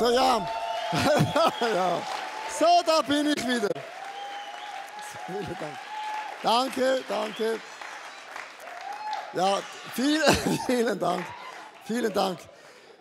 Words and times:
So, 0.00 0.08
ja. 0.08 0.48
ja. 1.60 2.02
So, 2.58 2.64
da 2.86 3.02
bin 3.02 3.26
ich 3.26 3.46
wieder. 3.46 3.68
Vielen 5.26 5.56
Dank. 5.60 5.78
Danke, 6.42 7.04
danke. 7.06 7.60
Ja, 9.34 9.58
vielen, 9.94 10.58
vielen 10.66 10.98
Dank. 10.98 11.22
Vielen 11.84 12.12
Dank. 12.14 12.38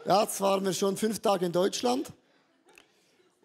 Ja, 0.05 0.23
jetzt 0.23 0.41
waren 0.41 0.65
wir 0.65 0.73
schon 0.73 0.97
fünf 0.97 1.21
Tage 1.21 1.45
in 1.45 1.53
Deutschland 1.53 2.11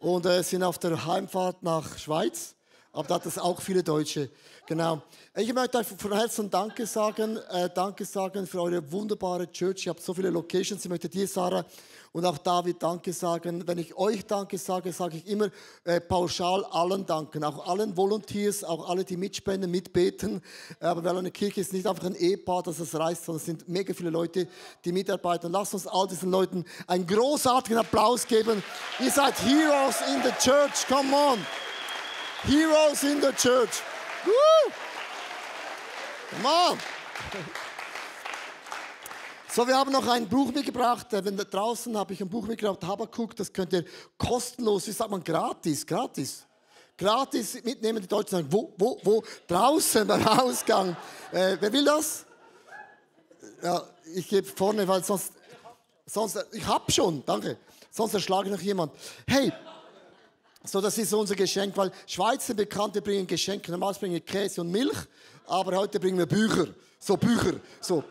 und 0.00 0.26
äh, 0.26 0.42
sind 0.42 0.64
auf 0.64 0.78
der 0.78 1.06
Heimfahrt 1.06 1.62
nach 1.62 1.96
Schweiz. 1.96 2.56
Aber 2.92 3.06
da 3.06 3.14
hat 3.14 3.26
es 3.26 3.38
auch 3.38 3.60
viele 3.60 3.84
Deutsche. 3.84 4.30
Genau. 4.66 5.00
Ich 5.36 5.52
möchte 5.52 5.78
euch 5.78 5.86
von 5.86 6.12
Herzen 6.12 6.50
Danke 6.50 6.86
sagen. 6.86 7.36
Äh, 7.50 7.68
danke 7.72 8.04
sagen 8.04 8.48
für 8.48 8.62
eure 8.62 8.90
wunderbare 8.90 9.48
Church. 9.52 9.86
Ihr 9.86 9.90
habt 9.90 10.02
so 10.02 10.12
viele 10.12 10.30
Locations. 10.30 10.84
Ich 10.84 10.88
möchte 10.88 11.08
dir, 11.08 11.28
Sarah, 11.28 11.64
und 12.14 12.24
auch 12.24 12.38
David 12.38 12.80
Danke 12.80 13.12
sagen. 13.12 13.66
Wenn 13.66 13.78
ich 13.78 13.96
euch 13.96 14.24
Danke 14.24 14.56
sage, 14.56 14.92
sage 14.92 15.16
ich 15.16 15.26
immer 15.26 15.48
äh, 15.82 16.00
pauschal 16.00 16.64
allen 16.66 17.04
Danken. 17.04 17.42
Auch 17.42 17.66
allen 17.66 17.96
Volunteers, 17.96 18.62
auch 18.62 18.88
alle, 18.88 19.04
die 19.04 19.16
mitspenden, 19.16 19.68
mitbeten. 19.68 20.40
Aber 20.78 21.02
weil 21.02 21.18
eine 21.18 21.32
Kirche 21.32 21.60
ist 21.60 21.72
nicht 21.72 21.88
einfach 21.88 22.04
ein 22.04 22.14
Ehepaar, 22.14 22.62
das 22.62 22.78
es 22.78 22.94
reißt, 22.94 23.24
sondern 23.24 23.40
es 23.40 23.46
sind 23.46 23.68
mega 23.68 23.92
viele 23.92 24.10
Leute, 24.10 24.46
die 24.84 24.92
mitarbeiten. 24.92 25.50
Lasst 25.50 25.74
uns 25.74 25.88
all 25.88 26.06
diesen 26.06 26.30
Leuten 26.30 26.64
einen 26.86 27.04
großartigen 27.04 27.78
Applaus 27.78 28.24
geben. 28.28 28.62
Ihr 29.00 29.10
seid 29.10 29.34
Heroes 29.40 29.96
in 30.14 30.22
the 30.22 30.30
Church. 30.38 30.86
Come 30.86 31.12
on. 31.12 31.44
Heroes 32.44 33.02
in 33.02 33.20
the 33.20 33.32
Church. 33.32 33.82
Woo! 34.24 34.72
Come 36.30 36.46
on. 36.46 36.78
So, 39.54 39.64
wir 39.68 39.76
haben 39.76 39.92
noch 39.92 40.08
ein 40.08 40.28
Buch 40.28 40.52
mitgebracht. 40.52 41.12
Äh, 41.12 41.24
wenn 41.24 41.36
da 41.36 41.44
draußen 41.44 41.96
habe 41.96 42.12
ich 42.12 42.20
ein 42.20 42.28
Buch 42.28 42.44
mitgebracht, 42.44 42.82
Habakuk, 42.82 43.36
das 43.36 43.52
könnt 43.52 43.72
ihr 43.72 43.84
kostenlos, 44.18 44.88
wie 44.88 44.90
sagt 44.90 45.08
man, 45.08 45.22
gratis, 45.22 45.86
gratis. 45.86 46.44
Gratis 46.98 47.62
mitnehmen. 47.62 48.02
Die 48.02 48.08
Deutschen 48.08 48.30
sagen, 48.32 48.48
wo, 48.50 48.74
wo, 48.76 48.98
wo? 49.04 49.22
Draußen 49.46 50.08
beim 50.08 50.26
Ausgang. 50.26 50.96
Äh, 51.30 51.56
wer 51.60 51.72
will 51.72 51.84
das? 51.84 52.26
Ja, 53.62 53.80
ich 54.16 54.28
gebe 54.28 54.44
vorne, 54.44 54.88
weil 54.88 55.04
sonst, 55.04 55.32
sonst, 56.04 56.44
ich 56.50 56.66
hab 56.66 56.90
schon, 56.90 57.22
danke. 57.24 57.56
Sonst 57.92 58.14
erschlage 58.14 58.50
noch 58.50 58.60
jemand. 58.60 58.90
Hey, 59.24 59.52
so, 60.64 60.80
das 60.80 60.98
ist 60.98 61.14
unser 61.14 61.36
Geschenk, 61.36 61.76
weil 61.76 61.92
Schweizer 62.08 62.54
Bekannte 62.54 63.00
bringen 63.00 63.24
Geschenke. 63.24 63.70
Normalerweise 63.70 64.00
bringen 64.00 64.14
wir 64.14 64.20
Käse 64.20 64.62
und 64.62 64.72
Milch, 64.72 64.98
aber 65.46 65.76
heute 65.76 66.00
bringen 66.00 66.18
wir 66.18 66.26
Bücher. 66.26 66.66
So, 66.98 67.16
Bücher. 67.16 67.60
So. 67.80 68.02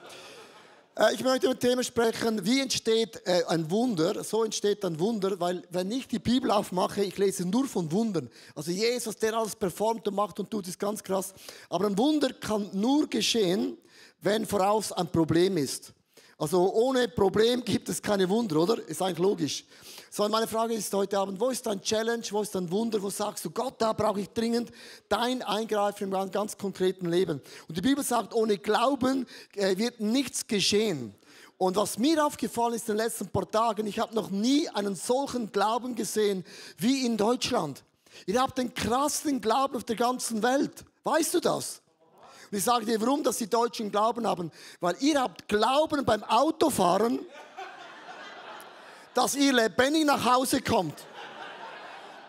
Äh, 0.96 1.14
ich 1.14 1.24
möchte 1.24 1.48
über 1.48 1.58
Thema 1.58 1.84
sprechen, 1.84 2.46
wie 2.46 2.62
entsteht 2.62 3.22
äh, 3.26 3.44
ein 3.48 3.70
Wunder? 3.70 4.24
So 4.24 4.44
entsteht 4.44 4.86
ein 4.86 5.00
Wunder, 5.00 5.40
weil 5.40 5.64
wenn 5.70 5.92
ich 5.92 6.08
die 6.08 6.20
Bibel 6.20 6.52
aufmache, 6.52 7.04
ich 7.04 7.18
lese 7.18 7.46
nur 7.46 7.68
von 7.68 7.92
Wundern. 7.92 8.30
Also 8.56 8.72
Jesus, 8.72 9.18
der 9.18 9.36
alles 9.36 9.56
performt 9.56 10.08
und 10.08 10.16
macht 10.16 10.40
und 10.40 10.50
tut, 10.52 10.68
ist 10.68 10.80
ganz 10.80 11.04
krass. 11.04 11.34
Aber 11.70 11.88
ein 11.88 11.98
Wunder 11.98 12.32
kann 12.34 12.70
nur 12.74 13.10
geschehen, 13.10 13.78
wenn 14.22 14.46
voraus 14.46 14.92
ein 14.92 15.12
Problem 15.12 15.58
ist. 15.58 15.94
Also 16.44 16.74
ohne 16.74 17.08
Problem 17.08 17.64
gibt 17.64 17.88
es 17.88 18.02
keine 18.02 18.28
Wunder, 18.28 18.58
oder? 18.58 18.86
Ist 18.90 19.02
eigentlich 19.02 19.20
logisch. 19.20 19.64
So, 20.10 20.28
meine 20.28 20.46
Frage 20.46 20.74
ist 20.74 20.94
heute 20.94 21.18
Abend, 21.18 21.40
wo 21.40 21.50
ist 21.50 21.66
dein 21.66 21.82
Challenge, 21.82 22.22
wo 22.32 22.42
ist 22.42 22.54
dein 22.54 22.70
Wunder, 22.70 23.02
wo 23.02 23.10
sagst 23.10 23.46
du, 23.46 23.50
Gott, 23.50 23.76
da 23.78 23.94
brauche 23.94 24.20
ich 24.20 24.30
dringend 24.30 24.70
dein 25.08 25.42
Eingreifen 25.42 26.12
im 26.12 26.32
ganz 26.32 26.58
konkreten 26.58 27.06
Leben. 27.06 27.42
Und 27.70 27.78
die 27.78 27.82
Bibel 27.82 28.04
sagt, 28.04 28.34
ohne 28.34 28.58
Glauben 28.58 29.26
äh, 29.56 29.78
wird 29.78 30.02
nichts 30.02 30.46
geschehen. 30.46 31.16
Und 31.58 31.78
was 31.78 31.98
mir 31.98 32.26
aufgefallen 32.26 32.74
ist 32.74 32.90
in 32.90 32.98
den 32.98 33.06
letzten 33.06 33.30
paar 33.30 33.50
Tagen, 33.50 33.88
ich 33.88 34.00
habe 34.00 34.14
noch 34.14 34.30
nie 34.30 34.68
einen 34.68 34.98
solchen 34.98 35.50
Glauben 35.50 35.96
gesehen 35.96 36.44
wie 36.78 37.06
in 37.06 37.16
Deutschland. 37.16 37.86
Ihr 38.26 38.42
habt 38.42 38.58
den 38.58 38.74
krassesten 38.74 39.40
Glauben 39.40 39.78
auf 39.78 39.86
der 39.86 39.96
ganzen 39.96 40.44
Welt. 40.44 40.84
Weißt 41.06 41.36
du 41.36 41.40
das? 41.40 41.83
Und 42.54 42.60
ich 42.60 42.66
sage 42.66 42.86
dir, 42.86 43.02
warum 43.02 43.24
dass 43.24 43.40
die 43.40 43.50
Deutschen 43.50 43.90
Glauben 43.90 44.28
haben. 44.28 44.52
Weil 44.80 44.96
ihr 45.00 45.20
habt 45.20 45.48
Glauben 45.48 46.06
beim 46.06 46.24
Autofahren 46.24 47.20
dass 49.16 49.36
ihr 49.36 49.54
lebendig 49.54 50.06
nach 50.06 50.24
Hause 50.24 50.62
kommt. 50.62 50.96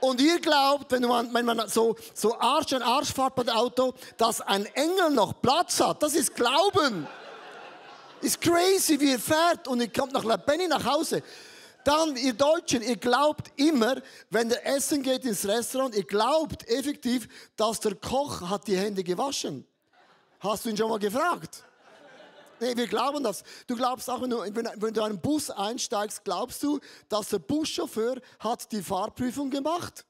Und 0.01 0.21
ihr 0.23 0.39
glaubt, 0.41 0.91
wenn 0.93 1.03
man, 1.03 1.33
wenn 1.33 1.45
man 1.45 1.69
so, 1.69 1.95
so 2.15 2.39
Arsch 2.39 2.73
an 2.73 2.83
Arsch 2.83 3.13
fährt 3.13 3.35
bei 3.35 3.43
dem 3.43 3.55
Auto, 3.55 3.93
dass 4.17 4.41
ein 4.41 4.67
Engel 4.67 5.11
noch 5.11 5.41
Platz 5.43 5.81
hat. 5.81 6.03
Das 6.03 6.15
ist 6.15 6.35
Glauben. 6.35 7.07
Ist 8.23 8.41
crazy, 8.41 8.99
wie 9.01 9.13
ihr 9.13 9.19
fährt 9.19 9.69
und 9.69 9.81
ihr 9.81 9.93
kommt 9.93 10.15
noch 10.15 10.25
lebendig 10.25 10.69
nach 10.69 10.85
Hause. 10.85 11.23
Dann, 11.85 12.17
ihr 12.17 12.33
Deutschen, 12.33 12.83
ihr 12.83 12.97
glaubt 12.97 13.51
immer, 13.57 13.97
wenn 14.31 14.49
der 14.49 14.67
Essen 14.67 15.03
geht 15.03 15.25
ins 15.27 15.47
Restaurant, 15.47 15.95
ihr 15.95 16.05
glaubt 16.05 16.67
effektiv, 16.69 17.29
dass 17.57 17.81
der 17.81 17.95
Koch 17.95 18.43
hat 18.43 18.67
die 18.67 18.77
Hände 18.77 19.05
gewaschen. 19.05 19.67
Hast 20.45 20.67
du 20.67 20.69
ihn 20.69 20.77
schon 20.77 20.91
mal 20.91 20.99
gefragt? 20.99 21.65
Nee, 22.61 22.77
wir 22.77 22.87
glauben 22.87 23.25
das. 23.25 23.43
Du 23.67 23.75
glaubst 23.75 24.11
auch, 24.11 24.21
wenn 24.21 24.29
du, 24.29 24.41
wenn, 24.41 24.65
du 24.77 24.87
in 24.87 24.99
einen 25.01 25.21
Bus 25.21 25.49
einsteigst, 25.49 26.23
glaubst 26.23 26.63
du, 26.63 26.81
dass 27.09 27.31
der 27.31 27.39
Buschauffeur 27.39 28.21
hat 28.39 28.71
die 28.71 28.83
Fahrprüfung 28.83 29.49
gemacht. 29.49 30.05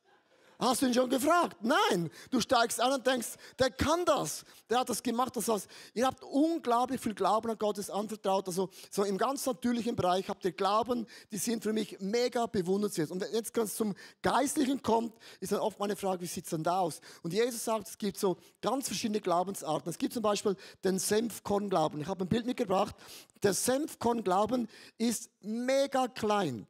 Hast 0.65 0.81
du 0.81 0.87
ihn 0.87 0.95
schon 0.95 1.11
gefragt? 1.11 1.59
Nein. 1.61 2.11
Du 2.31 2.41
steigst 2.41 2.81
an 2.81 2.93
und 2.95 3.07
denkst, 3.07 3.35
der 3.59 3.71
kann 3.71 4.07
das. 4.07 4.47
Der 4.71 4.79
hat 4.79 4.89
das 4.89 5.03
gemacht. 5.03 5.37
Das 5.37 5.47
heißt, 5.47 5.69
ihr 5.93 6.07
habt 6.07 6.25
unglaublich 6.25 7.03
viel 7.03 7.13
Glauben 7.13 7.51
an 7.51 7.59
Gottes 7.59 7.91
anvertraut. 7.91 8.47
Also 8.47 8.71
so 8.91 9.05
im 9.05 9.19
ganz 9.19 9.45
natürlichen 9.45 9.95
Bereich 9.95 10.27
habt 10.31 10.43
ihr 10.47 10.53
Glauben, 10.53 11.07
die 11.31 11.37
sind 11.37 11.63
für 11.63 11.75
mich 11.75 12.01
mega 12.01 12.47
bewundernswert. 12.47 13.11
Und 13.11 13.23
jetzt 13.31 13.53
ganz 13.53 13.75
zum 13.75 13.95
Geistlichen 14.23 14.83
kommt, 14.83 15.13
ist 15.39 15.53
dann 15.53 15.61
oft 15.61 15.79
meine 15.79 15.97
Frage, 15.97 16.23
wie 16.23 16.27
sieht 16.27 16.45
es 16.45 16.51
denn 16.51 16.63
da 16.63 16.79
aus? 16.79 17.03
Und 17.23 17.35
Jesus 17.35 17.63
sagt, 17.63 17.89
es 17.89 17.99
gibt 17.99 18.19
so 18.19 18.39
ganz 18.63 18.87
verschiedene 18.87 19.21
Glaubensarten. 19.21 19.91
Es 19.91 19.99
gibt 19.99 20.15
zum 20.15 20.23
Beispiel 20.23 20.57
den 20.83 20.99
Senfkornglauben. 20.99 22.01
Ich 22.01 22.07
habe 22.07 22.25
ein 22.25 22.29
Bild 22.29 22.47
mitgebracht. 22.47 22.97
Der 23.43 23.53
Senfkornglauben 23.53 24.69
ist 24.97 25.29
mega 25.43 26.09
klein. 26.09 26.67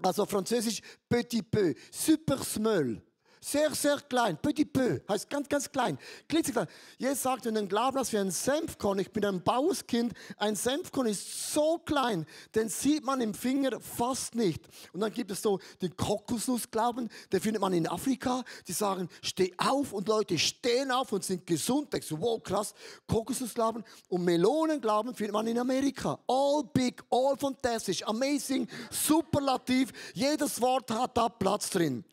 Also 0.00 0.24
französisch 0.24 0.80
petit 1.08 1.50
peu, 1.50 1.74
super 1.90 2.38
small. 2.44 3.02
Sehr, 3.40 3.74
sehr 3.74 3.98
klein, 4.00 4.36
petit 4.36 4.72
peu, 4.72 5.00
heißt 5.08 5.30
ganz, 5.30 5.48
ganz 5.48 5.70
klein, 5.70 5.98
klitzeklein. 6.28 6.66
Jesus 6.98 7.22
sagt, 7.22 7.44
wenn 7.44 7.54
du 7.54 7.66
Glauben 7.66 7.98
hast 7.98 8.12
wie 8.12 8.18
ein 8.18 8.30
Senfkorn, 8.30 8.98
ich 8.98 9.10
bin 9.10 9.24
ein 9.24 9.42
Bauerskind, 9.42 10.12
ein 10.36 10.56
Senfkorn 10.56 11.06
ist 11.06 11.52
so 11.52 11.78
klein, 11.78 12.26
den 12.54 12.68
sieht 12.68 13.04
man 13.04 13.20
im 13.20 13.34
Finger 13.34 13.80
fast 13.80 14.34
nicht. 14.34 14.62
Und 14.92 15.00
dann 15.00 15.12
gibt 15.12 15.30
es 15.30 15.42
so 15.42 15.60
den 15.80 15.96
Kokosnussglauben, 15.96 17.08
den 17.32 17.40
findet 17.40 17.60
man 17.60 17.72
in 17.72 17.86
Afrika, 17.86 18.42
die 18.66 18.72
sagen, 18.72 19.08
steh 19.22 19.52
auf 19.56 19.92
und 19.92 20.08
Leute 20.08 20.38
stehen 20.38 20.90
auf 20.90 21.12
und 21.12 21.24
sind 21.24 21.46
gesund. 21.46 21.92
Denkst 21.92 22.08
du, 22.08 22.20
wow, 22.20 22.42
krass, 22.42 22.74
Kokosnussglauben. 23.06 23.84
Und 24.08 24.24
Melonenglauben 24.24 25.14
findet 25.14 25.32
man 25.32 25.46
in 25.46 25.58
Amerika. 25.58 26.18
All 26.26 26.64
big, 26.72 27.02
all 27.10 27.36
fantastic, 27.36 28.02
amazing, 28.06 28.68
superlativ, 28.90 29.92
jedes 30.14 30.60
Wort 30.60 30.90
hat 30.90 31.16
da 31.16 31.28
Platz 31.28 31.70
drin. 31.70 32.04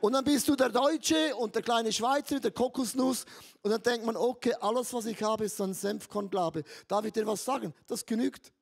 Und 0.00 0.12
dann 0.12 0.24
bist 0.24 0.48
du 0.48 0.56
der 0.56 0.68
Deutsche 0.68 1.34
und 1.36 1.54
der 1.54 1.62
kleine 1.62 1.92
Schweizer, 1.92 2.40
der 2.40 2.50
Kokosnuss. 2.50 3.24
Und 3.62 3.70
dann 3.70 3.82
denkt 3.82 4.04
man, 4.04 4.16
okay, 4.16 4.54
alles, 4.60 4.92
was 4.92 5.06
ich 5.06 5.22
habe, 5.22 5.44
ist 5.44 5.60
ein 5.60 5.74
Senfkornglaube. 5.74 6.64
Darf 6.88 7.04
ich 7.04 7.12
dir 7.12 7.26
was 7.26 7.44
sagen? 7.44 7.72
Das 7.86 8.04
genügt. 8.04 8.52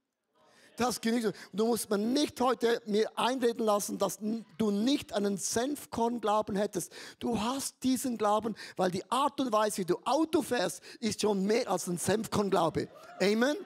Das 0.77 1.01
genügt. 1.01 1.27
Und 1.27 1.37
du 1.53 1.67
musst 1.67 1.91
mir 1.91 1.99
nicht 1.99 2.41
heute 2.41 2.81
mir 2.87 3.11
einreden 3.19 3.65
lassen, 3.65 3.99
dass 3.99 4.19
du 4.59 4.71
nicht 4.71 5.13
einen 5.13 5.37
Senfkornglauben 5.37 6.57
hättest. 6.57 6.93
Du 7.19 7.41
hast 7.41 7.83
diesen 7.83 8.17
Glauben, 8.17 8.55
weil 8.77 8.91
die 8.91 9.09
Art 9.11 9.39
und 9.41 9.53
Weise, 9.53 9.79
wie 9.79 9.85
du 9.85 9.99
Auto 10.05 10.43
fährst, 10.43 10.83
ist 11.01 11.21
schon 11.21 11.45
mehr 11.45 11.69
als 11.69 11.89
ein 11.89 11.99
Senfkornglaube. 11.99 12.89
Amen 13.21 13.57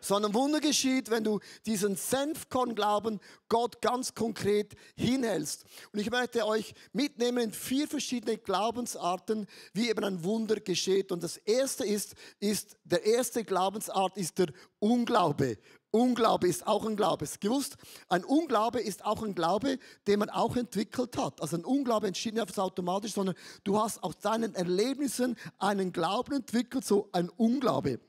sondern 0.00 0.34
Wunder 0.34 0.60
geschieht, 0.60 1.10
wenn 1.10 1.24
du 1.24 1.40
diesen 1.66 1.96
Senfkorn-Glauben 1.96 3.20
Gott 3.48 3.80
ganz 3.80 4.14
konkret 4.14 4.74
hinhältst. 4.96 5.64
Und 5.92 5.98
ich 6.00 6.10
möchte 6.10 6.46
euch 6.46 6.74
mitnehmen 6.92 7.44
in 7.44 7.52
vier 7.52 7.88
verschiedene 7.88 8.38
Glaubensarten, 8.38 9.46
wie 9.72 9.88
eben 9.88 10.04
ein 10.04 10.24
Wunder 10.24 10.56
geschieht. 10.56 11.12
Und 11.12 11.22
das 11.22 11.36
erste 11.38 11.84
ist, 11.84 12.14
ist 12.40 12.76
der 12.84 13.04
erste 13.04 13.44
Glaubensart 13.44 14.16
ist 14.16 14.38
der 14.38 14.48
Unglaube. 14.78 15.58
Unglaube 15.90 16.46
ist 16.46 16.66
auch 16.66 16.84
ein 16.84 16.96
Glaube. 16.96 17.24
Ist 17.24 17.40
gewusst? 17.40 17.76
Ein 18.08 18.24
Unglaube 18.24 18.80
ist 18.80 19.04
auch 19.04 19.22
ein 19.22 19.34
Glaube, 19.34 19.78
den 20.06 20.18
man 20.18 20.28
auch 20.28 20.56
entwickelt 20.56 21.16
hat. 21.16 21.40
Also 21.40 21.56
ein 21.56 21.64
Unglaube 21.64 22.06
entsteht 22.06 22.34
nicht 22.34 22.58
automatisch, 22.58 23.14
sondern 23.14 23.34
du 23.64 23.80
hast 23.80 24.02
aus 24.02 24.18
deinen 24.18 24.54
Erlebnissen 24.54 25.36
einen 25.58 25.92
Glauben 25.92 26.34
entwickelt, 26.34 26.84
so 26.84 27.08
ein 27.12 27.30
Unglaube. 27.30 28.00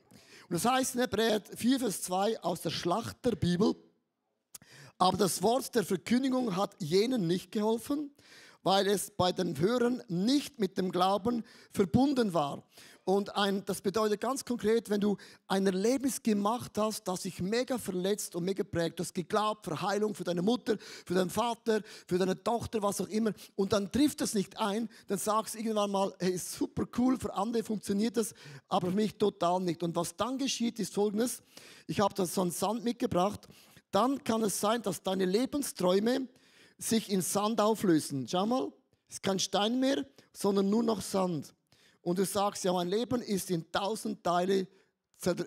Und 0.50 0.54
das 0.54 0.64
heißt 0.64 0.96
in 0.96 1.02
Hebräer 1.02 1.40
4, 1.54 1.78
Vers 1.78 2.02
2 2.02 2.42
aus 2.42 2.60
der 2.62 2.70
Schlachterbibel, 2.70 3.76
aber 4.98 5.16
das 5.16 5.44
Wort 5.44 5.76
der 5.76 5.84
Verkündigung 5.84 6.56
hat 6.56 6.74
jenen 6.80 7.28
nicht 7.28 7.52
geholfen, 7.52 8.10
weil 8.64 8.88
es 8.88 9.12
bei 9.12 9.30
den 9.30 9.56
Hörern 9.60 10.02
nicht 10.08 10.58
mit 10.58 10.76
dem 10.76 10.90
Glauben 10.90 11.44
verbunden 11.72 12.34
war. 12.34 12.64
Und 13.04 13.34
ein, 13.34 13.64
das 13.64 13.80
bedeutet 13.80 14.20
ganz 14.20 14.44
konkret, 14.44 14.90
wenn 14.90 15.00
du 15.00 15.16
ein 15.48 15.66
Erlebnis 15.66 16.22
gemacht 16.22 16.76
hast, 16.76 17.08
das 17.08 17.22
sich 17.22 17.40
mega 17.40 17.78
verletzt 17.78 18.36
und 18.36 18.44
mega 18.44 18.62
prägt, 18.62 18.98
du 18.98 19.02
hast 19.02 19.14
geglaubt 19.14 19.64
für 19.64 19.80
Heilung, 19.80 20.14
für 20.14 20.24
deine 20.24 20.42
Mutter, 20.42 20.76
für 21.06 21.14
deinen 21.14 21.30
Vater, 21.30 21.80
für 22.06 22.18
deine 22.18 22.40
Tochter, 22.42 22.82
was 22.82 23.00
auch 23.00 23.08
immer, 23.08 23.32
und 23.56 23.72
dann 23.72 23.90
trifft 23.90 24.20
das 24.20 24.34
nicht 24.34 24.58
ein, 24.58 24.88
dann 25.08 25.18
sagst 25.18 25.54
du 25.54 25.58
irgendwann 25.58 25.90
mal, 25.90 26.14
hey, 26.18 26.36
super 26.36 26.84
cool, 26.98 27.18
für 27.18 27.34
andere 27.34 27.64
funktioniert 27.64 28.16
das, 28.16 28.34
aber 28.68 28.88
für 28.88 28.96
mich 28.96 29.16
total 29.16 29.60
nicht. 29.60 29.82
Und 29.82 29.96
was 29.96 30.14
dann 30.14 30.36
geschieht, 30.36 30.78
ist 30.78 30.94
folgendes, 30.94 31.42
ich 31.86 32.00
habe 32.00 32.14
da 32.14 32.26
so 32.26 32.42
einen 32.42 32.50
Sand 32.50 32.84
mitgebracht, 32.84 33.48
dann 33.90 34.22
kann 34.22 34.42
es 34.42 34.60
sein, 34.60 34.82
dass 34.82 35.02
deine 35.02 35.24
Lebensträume 35.24 36.28
sich 36.78 37.10
in 37.10 37.22
Sand 37.22 37.60
auflösen. 37.60 38.28
Schau 38.28 38.46
mal, 38.46 38.72
es 39.08 39.16
ist 39.16 39.22
kein 39.22 39.38
Stein 39.38 39.80
mehr, 39.80 40.04
sondern 40.32 40.68
nur 40.68 40.82
noch 40.82 41.00
Sand 41.00 41.54
und 42.02 42.18
du 42.18 42.24
sagst, 42.24 42.64
ja, 42.64 42.72
mein 42.72 42.88
Leben 42.88 43.22
ist 43.22 43.50
in 43.50 43.70
tausend 43.70 44.22
Teile 44.22 44.66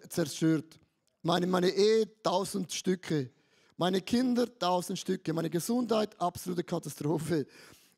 zerstört. 0.10 0.80
Meine, 1.22 1.48
meine 1.48 1.70
Ehe, 1.70 2.08
tausend 2.22 2.72
Stücke. 2.72 3.32
Meine 3.78 4.02
Kinder, 4.02 4.48
tausend 4.60 5.00
Stücke. 5.00 5.34
Meine 5.34 5.50
Gesundheit, 5.50 6.20
absolute 6.20 6.64
Katastrophe. 6.64 7.48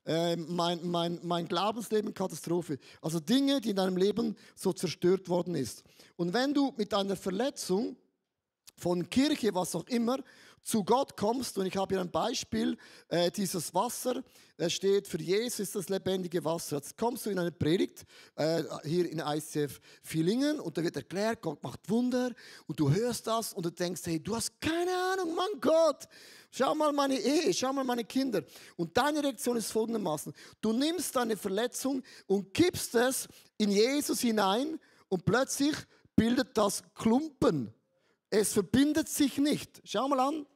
Äh, 0.06 0.36
mein, 0.36 0.88
mein, 0.88 1.20
mein 1.24 1.48
Glaubensleben, 1.48 2.14
Katastrophe. 2.14 2.78
Also 3.02 3.20
Dinge, 3.20 3.60
die 3.60 3.72
in 3.72 3.76
deinem 3.76 3.98
Leben 3.98 4.38
so 4.56 4.72
zerstört 4.72 5.28
worden 5.28 5.56
ist. 5.56 5.84
Und 6.16 6.34
wenn 6.34 6.54
du 6.54 6.74
mit 6.78 6.94
einer 6.94 7.16
Verletzung 7.16 7.98
von 8.78 9.10
Kirche, 9.10 9.54
was 9.54 9.76
auch 9.76 9.88
immer, 9.88 10.20
zu 10.66 10.84
Gott 10.84 11.16
kommst, 11.16 11.60
und 11.60 11.68
ich 11.68 11.78
habe 11.78 11.94
hier 11.94 12.02
ein 12.02 12.10
Beispiel, 12.10 12.76
äh, 13.08 13.30
dieses 13.30 13.72
Wasser, 13.76 14.24
das 14.58 14.74
steht 14.74 15.08
für 15.08 15.22
Jesus 15.22 15.72
das 15.72 15.90
lebendige 15.90 16.44
Wasser. 16.44 16.78
Jetzt 16.78 16.98
kommst 16.98 17.26
du 17.26 17.30
in 17.30 17.38
eine 17.38 17.52
Predigt, 17.52 18.04
äh, 18.36 18.64
hier 18.84 19.08
in 19.08 19.20
ICF 19.20 19.80
Villingen, 20.02 20.60
und 20.60 20.76
da 20.76 20.84
wird 20.84 20.96
erklärt, 20.96 21.44
Gott 21.44 21.62
macht 21.62 21.88
Wunder, 21.88 22.32
und 22.66 22.80
du 22.80 22.92
hörst 22.92 23.28
das, 23.28 23.54
und 23.54 23.64
du 23.64 23.70
denkst, 23.70 24.02
hey, 24.06 24.20
du 24.20 24.36
hast 24.36 24.60
keine 24.60 24.92
Ahnung, 24.92 25.36
mein 25.36 25.62
Gott, 25.62 26.06
schau 26.50 26.74
mal 26.74 26.92
meine 26.92 27.20
Ehe, 27.20 27.54
schau 27.54 27.72
mal 27.72 27.84
meine 27.84 28.04
Kinder. 28.04 28.44
Und 28.76 28.98
deine 28.98 29.24
Reaktion 29.24 29.58
ist 29.58 29.72
folgendermaßen, 29.72 30.34
du 30.62 30.74
nimmst 30.74 31.16
deine 31.16 31.38
Verletzung 31.38 32.02
und 32.26 32.52
kippst 32.56 32.96
es 32.96 33.28
in 33.60 33.70
Jesus 33.70 34.20
hinein, 34.22 34.80
und 35.10 35.26
plötzlich 35.26 35.76
bildet 36.16 36.58
das 36.58 36.82
Klumpen. 36.96 37.72
Es 38.32 38.54
verbindet 38.54 39.08
sich 39.08 39.38
nicht. 39.38 39.80
Schau 39.84 40.08
mal 40.08 40.20
an. 40.20 40.48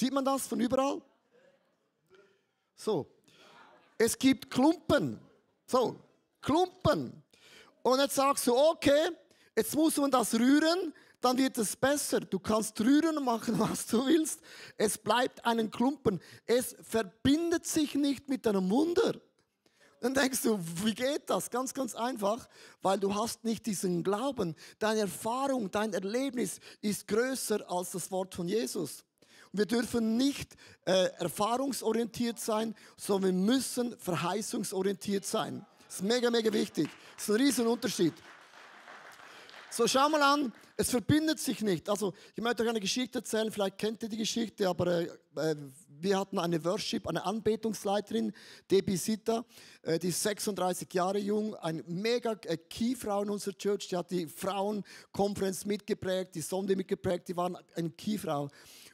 Sieht 0.00 0.14
man 0.14 0.24
das 0.24 0.46
von 0.46 0.58
überall? 0.58 1.02
So. 2.74 3.06
Es 3.98 4.18
gibt 4.18 4.50
Klumpen. 4.50 5.20
So, 5.66 6.00
Klumpen. 6.40 7.22
Und 7.82 7.98
jetzt 7.98 8.14
sagst 8.14 8.46
du, 8.46 8.56
okay, 8.56 9.10
jetzt 9.54 9.74
muss 9.74 9.98
man 9.98 10.10
das 10.10 10.32
rühren, 10.32 10.94
dann 11.20 11.36
wird 11.36 11.58
es 11.58 11.76
besser. 11.76 12.20
Du 12.20 12.38
kannst 12.38 12.80
rühren 12.80 13.18
und 13.18 13.24
machen, 13.24 13.58
was 13.58 13.88
du 13.88 14.06
willst. 14.06 14.40
Es 14.78 14.96
bleibt 14.96 15.44
einen 15.44 15.70
Klumpen. 15.70 16.18
Es 16.46 16.74
verbindet 16.80 17.66
sich 17.66 17.94
nicht 17.94 18.26
mit 18.26 18.46
einem 18.46 18.70
Wunder. 18.70 19.20
Dann 20.00 20.14
denkst 20.14 20.40
du, 20.44 20.58
wie 20.82 20.94
geht 20.94 21.28
das? 21.28 21.50
Ganz, 21.50 21.74
ganz 21.74 21.94
einfach, 21.94 22.48
weil 22.80 22.98
du 22.98 23.14
hast 23.14 23.44
nicht 23.44 23.66
diesen 23.66 24.02
Glauben. 24.02 24.56
Deine 24.78 25.00
Erfahrung, 25.00 25.70
dein 25.70 25.92
Erlebnis 25.92 26.58
ist 26.80 27.06
größer 27.06 27.70
als 27.70 27.90
das 27.90 28.10
Wort 28.10 28.34
von 28.34 28.48
Jesus. 28.48 29.04
Wir 29.52 29.66
dürfen 29.66 30.16
nicht 30.16 30.54
äh, 30.84 31.08
erfahrungsorientiert 31.18 32.38
sein, 32.38 32.74
sondern 32.96 33.34
wir 33.34 33.54
müssen 33.54 33.98
verheißungsorientiert 33.98 35.24
sein. 35.24 35.66
Das 35.86 35.96
ist 35.96 36.02
mega, 36.02 36.30
mega 36.30 36.52
wichtig. 36.52 36.88
Das 37.16 37.24
ist 37.24 37.30
ein 37.30 37.36
riesen 37.36 37.66
Unterschied. 37.66 38.14
So, 39.70 39.86
schau 39.86 40.08
mal 40.08 40.22
an, 40.22 40.52
es 40.76 40.90
verbindet 40.90 41.38
sich 41.38 41.62
nicht. 41.62 41.88
Also, 41.88 42.14
ich 42.34 42.42
möchte 42.42 42.62
euch 42.62 42.68
eine 42.68 42.80
Geschichte 42.80 43.18
erzählen, 43.18 43.50
vielleicht 43.52 43.78
kennt 43.78 44.02
ihr 44.02 44.08
die 44.08 44.16
Geschichte, 44.16 44.68
aber 44.68 44.86
äh, 44.86 45.08
äh 45.36 45.56
wir 46.02 46.18
hatten 46.18 46.38
eine 46.38 46.64
Worship, 46.64 47.06
eine 47.06 47.24
Anbetungsleiterin, 47.24 48.32
Debbie 48.70 48.96
Sita, 48.96 49.44
äh, 49.82 49.98
die 49.98 50.08
ist 50.08 50.22
36 50.22 50.92
Jahre 50.92 51.18
jung, 51.18 51.54
eine 51.56 51.82
mega 51.86 52.32
äh, 52.46 52.56
Key-Frau 52.56 53.22
in 53.22 53.30
unserer 53.30 53.56
Church, 53.56 53.88
die 53.88 53.96
hat 53.96 54.10
die 54.10 54.26
Frauenkonferenz 54.26 55.64
mitgeprägt, 55.66 56.34
die 56.34 56.40
Sonde 56.40 56.74
mitgeprägt, 56.76 57.28
die 57.28 57.36
waren 57.36 57.56
eine 57.74 57.90
Key-Frau. 57.90 58.48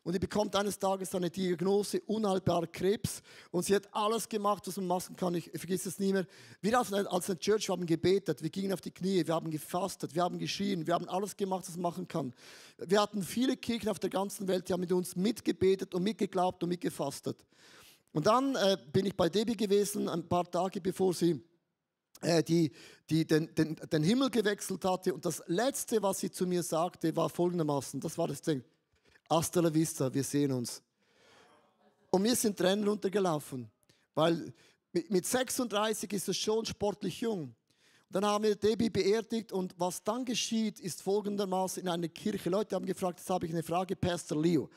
Und 0.06 0.12
die 0.12 0.20
bekommt 0.20 0.54
eines 0.54 0.78
Tages 0.78 1.12
eine 1.16 1.30
Diagnose, 1.30 2.00
unheilbarer 2.06 2.68
Krebs. 2.68 3.22
Und 3.50 3.64
sie 3.64 3.74
hat 3.74 3.92
alles 3.92 4.28
gemacht, 4.28 4.64
was 4.64 4.76
man 4.76 4.86
machen 4.86 5.16
kann. 5.16 5.34
Ich 5.34 5.50
vergesse 5.52 5.88
es 5.88 5.98
nie 5.98 6.12
mehr. 6.12 6.24
Wir 6.60 6.78
als 6.78 6.92
eine 6.92 7.38
Church 7.40 7.68
haben 7.68 7.84
gebetet, 7.84 8.40
wir 8.40 8.50
gingen 8.50 8.72
auf 8.72 8.80
die 8.80 8.92
Knie, 8.92 9.26
wir 9.26 9.34
haben 9.34 9.50
gefastet, 9.50 10.14
wir 10.14 10.22
haben 10.22 10.38
geschrien, 10.38 10.86
wir 10.86 10.94
haben 10.94 11.08
alles 11.08 11.36
gemacht, 11.36 11.64
was 11.66 11.74
man 11.74 11.82
machen 11.82 12.06
kann. 12.06 12.32
Wir 12.78 13.02
hatten 13.02 13.20
viele 13.20 13.56
Kirchen 13.56 13.88
auf 13.88 13.98
der 13.98 14.10
ganzen 14.10 14.46
Welt, 14.46 14.68
die 14.68 14.74
haben 14.74 14.82
mit 14.82 14.92
uns 14.92 15.16
mitgebetet 15.16 15.92
und 15.92 16.04
mitgeglaubt 16.04 16.62
und 16.62 16.68
mitgefastet. 16.68 17.44
Und 18.12 18.28
dann 18.28 18.54
äh, 18.54 18.78
bin 18.92 19.06
ich 19.06 19.16
bei 19.16 19.28
Debbie 19.28 19.56
gewesen, 19.56 20.08
ein 20.08 20.28
paar 20.28 20.48
Tage 20.48 20.80
bevor 20.80 21.14
sie 21.14 21.42
äh, 22.20 22.44
die, 22.44 22.70
die 23.10 23.26
den, 23.26 23.52
den, 23.56 23.74
den 23.74 24.04
Himmel 24.04 24.30
gewechselt 24.30 24.84
hatte. 24.84 25.12
Und 25.12 25.26
das 25.26 25.42
Letzte, 25.48 26.00
was 26.00 26.20
sie 26.20 26.30
zu 26.30 26.46
mir 26.46 26.62
sagte, 26.62 27.16
war 27.16 27.28
folgendermaßen, 27.28 27.98
das 27.98 28.16
war 28.16 28.28
das 28.28 28.40
Ding. 28.40 28.62
Hasta 29.28 29.60
la 29.60 29.72
vista, 29.72 30.12
wir 30.12 30.24
sehen 30.24 30.52
uns. 30.52 30.82
Und 32.10 32.22
mir 32.22 32.36
sind 32.36 32.56
Tränen 32.56 32.86
runtergelaufen, 32.86 33.70
weil 34.14 34.52
mit 34.92 35.26
36 35.26 36.12
ist 36.12 36.28
es 36.28 36.36
schon 36.36 36.64
sportlich 36.64 37.20
jung. 37.20 37.54
Dann 38.08 38.24
haben 38.24 38.44
wir 38.44 38.54
Debbie 38.54 38.88
beerdigt 38.88 39.52
und 39.52 39.74
was 39.76 40.02
dann 40.02 40.24
geschieht, 40.24 40.78
ist 40.78 41.02
folgendermaßen 41.02 41.82
in 41.82 41.88
einer 41.88 42.08
Kirche. 42.08 42.48
Leute 42.48 42.76
haben 42.76 42.86
gefragt, 42.86 43.18
jetzt 43.18 43.28
habe 43.28 43.46
ich 43.46 43.52
eine 43.52 43.64
Frage, 43.64 43.96
Pastor 43.96 44.40
Leo. 44.40 44.70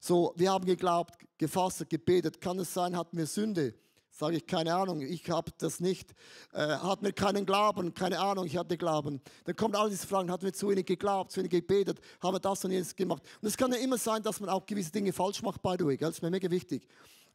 So, 0.00 0.32
wir 0.36 0.52
haben 0.52 0.64
geglaubt, 0.64 1.18
gefasst, 1.36 1.88
gebetet. 1.90 2.40
Kann 2.40 2.58
es 2.60 2.72
sein, 2.72 2.96
hatten 2.96 3.16
wir 3.16 3.26
Sünde? 3.26 3.74
Sage 4.18 4.38
ich, 4.38 4.46
keine 4.48 4.74
Ahnung, 4.74 5.00
ich 5.00 5.30
habe 5.30 5.52
das 5.58 5.78
nicht. 5.78 6.12
Äh, 6.52 6.66
hat 6.66 7.02
mir 7.02 7.12
keinen 7.12 7.46
Glauben, 7.46 7.94
keine 7.94 8.18
Ahnung, 8.18 8.46
ich 8.46 8.56
hatte 8.56 8.76
Glauben. 8.76 9.20
Dann 9.44 9.54
kommen 9.54 9.76
all 9.76 9.90
diese 9.90 10.08
Fragen, 10.08 10.28
hat 10.28 10.42
mir 10.42 10.52
zu 10.52 10.68
wenig 10.68 10.86
geglaubt, 10.86 11.30
zu 11.30 11.38
wenig 11.38 11.52
gebetet, 11.52 12.00
habe 12.20 12.40
das 12.40 12.64
und 12.64 12.72
jenes 12.72 12.96
gemacht. 12.96 13.22
Und 13.40 13.46
es 13.46 13.56
kann 13.56 13.70
ja 13.70 13.78
immer 13.78 13.96
sein, 13.96 14.20
dass 14.24 14.40
man 14.40 14.50
auch 14.50 14.66
gewisse 14.66 14.90
Dinge 14.90 15.12
falsch 15.12 15.40
macht, 15.40 15.62
by 15.62 15.76
the 15.78 15.86
way, 15.86 15.96
das 15.96 16.16
ist 16.16 16.22
mir 16.22 16.30
mega 16.30 16.50
wichtig. 16.50 16.88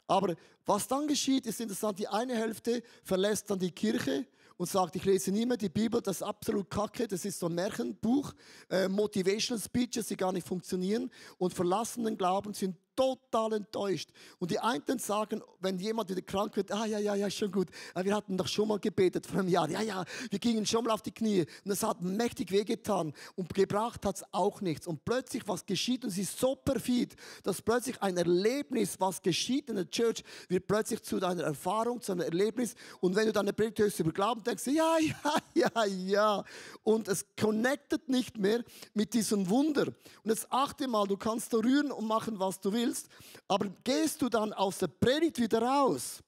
Aber 0.06 0.34
was 0.66 0.86
dann 0.86 1.08
geschieht, 1.08 1.46
ist 1.46 1.58
interessant, 1.58 1.98
die 1.98 2.06
eine 2.06 2.34
Hälfte 2.34 2.82
verlässt 3.02 3.50
dann 3.50 3.58
die 3.58 3.70
Kirche 3.70 4.26
und 4.58 4.68
sagt, 4.68 4.94
ich 4.96 5.06
lese 5.06 5.32
nie 5.32 5.46
mehr 5.46 5.56
die 5.56 5.70
Bibel, 5.70 6.02
das 6.02 6.16
ist 6.16 6.22
absolut 6.22 6.68
kacke, 6.68 7.08
das 7.08 7.24
ist 7.24 7.38
so 7.38 7.46
ein 7.46 7.54
Märchenbuch, 7.54 8.34
äh, 8.68 8.88
Motivational 8.88 9.62
Speeches, 9.62 10.08
die 10.08 10.18
gar 10.18 10.32
nicht 10.32 10.46
funktionieren 10.46 11.10
und 11.38 11.54
verlassen 11.54 12.04
den 12.04 12.18
Glauben, 12.18 12.52
sind 12.52 12.76
total 12.94 13.54
enttäuscht. 13.54 14.10
Und 14.38 14.50
die 14.50 14.58
einen 14.58 14.98
sagen, 14.98 15.42
wenn 15.60 15.78
jemand 15.78 16.10
wieder 16.10 16.22
krank 16.22 16.56
wird, 16.56 16.70
ah 16.72 16.86
ja, 16.86 16.98
ja, 16.98 17.14
ja, 17.14 17.30
schon 17.30 17.50
gut. 17.50 17.68
Ah, 17.94 18.04
wir 18.04 18.14
hatten 18.14 18.36
doch 18.36 18.46
schon 18.46 18.68
mal 18.68 18.78
gebetet 18.78 19.26
vor 19.26 19.40
einem 19.40 19.48
Jahr. 19.48 19.68
Ja, 19.68 19.82
ja, 19.82 20.04
wir 20.30 20.38
gingen 20.38 20.66
schon 20.66 20.84
mal 20.84 20.92
auf 20.92 21.02
die 21.02 21.12
Knie. 21.12 21.46
Und 21.64 21.70
es 21.70 21.82
hat 21.82 22.02
mächtig 22.02 22.50
wehgetan. 22.50 23.12
Und 23.36 23.52
gebracht 23.54 24.04
hat 24.04 24.16
es 24.16 24.24
auch 24.32 24.60
nichts. 24.60 24.86
Und 24.86 25.04
plötzlich, 25.04 25.46
was 25.46 25.66
geschieht, 25.66 26.04
und 26.04 26.10
es 26.10 26.18
ist 26.18 26.38
so 26.38 26.54
perfid, 26.54 27.16
dass 27.42 27.62
plötzlich 27.62 28.00
ein 28.02 28.16
Erlebnis, 28.16 28.96
was 29.00 29.22
geschieht 29.22 29.68
in 29.68 29.76
der 29.76 29.90
Church, 29.90 30.22
wird 30.48 30.66
plötzlich 30.66 31.02
zu 31.02 31.18
deiner 31.18 31.44
Erfahrung, 31.44 32.00
zu 32.00 32.12
einem 32.12 32.22
Erlebnis. 32.22 32.74
Und 33.00 33.16
wenn 33.16 33.26
du 33.26 33.32
dann 33.32 33.46
eine 33.46 33.52
Predigt 33.52 33.78
hörst 33.80 34.00
über 34.00 34.12
Glauben, 34.12 34.42
denkst 34.42 34.64
du, 34.64 34.70
ja, 34.70 34.96
ja, 35.54 35.74
ja, 35.74 35.84
ja. 35.84 36.44
Und 36.82 37.08
es 37.08 37.26
connectet 37.38 38.08
nicht 38.08 38.38
mehr 38.38 38.62
mit 38.92 39.14
diesem 39.14 39.48
Wunder. 39.48 39.86
Und 39.86 39.96
das 40.24 40.50
achte 40.50 40.86
mal, 40.88 41.06
du 41.06 41.16
kannst 41.16 41.52
da 41.52 41.58
rühren 41.58 41.90
und 41.90 42.06
machen, 42.06 42.38
was 42.38 42.60
du 42.60 42.72
willst 42.72 42.83
willst, 42.84 43.08
aber 43.48 43.68
gehst 43.82 44.20
du 44.22 44.28
dann 44.28 44.52
aus 44.52 44.78
der 44.78 44.88
Predigt 44.88 45.38
wieder 45.38 45.62
raus, 45.62 46.22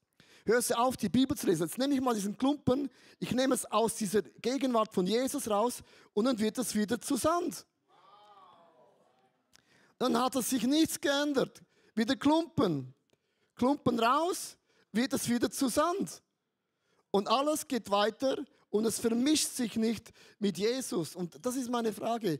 hörst 0.45 0.71
du 0.71 0.79
auf, 0.79 0.97
die 0.97 1.09
Bibel 1.09 1.37
zu 1.37 1.47
lesen. 1.47 1.67
Jetzt 1.67 1.79
nehme 1.79 1.95
ich 1.95 2.01
mal 2.01 2.15
diesen 2.15 2.37
Klumpen, 2.37 2.91
ich 3.19 3.33
nehme 3.33 3.55
es 3.55 3.65
aus 3.67 3.95
dieser 3.97 4.23
Gegenwart 4.23 4.93
von 4.93 5.07
Jesus 5.07 5.49
raus 5.49 5.83
und 6.13 6.25
dann 6.25 6.39
wird 6.39 6.59
es 6.59 6.75
wieder 6.75 7.01
zu 7.01 7.17
Sand. 7.17 7.67
Dann 9.99 10.17
hat 10.19 10.37
es 10.37 10.51
sich 10.51 10.63
nichts 10.65 11.01
geändert. 11.01 11.63
Wieder 11.95 12.17
Klumpen. 12.17 12.95
Klumpen 13.55 13.99
raus, 13.99 14.59
wird 14.93 15.15
es 15.15 15.29
wieder 15.29 15.51
zu 15.51 15.69
Sand. 15.69 16.23
Und 17.11 17.29
alles 17.29 17.67
geht 17.67 17.91
weiter 17.91 18.37
und 18.69 18.85
es 18.85 18.99
vermischt 18.99 19.49
sich 19.53 19.77
nicht 19.77 20.13
mit 20.39 20.59
Jesus. 20.59 21.17
Und 21.17 21.45
das 21.45 21.57
ist 21.57 21.71
meine 21.71 21.93
Frage. 21.93 22.39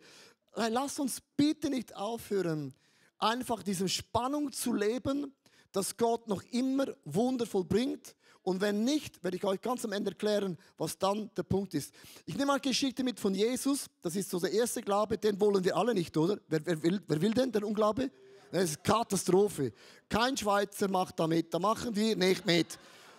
Lass 0.55 0.99
uns 0.99 1.23
bitte 1.37 1.71
nicht 1.71 1.95
aufhören, 1.97 2.75
einfach 3.19 3.63
diese 3.63 3.89
Spannung 3.89 4.53
zu 4.53 4.73
leben, 4.73 5.35
dass 5.73 5.97
Gott 5.97 6.27
noch 6.29 6.43
immer 6.53 6.87
wundervoll 7.05 7.65
bringt. 7.65 8.17
Und 8.43 8.61
wenn 8.61 8.85
nicht, 8.85 9.23
werde 9.25 9.37
ich 9.37 9.45
euch 9.45 9.61
ganz 9.61 9.85
am 9.85 9.93
Ende 9.93 10.13
erklären, 10.13 10.57
was 10.79 10.97
dann 10.97 11.31
der 11.37 11.43
Punkt 11.43 11.75
ist. 11.75 11.93
Ich 12.25 12.37
nehme 12.37 12.53
eine 12.53 12.61
Geschichte 12.61 13.03
mit 13.03 13.19
von 13.19 13.35
Jesus. 13.35 13.87
Das 14.01 14.15
ist 14.15 14.31
so 14.31 14.39
der 14.39 14.53
erste 14.53 14.81
Glaube, 14.81 15.19
den 15.19 15.39
wollen 15.41 15.65
wir 15.65 15.77
alle 15.77 15.93
nicht, 15.93 16.17
oder? 16.17 16.39
Wer, 16.49 16.65
wer, 16.65 16.83
will, 16.83 17.03
wer 17.07 17.21
will 17.21 17.35
denn 17.35 17.51
den 17.51 17.65
Unglaube? 17.65 18.11
Das 18.53 18.65
ist 18.71 18.85
Katastrophe. 18.85 19.73
Kein 20.09 20.37
Schweizer 20.37 20.89
macht 20.89 21.19
da 21.19 21.27
mit. 21.27 21.53
Da 21.53 21.59
machen 21.59 21.95
wir 21.95 22.17
nicht 22.17 22.47
mit. 22.47 22.79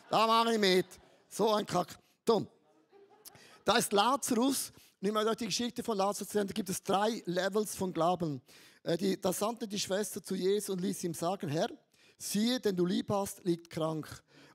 Da 0.10 0.26
mache 0.26 0.54
ich 0.54 0.60
mit. 0.60 0.86
So 1.28 1.54
ein 1.54 1.66
Kack. 1.66 2.00
Dumm. 2.24 2.48
Da 3.66 3.78
ist 3.78 3.92
Lazarus. 3.92 4.72
Nimm 5.02 5.14
mal 5.14 5.28
euch 5.28 5.36
die 5.36 5.46
Geschichte 5.46 5.84
von 5.84 5.98
Lazarus 5.98 6.30
Da 6.32 6.44
gibt 6.46 6.70
es 6.70 6.82
drei 6.82 7.22
Levels 7.26 7.76
von 7.76 7.94
Glauben. 7.94 8.42
Äh, 8.88 8.98
die, 8.98 9.20
da 9.20 9.34
sandte 9.34 9.68
die 9.68 9.80
Schwester 9.80 10.24
zu 10.24 10.34
Jesus 10.34 10.70
und 10.70 10.80
ließ 10.80 11.04
ihm 11.04 11.14
sagen, 11.14 11.50
Herr, 11.50 11.70
siehe, 12.18 12.60
den 12.62 12.78
du 12.78 12.86
lieb 12.86 13.10
hast, 13.10 13.44
liegt 13.44 13.70
krank. 13.70 14.08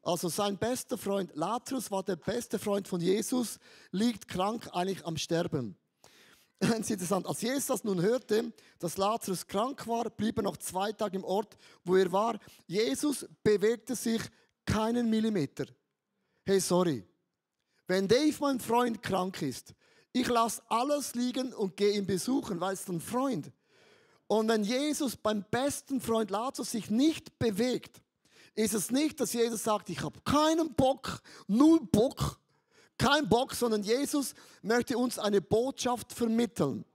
Also 0.03 0.29
sein 0.31 0.57
bester 0.57 0.97
Freund, 0.97 1.31
Lazarus 1.35 1.91
war 1.91 2.03
der 2.03 2.17
beste 2.17 2.59
Freund 2.59 2.89
von 2.89 3.01
Jesus, 3.01 3.59
liegt 3.91 4.27
krank 4.27 4.69
eigentlich 4.73 5.05
am 5.07 5.17
Sterben. 5.17 5.77
Das 6.59 6.79
ist 6.79 6.91
interessant. 6.93 7.27
Als 7.27 7.43
Jesus 7.43 7.67
das 7.67 7.83
nun 7.83 8.01
hörte, 8.01 8.53
dass 8.79 8.97
Lazarus 8.97 9.49
krank 9.49 9.85
war, 9.89 10.09
blieb 10.11 10.39
er 10.39 10.45
noch 10.45 10.57
zwei 10.57 10.93
Tage 10.93 11.17
im 11.17 11.25
Ort, 11.25 11.57
wo 11.85 11.97
er 11.97 12.13
war. 12.13 12.39
Jesus 12.69 13.27
bewegte 13.43 13.97
sich 13.97 14.23
keinen 14.65 15.11
Millimeter. 15.11 15.67
Hey, 16.45 16.61
sorry. 16.61 17.05
Wenn 17.89 18.07
Dave, 18.07 18.37
mein 18.41 18.61
Freund, 18.61 19.03
krank 19.03 19.43
ist, 19.43 19.75
ich 20.13 20.29
lasse 20.29 20.63
alles 20.69 21.17
liegen 21.17 21.53
und 21.53 21.77
gehe 21.77 21.99
ihn 21.99 22.07
besuchen, 22.07 22.61
weil 22.61 22.75
es 22.75 22.89
ein 22.89 23.01
Freund. 23.01 23.51
Und 24.33 24.49
wenn 24.49 24.65
Jesus 24.65 25.15
beim 25.15 25.45
besten 25.51 26.01
Freund 26.01 26.31
Lazarus 26.31 26.71
sich 26.71 26.89
nicht 26.89 27.39
bewegt, 27.39 28.01
ist 28.55 28.73
es 28.73 28.91
nicht, 28.91 29.21
dass 29.21 29.35
Jesus 29.35 29.63
sagt, 29.63 29.91
ich 29.91 30.03
habe 30.03 30.19
keinen 30.25 30.73
Bock, 30.73 31.21
null 31.49 31.81
Bock, 31.93 32.41
kein 32.97 33.29
Bock, 33.29 33.53
sondern 33.53 33.83
Jesus 33.83 34.33
möchte 34.63 34.97
uns 34.97 35.19
eine 35.19 35.43
Botschaft 35.43 36.15
vermitteln. 36.15 36.87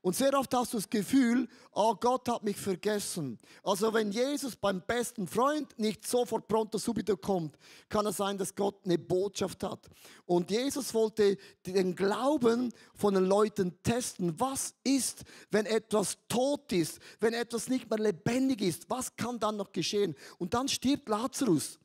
Und 0.00 0.14
sehr 0.16 0.38
oft 0.38 0.52
hast 0.54 0.72
du 0.72 0.78
das 0.78 0.88
Gefühl, 0.88 1.48
oh 1.72 1.94
Gott 1.94 2.28
hat 2.28 2.44
mich 2.44 2.56
vergessen. 2.56 3.38
Also 3.62 3.92
wenn 3.92 4.12
Jesus 4.12 4.54
beim 4.56 4.80
besten 4.80 5.26
Freund 5.26 5.76
nicht 5.78 6.06
sofort 6.06 6.46
pronto 6.46 6.78
subito 6.78 7.16
kommt, 7.16 7.56
kann 7.88 8.06
es 8.06 8.16
sein, 8.18 8.38
dass 8.38 8.54
Gott 8.54 8.76
eine 8.84 8.98
Botschaft 8.98 9.62
hat. 9.64 9.88
Und 10.24 10.50
Jesus 10.50 10.94
wollte 10.94 11.36
den 11.66 11.94
Glauben 11.94 12.72
von 12.94 13.14
den 13.14 13.24
Leuten 13.24 13.82
testen. 13.82 14.38
Was 14.38 14.74
ist, 14.84 15.24
wenn 15.50 15.66
etwas 15.66 16.18
tot 16.28 16.72
ist, 16.72 17.00
wenn 17.20 17.34
etwas 17.34 17.68
nicht 17.68 17.90
mehr 17.90 17.98
lebendig 17.98 18.60
ist? 18.62 18.88
Was 18.88 19.16
kann 19.16 19.38
dann 19.38 19.56
noch 19.56 19.72
geschehen? 19.72 20.14
Und 20.38 20.54
dann 20.54 20.68
stirbt 20.68 21.08
Lazarus. 21.08 21.78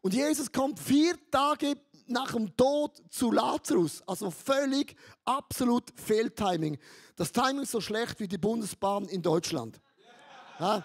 Und 0.00 0.14
Jesus 0.14 0.50
kommt 0.50 0.80
vier 0.80 1.14
Tage 1.30 1.76
nach 2.08 2.32
dem 2.32 2.56
Tod 2.56 3.02
zu 3.10 3.30
Lazarus. 3.30 4.02
Also 4.06 4.30
völlig, 4.30 4.96
absolut 5.24 5.84
Fehltiming. 5.96 6.78
Das 7.16 7.32
Timing 7.32 7.62
ist 7.62 7.72
so 7.72 7.80
schlecht 7.80 8.20
wie 8.20 8.28
die 8.28 8.38
Bundesbahn 8.38 9.06
in 9.06 9.22
Deutschland. 9.22 9.80
Ja? 10.58 10.84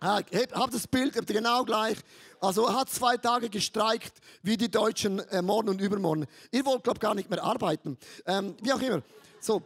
Ja, 0.00 0.20
habt 0.52 0.74
das 0.74 0.86
Bild, 0.86 1.16
habt 1.16 1.26
genau 1.26 1.64
gleich. 1.64 1.98
Also 2.40 2.72
hat 2.72 2.88
zwei 2.88 3.16
Tage 3.16 3.50
gestreikt, 3.50 4.18
wie 4.42 4.56
die 4.56 4.70
Deutschen 4.70 5.18
äh, 5.30 5.42
morgen 5.42 5.70
und 5.70 5.80
übermorgen. 5.80 6.26
Ihr 6.52 6.64
wollt, 6.64 6.84
glaube 6.84 6.98
ich, 6.98 7.00
gar 7.00 7.14
nicht 7.16 7.28
mehr 7.28 7.42
arbeiten. 7.42 7.98
Ähm, 8.24 8.54
wie 8.62 8.72
auch 8.72 8.80
immer. 8.80 9.02
So, 9.40 9.62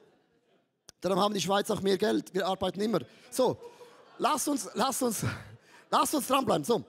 darum 1.03 1.21
haben 1.21 1.35
die 1.35 1.41
Schweiz 1.41 1.71
auch 1.71 1.83
mehr 1.83 1.99
Geld. 1.99 2.33
Wir 2.33 2.47
arbeiten 2.47 2.81
immer. 2.81 3.01
So, 3.31 3.59
lasst 4.17 4.49
uns, 4.49 4.71
lasst 4.73 5.03
uns, 5.03 5.23
lasst 5.91 6.15
uns 6.15 6.27
dranbleiben. 6.27 6.65
So, 6.65 6.83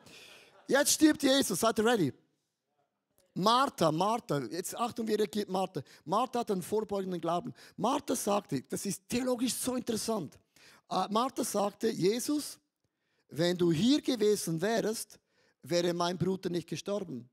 jetzt 0.68 0.94
stirbt 0.94 1.22
Jesus. 1.22 1.60
Seid 1.60 1.78
ihr 1.80 1.86
ready? 1.86 2.14
Martha, 3.36 3.92
Martha, 3.92 4.44
jetzt 4.52 4.78
Achtung, 4.78 5.08
wie 5.08 5.16
reagiert 5.16 5.50
Martha? 5.50 5.82
Martha 6.06 6.40
hat 6.40 6.52
einen 6.52 6.62
vorbeugenden 6.62 7.20
Glauben. 7.20 7.54
Martha 7.78 8.16
sagte, 8.16 8.62
das 8.62 8.86
ist 8.86 9.08
theologisch 9.10 9.56
so 9.56 9.76
interessant. 9.76 10.38
Ah, 10.88 11.08
Martha 11.10 11.44
sagte, 11.44 11.90
Jesus, 11.90 12.60
wenn 13.30 13.58
du 13.58 13.72
hier 13.72 14.02
gewesen 14.02 14.62
wärst, 14.62 15.20
wäre 15.64 15.94
mein 15.94 16.18
Bruder 16.18 16.50
nicht 16.50 16.70
gestorben. 16.70 17.28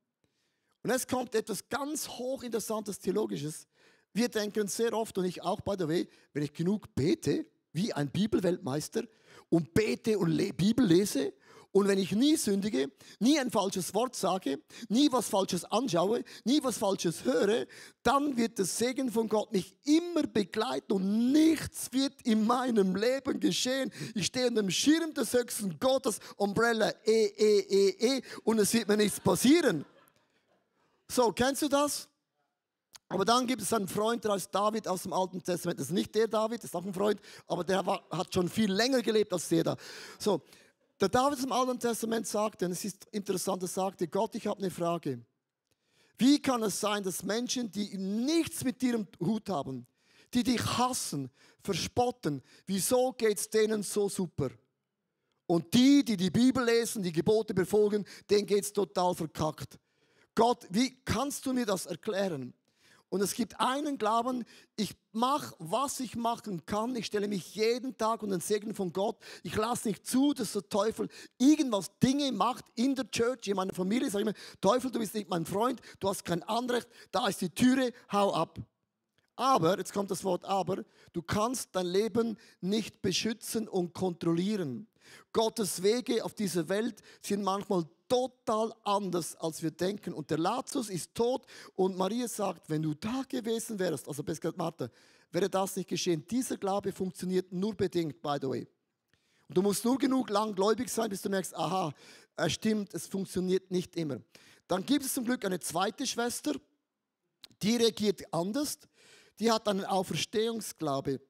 Und 0.82 0.90
es 0.90 1.06
kommt 1.06 1.34
etwas 1.34 1.68
ganz 1.68 2.08
hochinteressantes 2.08 2.98
Theologisches. 2.98 3.66
Wir 4.14 4.28
denken 4.28 4.66
sehr 4.68 4.94
oft, 4.94 5.16
und 5.18 5.26
ich 5.26 5.42
auch, 5.42 5.60
by 5.60 5.74
the 5.78 5.86
way, 5.86 6.08
wenn 6.32 6.42
ich 6.42 6.52
genug 6.54 6.94
bete, 6.94 7.46
wie 7.72 7.92
ein 7.92 8.10
Bibelweltmeister, 8.10 9.04
und 9.50 9.74
bete 9.74 10.18
und 10.18 10.36
Bibel 10.56 10.86
lese, 10.86 11.34
und 11.72 11.86
wenn 11.86 11.98
ich 11.98 12.12
nie 12.12 12.36
sündige, 12.36 12.90
nie 13.20 13.38
ein 13.38 13.50
falsches 13.50 13.94
Wort 13.94 14.16
sage, 14.16 14.60
nie 14.88 15.10
was 15.12 15.28
Falsches 15.28 15.64
anschaue, 15.64 16.24
nie 16.44 16.60
was 16.62 16.78
Falsches 16.78 17.24
höre, 17.24 17.66
dann 18.02 18.36
wird 18.36 18.58
der 18.58 18.64
Segen 18.64 19.10
von 19.10 19.28
Gott 19.28 19.52
mich 19.52 19.76
immer 19.84 20.24
begleiten 20.24 20.92
und 20.92 21.32
nichts 21.32 21.92
wird 21.92 22.14
in 22.22 22.44
meinem 22.44 22.96
Leben 22.96 23.38
geschehen. 23.38 23.92
Ich 24.14 24.26
stehe 24.26 24.48
unter 24.48 24.62
dem 24.62 24.70
Schirm 24.70 25.14
des 25.14 25.32
höchsten 25.32 25.78
Gottes, 25.78 26.18
Umbrella, 26.36 26.92
eh, 27.04 27.26
eh, 27.26 27.60
eh, 27.60 28.16
eh, 28.16 28.22
und 28.42 28.58
es 28.58 28.72
wird 28.74 28.88
mir 28.88 28.96
nichts 28.96 29.20
passieren. 29.20 29.84
So, 31.08 31.30
kennst 31.32 31.62
du 31.62 31.68
das? 31.68 32.08
Aber 33.08 33.24
dann 33.24 33.46
gibt 33.46 33.62
es 33.62 33.72
einen 33.72 33.88
Freund, 33.88 34.24
der 34.24 34.32
heißt 34.32 34.54
David 34.54 34.86
aus 34.86 35.02
dem 35.02 35.12
Alten 35.12 35.42
Testament. 35.42 35.80
Das 35.80 35.88
ist 35.88 35.92
nicht 35.92 36.14
der 36.14 36.28
David, 36.28 36.58
das 36.58 36.66
ist 36.70 36.76
auch 36.76 36.84
ein 36.84 36.94
Freund, 36.94 37.20
aber 37.46 37.64
der 37.64 37.84
war, 37.84 38.04
hat 38.10 38.32
schon 38.32 38.48
viel 38.48 38.72
länger 38.72 39.02
gelebt 39.02 39.32
als 39.32 39.48
der 39.48 39.64
da. 39.64 39.76
So, 40.18 40.42
der 41.00 41.08
David 41.08 41.42
im 41.42 41.52
Alten 41.52 41.78
Testament 41.78 42.26
sagte, 42.26 42.66
und 42.66 42.72
es 42.72 42.84
ist 42.84 43.06
interessant, 43.12 43.62
er 43.62 43.68
sagte, 43.68 44.06
Gott, 44.06 44.34
ich 44.34 44.46
habe 44.46 44.60
eine 44.60 44.70
Frage. 44.70 45.24
Wie 46.18 46.40
kann 46.40 46.62
es 46.62 46.78
sein, 46.78 47.02
dass 47.02 47.22
Menschen, 47.22 47.70
die 47.70 47.96
nichts 47.96 48.62
mit 48.62 48.82
dir 48.82 48.94
im 48.94 49.08
Hut 49.20 49.48
haben, 49.48 49.86
die 50.34 50.42
dich 50.42 50.62
hassen, 50.62 51.30
verspotten, 51.62 52.42
wieso 52.66 53.12
geht 53.12 53.38
es 53.38 53.48
denen 53.48 53.82
so 53.82 54.08
super? 54.08 54.50
Und 55.46 55.72
die, 55.72 56.04
die 56.04 56.16
die 56.16 56.30
Bibel 56.30 56.64
lesen, 56.64 57.02
die 57.02 57.12
Gebote 57.12 57.54
befolgen, 57.54 58.04
denen 58.28 58.46
geht 58.46 58.64
es 58.64 58.72
total 58.72 59.14
verkackt. 59.14 59.78
Gott, 60.34 60.66
wie 60.70 61.02
kannst 61.04 61.44
du 61.46 61.52
mir 61.52 61.66
das 61.66 61.86
erklären? 61.86 62.54
Und 63.10 63.20
es 63.20 63.34
gibt 63.34 63.58
einen 63.58 63.98
Glauben, 63.98 64.44
ich 64.76 64.96
mache, 65.12 65.54
was 65.58 65.98
ich 65.98 66.14
machen 66.14 66.64
kann. 66.64 66.94
Ich 66.94 67.06
stelle 67.06 67.26
mich 67.26 67.56
jeden 67.56 67.96
Tag 67.98 68.22
unter 68.22 68.36
den 68.36 68.40
Segen 68.40 68.72
von 68.72 68.92
Gott. 68.92 69.18
Ich 69.42 69.56
lasse 69.56 69.88
nicht 69.88 70.06
zu, 70.06 70.32
dass 70.32 70.52
der 70.52 70.68
Teufel 70.68 71.08
irgendwas 71.36 71.90
Dinge 71.98 72.30
macht 72.30 72.64
in 72.76 72.94
der 72.94 73.10
Church, 73.10 73.48
in 73.48 73.56
meiner 73.56 73.74
Familie. 73.74 74.06
Ich 74.06 74.12
sage 74.12 74.22
immer, 74.22 74.34
Teufel, 74.60 74.92
du 74.92 75.00
bist 75.00 75.14
nicht 75.14 75.28
mein 75.28 75.44
Freund, 75.44 75.80
du 75.98 76.08
hast 76.08 76.24
kein 76.24 76.44
Anrecht, 76.44 76.88
da 77.10 77.26
ist 77.26 77.40
die 77.40 77.50
Türe, 77.50 77.92
hau 78.12 78.32
ab. 78.32 78.60
Aber, 79.34 79.76
jetzt 79.78 79.92
kommt 79.92 80.10
das 80.10 80.22
Wort 80.22 80.44
aber, 80.44 80.84
du 81.12 81.22
kannst 81.22 81.70
dein 81.74 81.86
Leben 81.86 82.38
nicht 82.60 83.02
beschützen 83.02 83.66
und 83.66 83.92
kontrollieren. 83.92 84.86
Gottes 85.32 85.82
Wege 85.82 86.24
auf 86.24 86.34
dieser 86.34 86.68
Welt 86.68 87.02
sind 87.22 87.42
manchmal 87.42 87.86
total 88.10 88.74
anders, 88.82 89.36
als 89.36 89.62
wir 89.62 89.70
denken. 89.70 90.12
Und 90.12 90.30
der 90.30 90.38
Lazarus 90.38 90.90
ist 90.90 91.14
tot 91.14 91.46
und 91.76 91.96
Maria 91.96 92.28
sagt, 92.28 92.68
wenn 92.68 92.82
du 92.82 92.92
da 92.92 93.22
gewesen 93.28 93.78
wärst, 93.78 94.08
also 94.08 94.22
besser 94.22 94.52
Martha, 94.56 94.90
wäre 95.30 95.48
das 95.48 95.76
nicht 95.76 95.88
geschehen. 95.88 96.26
Dieser 96.26 96.56
Glaube 96.56 96.92
funktioniert 96.92 97.52
nur 97.52 97.74
bedingt, 97.74 98.20
by 98.20 98.36
the 98.40 98.48
way. 98.48 98.66
Und 99.48 99.56
du 99.56 99.62
musst 99.62 99.84
nur 99.84 99.96
genug 99.96 100.28
lang 100.28 100.54
gläubig 100.54 100.90
sein, 100.90 101.08
bis 101.08 101.22
du 101.22 101.28
merkst, 101.28 101.56
aha, 101.56 101.94
es 102.36 102.52
stimmt, 102.52 102.92
es 102.94 103.06
funktioniert 103.06 103.70
nicht 103.70 103.96
immer. 103.96 104.18
Dann 104.66 104.84
gibt 104.84 105.04
es 105.04 105.14
zum 105.14 105.24
Glück 105.24 105.44
eine 105.44 105.60
zweite 105.60 106.06
Schwester, 106.06 106.52
die 107.62 107.76
reagiert 107.76 108.22
anders. 108.32 108.78
Die 109.38 109.50
hat 109.50 109.68
einen 109.68 109.84
Auferstehungsglaube. 109.84 111.20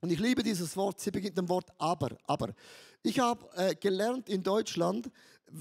Und 0.00 0.10
ich 0.10 0.18
liebe 0.18 0.42
dieses 0.42 0.76
Wort, 0.76 1.00
sie 1.00 1.10
beginnt 1.10 1.36
mit 1.36 1.44
dem 1.44 1.48
Wort 1.48 1.70
aber, 1.78 2.16
aber. 2.24 2.54
Ich 3.02 3.18
habe 3.18 3.48
äh, 3.56 3.74
gelernt 3.74 4.28
in 4.28 4.42
Deutschland, 4.42 5.10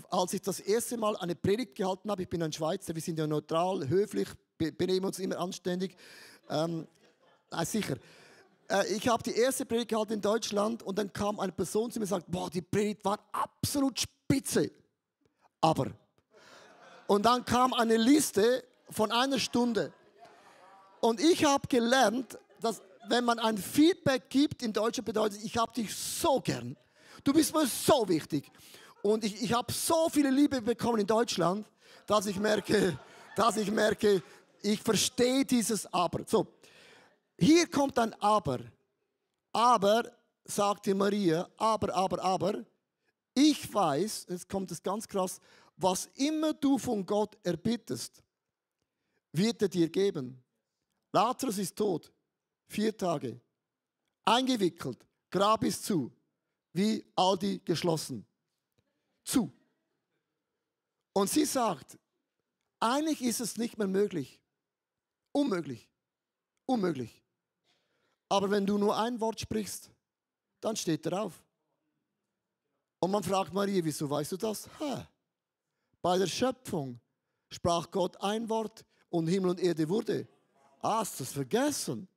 als 0.09 0.33
ich 0.33 0.41
das 0.41 0.59
erste 0.59 0.97
Mal 0.97 1.15
eine 1.17 1.35
Predigt 1.35 1.75
gehalten 1.75 2.09
habe, 2.09 2.23
ich 2.23 2.29
bin 2.29 2.41
ein 2.43 2.51
Schweizer, 2.51 2.93
wir 2.93 3.01
sind 3.01 3.19
ja 3.19 3.27
neutral, 3.27 3.87
höflich, 3.87 4.27
benehmen 4.57 5.05
uns 5.05 5.19
immer 5.19 5.39
anständig. 5.39 5.95
Ähm, 6.49 6.87
äh, 7.51 7.65
sicher. 7.65 7.97
Äh, 8.69 8.93
ich 8.93 9.07
habe 9.07 9.23
die 9.23 9.35
erste 9.35 9.65
Predigt 9.65 9.89
gehalten 9.89 10.13
in 10.13 10.21
Deutschland 10.21 10.83
und 10.83 10.97
dann 10.97 11.11
kam 11.11 11.39
eine 11.39 11.51
Person 11.51 11.91
zu 11.91 11.99
mir 11.99 12.03
und 12.03 12.09
sagt, 12.09 12.25
boah, 12.29 12.49
die 12.49 12.61
Predigt 12.61 13.03
war 13.05 13.19
absolut 13.31 13.99
spitze. 13.99 14.71
Aber. 15.61 15.87
Und 17.07 17.25
dann 17.25 17.45
kam 17.45 17.73
eine 17.73 17.97
Liste 17.97 18.63
von 18.89 19.11
einer 19.11 19.39
Stunde. 19.39 19.93
Und 20.99 21.19
ich 21.21 21.45
habe 21.45 21.67
gelernt, 21.67 22.37
dass 22.59 22.81
wenn 23.07 23.23
man 23.23 23.39
ein 23.39 23.57
Feedback 23.57 24.29
gibt 24.29 24.63
in 24.63 24.73
Deutschland 24.73 25.05
bedeutet, 25.05 25.43
ich 25.43 25.57
habe 25.57 25.71
dich 25.71 25.95
so 25.95 26.41
gern. 26.41 26.75
Du 27.23 27.33
bist 27.33 27.53
mir 27.53 27.65
so 27.65 28.07
wichtig. 28.07 28.51
Und 29.01 29.23
ich, 29.23 29.41
ich 29.41 29.53
habe 29.53 29.71
so 29.71 30.09
viele 30.09 30.29
Liebe 30.29 30.61
bekommen 30.61 30.99
in 30.99 31.07
Deutschland, 31.07 31.65
dass 32.05 32.25
ich 32.25 32.39
merke, 32.39 32.97
dass 33.35 33.57
ich 33.57 33.69
merke, 33.71 34.21
ich 34.61 34.81
verstehe 34.81 35.45
dieses 35.45 35.91
Aber. 35.93 36.23
So, 36.25 36.47
hier 37.37 37.67
kommt 37.67 37.97
ein 37.99 38.13
Aber. 38.21 38.59
Aber, 39.53 40.11
sagte 40.45 40.93
Maria, 40.93 41.49
aber, 41.57 41.93
aber, 41.93 42.23
aber, 42.23 42.63
ich 43.33 43.73
weiß, 43.73 44.27
jetzt 44.29 44.49
kommt 44.49 44.71
es 44.71 44.81
ganz 44.81 45.07
krass, 45.07 45.39
was 45.75 46.09
immer 46.15 46.53
du 46.53 46.77
von 46.77 47.05
Gott 47.05 47.37
erbittest, 47.43 48.23
wird 49.31 49.61
er 49.61 49.67
dir 49.67 49.89
geben. 49.89 50.43
Lazarus 51.11 51.57
ist 51.57 51.75
tot, 51.75 52.11
vier 52.67 52.95
Tage, 52.95 53.39
eingewickelt, 54.25 55.05
Grab 55.29 55.63
ist 55.63 55.85
zu, 55.85 56.11
wie 56.73 57.03
Aldi 57.15 57.61
geschlossen 57.63 58.25
zu. 59.27 59.51
Und 61.13 61.29
sie 61.29 61.45
sagt, 61.45 61.97
Eigentlich 62.79 63.21
ist 63.21 63.39
es 63.39 63.57
nicht 63.57 63.77
mehr 63.77 63.87
möglich. 63.87 64.39
Unmöglich. 65.31 65.89
Unmöglich. 66.65 67.23
Aber 68.29 68.51
wenn 68.51 68.65
du 68.65 68.77
nur 68.77 68.97
ein 68.97 69.19
Wort 69.19 69.39
sprichst, 69.39 69.89
dann 70.59 70.75
steht 70.75 71.05
er 71.05 71.23
auf. 71.23 71.43
Und 72.99 73.11
man 73.11 73.23
fragt 73.23 73.53
Maria, 73.53 73.83
wieso 73.83 74.09
weißt 74.09 74.33
du 74.33 74.37
das? 74.37 74.67
Ha. 74.79 75.07
Bei 76.01 76.17
der 76.17 76.27
Schöpfung 76.27 76.99
sprach 77.49 77.89
Gott 77.89 78.19
ein 78.21 78.49
Wort 78.49 78.85
und 79.09 79.27
Himmel 79.27 79.51
und 79.51 79.59
Erde 79.59 79.87
wurde. 79.87 80.27
Ah, 80.81 80.99
hast 80.99 81.19
du 81.19 81.23
es 81.23 81.31
vergessen? 81.31 82.07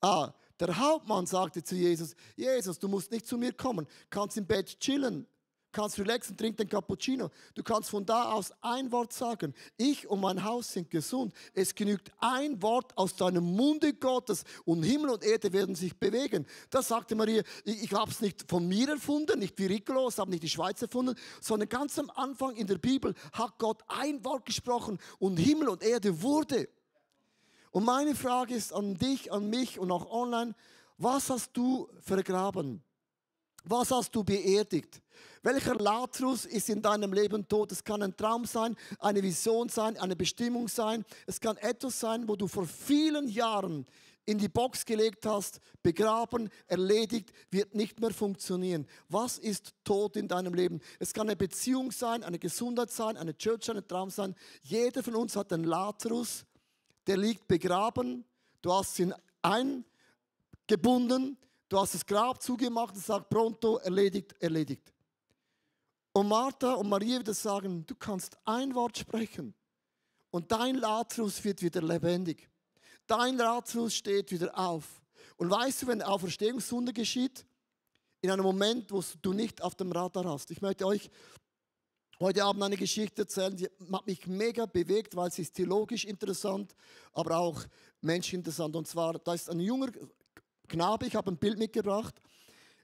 Ah, 0.00 0.32
der 0.58 0.76
Hauptmann 0.76 1.26
sagte 1.26 1.62
zu 1.62 1.74
Jesus, 1.74 2.14
Jesus, 2.36 2.78
du 2.78 2.88
musst 2.88 3.10
nicht 3.10 3.26
zu 3.26 3.36
mir 3.36 3.52
kommen, 3.52 3.86
kannst 4.10 4.36
im 4.36 4.46
Bett 4.46 4.78
chillen, 4.78 5.26
kannst 5.72 5.98
relaxen, 5.98 6.36
trink 6.36 6.56
den 6.56 6.68
Cappuccino. 6.68 7.30
Du 7.54 7.62
kannst 7.62 7.90
von 7.90 8.04
da 8.04 8.32
aus 8.32 8.52
ein 8.60 8.92
Wort 8.92 9.12
sagen. 9.12 9.54
Ich 9.76 10.06
und 10.08 10.20
mein 10.20 10.44
Haus 10.44 10.72
sind 10.72 10.90
gesund. 10.90 11.34
Es 11.54 11.74
genügt 11.74 12.10
ein 12.18 12.60
Wort 12.62 12.96
aus 12.96 13.16
deinem 13.16 13.44
Munde 13.44 13.94
Gottes 13.94 14.44
und 14.64 14.82
Himmel 14.82 15.10
und 15.10 15.24
Erde 15.24 15.52
werden 15.52 15.74
sich 15.74 15.96
bewegen. 15.96 16.46
Das 16.70 16.88
sagte 16.88 17.14
Maria. 17.14 17.42
Ich, 17.64 17.84
ich 17.84 17.92
habe 17.92 18.10
es 18.10 18.20
nicht 18.20 18.48
von 18.48 18.68
mir 18.68 18.88
erfunden, 18.90 19.38
nicht 19.38 19.58
wie 19.58 19.66
Ricolos, 19.66 20.18
habe 20.18 20.30
nicht 20.30 20.42
die 20.42 20.48
Schweiz 20.48 20.80
erfunden, 20.82 21.16
sondern 21.40 21.68
ganz 21.68 21.98
am 21.98 22.10
Anfang 22.10 22.54
in 22.56 22.66
der 22.66 22.78
Bibel 22.78 23.14
hat 23.32 23.58
Gott 23.58 23.82
ein 23.88 24.24
Wort 24.24 24.44
gesprochen 24.44 24.98
und 25.18 25.38
Himmel 25.38 25.68
und 25.68 25.82
Erde 25.82 26.22
wurde. 26.22 26.68
Und 27.70 27.84
meine 27.84 28.14
Frage 28.14 28.54
ist 28.54 28.72
an 28.72 28.98
dich, 28.98 29.32
an 29.32 29.48
mich 29.48 29.78
und 29.78 29.90
auch 29.90 30.10
online, 30.10 30.54
was 30.98 31.30
hast 31.30 31.56
du 31.56 31.88
vergraben? 32.00 32.82
Was 33.64 33.90
hast 33.90 34.14
du 34.14 34.24
beerdigt? 34.24 35.00
Welcher 35.42 35.74
Lazarus 35.74 36.44
ist 36.44 36.68
in 36.68 36.82
deinem 36.82 37.12
Leben 37.12 37.46
tot? 37.48 37.72
Es 37.72 37.82
kann 37.82 38.02
ein 38.02 38.16
Traum 38.16 38.44
sein, 38.44 38.76
eine 38.98 39.22
Vision 39.22 39.68
sein, 39.68 39.96
eine 39.96 40.16
Bestimmung 40.16 40.68
sein. 40.68 41.04
Es 41.26 41.40
kann 41.40 41.56
etwas 41.56 41.98
sein, 41.98 42.28
wo 42.28 42.36
du 42.36 42.46
vor 42.46 42.66
vielen 42.66 43.28
Jahren 43.28 43.86
in 44.24 44.38
die 44.38 44.48
Box 44.48 44.84
gelegt 44.84 45.26
hast, 45.26 45.60
begraben, 45.82 46.48
erledigt, 46.68 47.32
wird 47.50 47.74
nicht 47.74 48.00
mehr 48.00 48.12
funktionieren. 48.12 48.86
Was 49.08 49.38
ist 49.38 49.74
tot 49.82 50.16
in 50.16 50.28
deinem 50.28 50.54
Leben? 50.54 50.80
Es 51.00 51.12
kann 51.12 51.28
eine 51.28 51.34
Beziehung 51.34 51.90
sein, 51.90 52.22
eine 52.22 52.38
Gesundheit 52.38 52.92
sein, 52.92 53.16
eine 53.16 53.36
Church, 53.36 53.68
ein 53.68 53.86
Traum 53.86 54.10
sein. 54.10 54.36
Jeder 54.62 55.02
von 55.02 55.16
uns 55.16 55.34
hat 55.34 55.52
einen 55.52 55.64
Lazarus, 55.64 56.44
der 57.06 57.16
liegt 57.16 57.48
begraben. 57.48 58.24
Du 58.60 58.72
hast 58.72 58.96
ihn 59.00 59.12
eingebunden 59.42 61.36
Du 61.72 61.80
hast 61.80 61.94
das 61.94 62.04
Grab 62.04 62.42
zugemacht 62.42 62.94
und 62.94 63.00
sagst, 63.00 63.30
pronto, 63.30 63.78
erledigt, 63.78 64.34
erledigt. 64.40 64.92
Und 66.12 66.28
Martha 66.28 66.74
und 66.74 66.86
Maria 66.86 67.18
wieder 67.18 67.32
sagen, 67.32 67.86
du 67.86 67.94
kannst 67.94 68.36
ein 68.44 68.74
Wort 68.74 68.98
sprechen 68.98 69.54
und 70.30 70.52
dein 70.52 70.74
Lazarus 70.74 71.42
wird 71.42 71.62
wieder 71.62 71.80
lebendig. 71.80 72.46
Dein 73.06 73.38
Lazarus 73.38 73.94
steht 73.94 74.30
wieder 74.30 74.54
auf. 74.58 75.00
Und 75.38 75.48
weißt 75.48 75.80
du, 75.80 75.86
wenn 75.86 76.02
Auferstehungswunder 76.02 76.92
geschieht, 76.92 77.46
in 78.20 78.30
einem 78.30 78.44
Moment, 78.44 78.92
wo 78.92 79.02
du 79.22 79.32
nicht 79.32 79.62
auf 79.62 79.74
dem 79.74 79.92
Radar 79.92 80.26
hast. 80.26 80.50
Ich 80.50 80.60
möchte 80.60 80.86
euch 80.86 81.10
heute 82.20 82.44
Abend 82.44 82.64
eine 82.64 82.76
Geschichte 82.76 83.22
erzählen, 83.22 83.56
die 83.56 83.70
hat 83.90 84.06
mich 84.06 84.26
mega 84.26 84.66
bewegt, 84.66 85.16
weil 85.16 85.32
sie 85.32 85.40
ist 85.40 85.54
theologisch 85.54 86.04
interessant, 86.04 86.76
aber 87.14 87.38
auch 87.38 87.64
menschinteressant. 88.02 88.76
Und 88.76 88.86
zwar, 88.86 89.14
da 89.14 89.32
ist 89.32 89.48
ein 89.48 89.58
junger 89.58 89.88
Knabe, 90.72 91.06
ich 91.06 91.14
habe 91.14 91.30
ein 91.30 91.36
Bild 91.36 91.58
mitgebracht. 91.58 92.14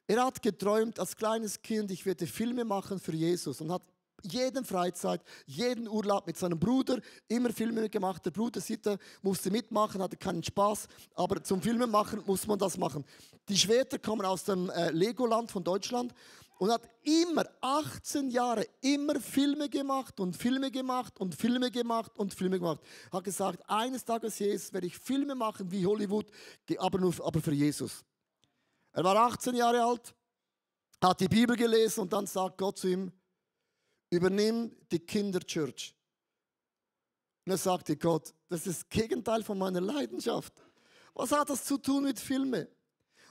Er 0.07 0.25
hat 0.25 0.43
geträumt 0.43 0.99
als 1.01 1.17
kleines 1.17 1.61
Kind, 1.63 1.91
ich 1.91 2.05
werde 2.05 2.27
Filme 2.27 2.65
machen 2.65 3.01
für 3.01 3.15
Jesus 3.15 3.61
und 3.63 3.73
hat 3.73 3.83
jeden 4.23 4.65
Freizeit, 4.65 5.23
jeden 5.47 5.89
Urlaub 5.89 6.27
mit 6.27 6.37
seinem 6.37 6.59
Bruder 6.59 7.01
immer 7.29 7.51
Filme 7.51 7.89
gemacht. 7.89 8.27
Der 8.27 8.31
Bruder 8.31 8.61
sieht, 8.61 8.87
er 8.87 8.99
musste 9.23 9.51
mitmachen, 9.51 10.03
hatte 10.03 10.17
keinen 10.17 10.43
Spaß, 10.43 10.87
aber 11.15 11.43
zum 11.43 11.63
Filmen 11.63 11.91
machen 11.91 12.23
muss 12.27 12.47
man 12.47 12.59
das 12.59 12.77
machen. 12.77 13.05
Die 13.49 13.57
Schwerter 13.57 13.99
kommen 13.99 14.27
aus 14.27 14.45
dem 14.45 14.69
äh, 14.71 14.91
Legoland 14.91 15.51
von 15.51 15.65
Deutschland 15.65 16.13
und 16.59 16.73
hat 16.73 16.89
immer 17.03 17.45
18 17.61 18.31
Jahre 18.31 18.67
immer 18.81 19.21
Filme 19.21 19.69
gemacht 19.69 20.19
und 20.21 20.37
Filme 20.37 20.71
gemacht 20.71 21.19
und 21.21 21.35
Filme 21.35 21.71
gemacht 21.71 22.19
und 22.19 22.35
Filme 22.35 22.59
gemacht. 22.59 22.81
Hat 23.13 23.25
gesagt, 23.25 23.63
eines 23.69 24.05
Tages 24.05 24.39
Jesus 24.39 24.73
werde 24.73 24.89
ich 24.89 24.99
Filme 24.99 25.35
machen 25.35 25.71
wie 25.71 25.87
Hollywood, 25.87 26.27
aber 26.79 26.99
nur 26.99 27.15
aber 27.25 27.41
für 27.41 27.53
Jesus. 27.53 28.05
Er 28.93 29.05
war 29.05 29.17
18 29.17 29.55
Jahre 29.55 29.85
alt, 29.85 30.15
hat 31.01 31.21
die 31.21 31.29
Bibel 31.29 31.57
gelesen 31.57 32.01
und 32.01 32.13
dann 32.13 32.27
sagt 32.27 32.59
Gott 32.59 32.79
zu 32.79 32.89
ihm, 32.89 33.13
übernimm 34.11 34.75
die 34.91 34.99
Kinderchurch. 34.99 35.95
Und 37.47 37.53
er 37.53 37.59
sagte 37.59 37.97
Gott, 37.97 38.35
das 38.49 38.67
ist 38.67 38.83
das 38.83 38.89
Gegenteil 38.89 39.45
von 39.45 39.59
meiner 39.59 39.81
Leidenschaft. 39.81 40.53
Was 41.15 41.31
hat 41.33 41.51
das 41.51 41.65
zu 41.65 41.79
tun 41.79 42.05
mit 42.05 42.19
Filmen? 42.19 42.67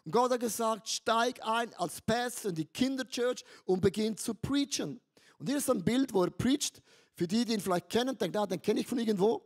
Und 0.08 0.14
Gott 0.14 0.32
hat 0.32 0.40
gesagt, 0.40 0.88
steig 0.88 1.46
ein 1.46 1.74
als 1.74 2.00
Pastor 2.00 2.52
in 2.52 2.56
die 2.56 2.66
Kinderchurch 2.66 3.44
und 3.66 3.82
beginn 3.82 4.16
zu 4.16 4.34
preachen. 4.34 5.02
Und 5.38 5.50
hier 5.50 5.58
ist 5.58 5.70
ein 5.70 5.84
Bild, 5.84 6.14
wo 6.14 6.24
er 6.24 6.32
preacht. 6.32 6.82
Für 7.14 7.28
die, 7.28 7.44
die 7.44 7.56
ihn 7.56 7.60
vielleicht 7.60 7.90
kennen, 7.90 8.18
denken, 8.18 8.38
ah, 8.38 8.48
den 8.48 8.62
kenne 8.62 8.80
ich 8.80 8.88
von 8.88 9.00
irgendwo. 9.00 9.46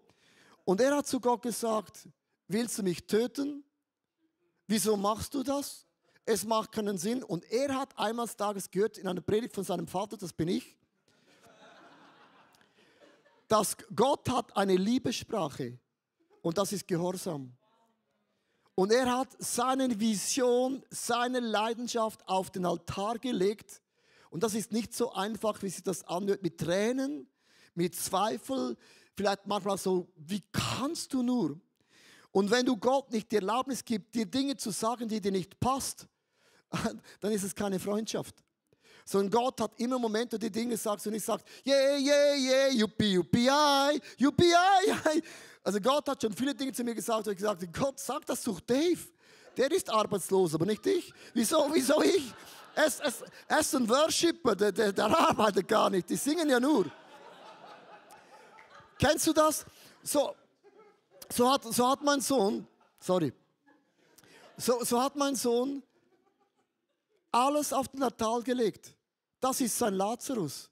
Und 0.64 0.80
er 0.80 0.98
hat 0.98 1.08
zu 1.08 1.20
Gott 1.20 1.42
gesagt, 1.42 2.08
willst 2.48 2.78
du 2.78 2.84
mich 2.84 3.08
töten? 3.08 3.64
Wieso 4.68 4.96
machst 4.96 5.34
du 5.34 5.42
das? 5.42 5.88
Es 6.26 6.46
macht 6.46 6.74
keinen 6.74 7.00
Sinn. 7.00 7.24
Und 7.24 7.44
er 7.52 7.76
hat 7.76 7.98
einmal 7.98 8.28
Tages 8.28 8.70
gehört 8.70 9.00
in 9.00 9.08
einer 9.08 9.22
Predigt 9.22 9.56
von 9.56 9.64
seinem 9.64 9.88
Vater, 9.88 10.16
das 10.16 10.32
bin 10.32 10.48
ich, 10.48 10.78
dass 13.48 13.76
Gott 13.96 14.30
hat 14.30 14.56
eine 14.56 14.76
Liebessprache 14.76 15.80
und 16.44 16.56
das 16.56 16.72
ist 16.72 16.88
Gehorsam. 16.88 17.52
Und 18.82 18.92
er 18.92 19.16
hat 19.16 19.30
seine 19.38 20.00
Vision, 20.00 20.84
seine 20.90 21.40
Leidenschaft 21.40 22.28
auf 22.28 22.50
den 22.50 22.66
Altar 22.66 23.20
gelegt. 23.20 23.80
Und 24.32 24.42
das 24.42 24.56
ist 24.56 24.72
nicht 24.72 24.96
so 24.96 25.14
einfach, 25.14 25.62
wie 25.62 25.70
sich 25.70 25.84
das 25.84 26.04
anhört, 26.08 26.42
mit 26.42 26.58
Tränen, 26.58 27.28
mit 27.76 27.94
Zweifel, 27.94 28.76
vielleicht 29.16 29.46
manchmal 29.46 29.78
so, 29.78 30.12
wie 30.16 30.42
kannst 30.52 31.14
du 31.14 31.22
nur? 31.22 31.62
Und 32.32 32.50
wenn 32.50 32.66
du 32.66 32.76
Gott 32.76 33.12
nicht 33.12 33.32
die 33.32 33.36
Erlaubnis 33.36 33.86
gibst, 33.86 34.16
dir 34.16 34.26
Dinge 34.26 34.58
zu 34.58 34.72
sagen, 34.72 35.08
die 35.08 35.22
dir 35.22 35.32
nicht 35.32 35.60
passt, 35.60 36.08
dann 37.20 37.32
ist 37.32 37.44
es 37.44 37.54
keine 37.54 37.78
Freundschaft. 37.78 38.44
Sondern 39.12 39.30
Gott 39.30 39.60
hat 39.60 39.72
immer 39.78 40.00
Momente, 40.00 40.40
die 40.40 40.50
Dinge 40.50 40.78
sagst 40.78 41.06
und 41.06 41.14
ich 41.14 41.24
sagst, 41.24 41.46
yeah, 41.66 41.98
yeah, 41.98 42.34
yeah, 42.34 42.68
yuppie, 42.70 43.12
yuppie, 43.12 43.50
yuppie, 44.18 44.54
also 45.62 45.82
Gott 45.82 46.08
hat 46.08 46.22
schon 46.22 46.32
viele 46.32 46.56
Dinge 46.56 46.72
zu 46.72 46.82
mir 46.82 46.96
gesagt 46.96 47.28
und 47.28 47.34
ich 47.34 47.38
gesagt, 47.38 47.62
Gott, 47.74 48.00
sag 48.00 48.26
das 48.26 48.42
zu 48.42 48.58
Dave. 48.66 49.02
Der 49.58 49.70
ist 49.70 49.90
arbeitslos, 49.90 50.56
aber 50.56 50.66
nicht 50.66 50.86
ich. 50.86 51.14
Wieso, 51.34 51.70
wieso 51.74 52.02
ich? 52.02 52.34
Er 52.74 52.86
ist, 52.86 53.02
er 53.50 53.60
ist 53.60 53.76
ein 53.76 53.90
Worshipper, 53.90 54.56
der, 54.56 54.72
der, 54.72 54.94
der 54.94 55.06
arbeitet 55.06 55.68
gar 55.68 55.90
nicht. 55.90 56.10
Die 56.10 56.16
singen 56.16 56.50
ja 56.50 56.62
nur. 56.62 56.86
Kennst 58.98 59.28
du 59.28 59.34
das? 59.34 59.66
So, 60.04 60.34
so, 61.30 61.52
hat, 61.52 61.66
so 61.66 61.90
hat 61.90 62.02
mein 62.02 62.22
Sohn, 62.22 62.66
sorry, 62.98 63.34
so, 64.56 64.86
so 64.86 65.02
hat 65.02 65.18
mein 65.18 65.36
Sohn 65.36 65.84
alles 67.30 67.74
auf 67.74 67.90
den 67.90 68.04
Altar 68.04 68.42
gelegt. 68.42 68.96
Das 69.42 69.60
ist 69.60 69.78
sein 69.78 69.96
Lazarus. 69.96 70.70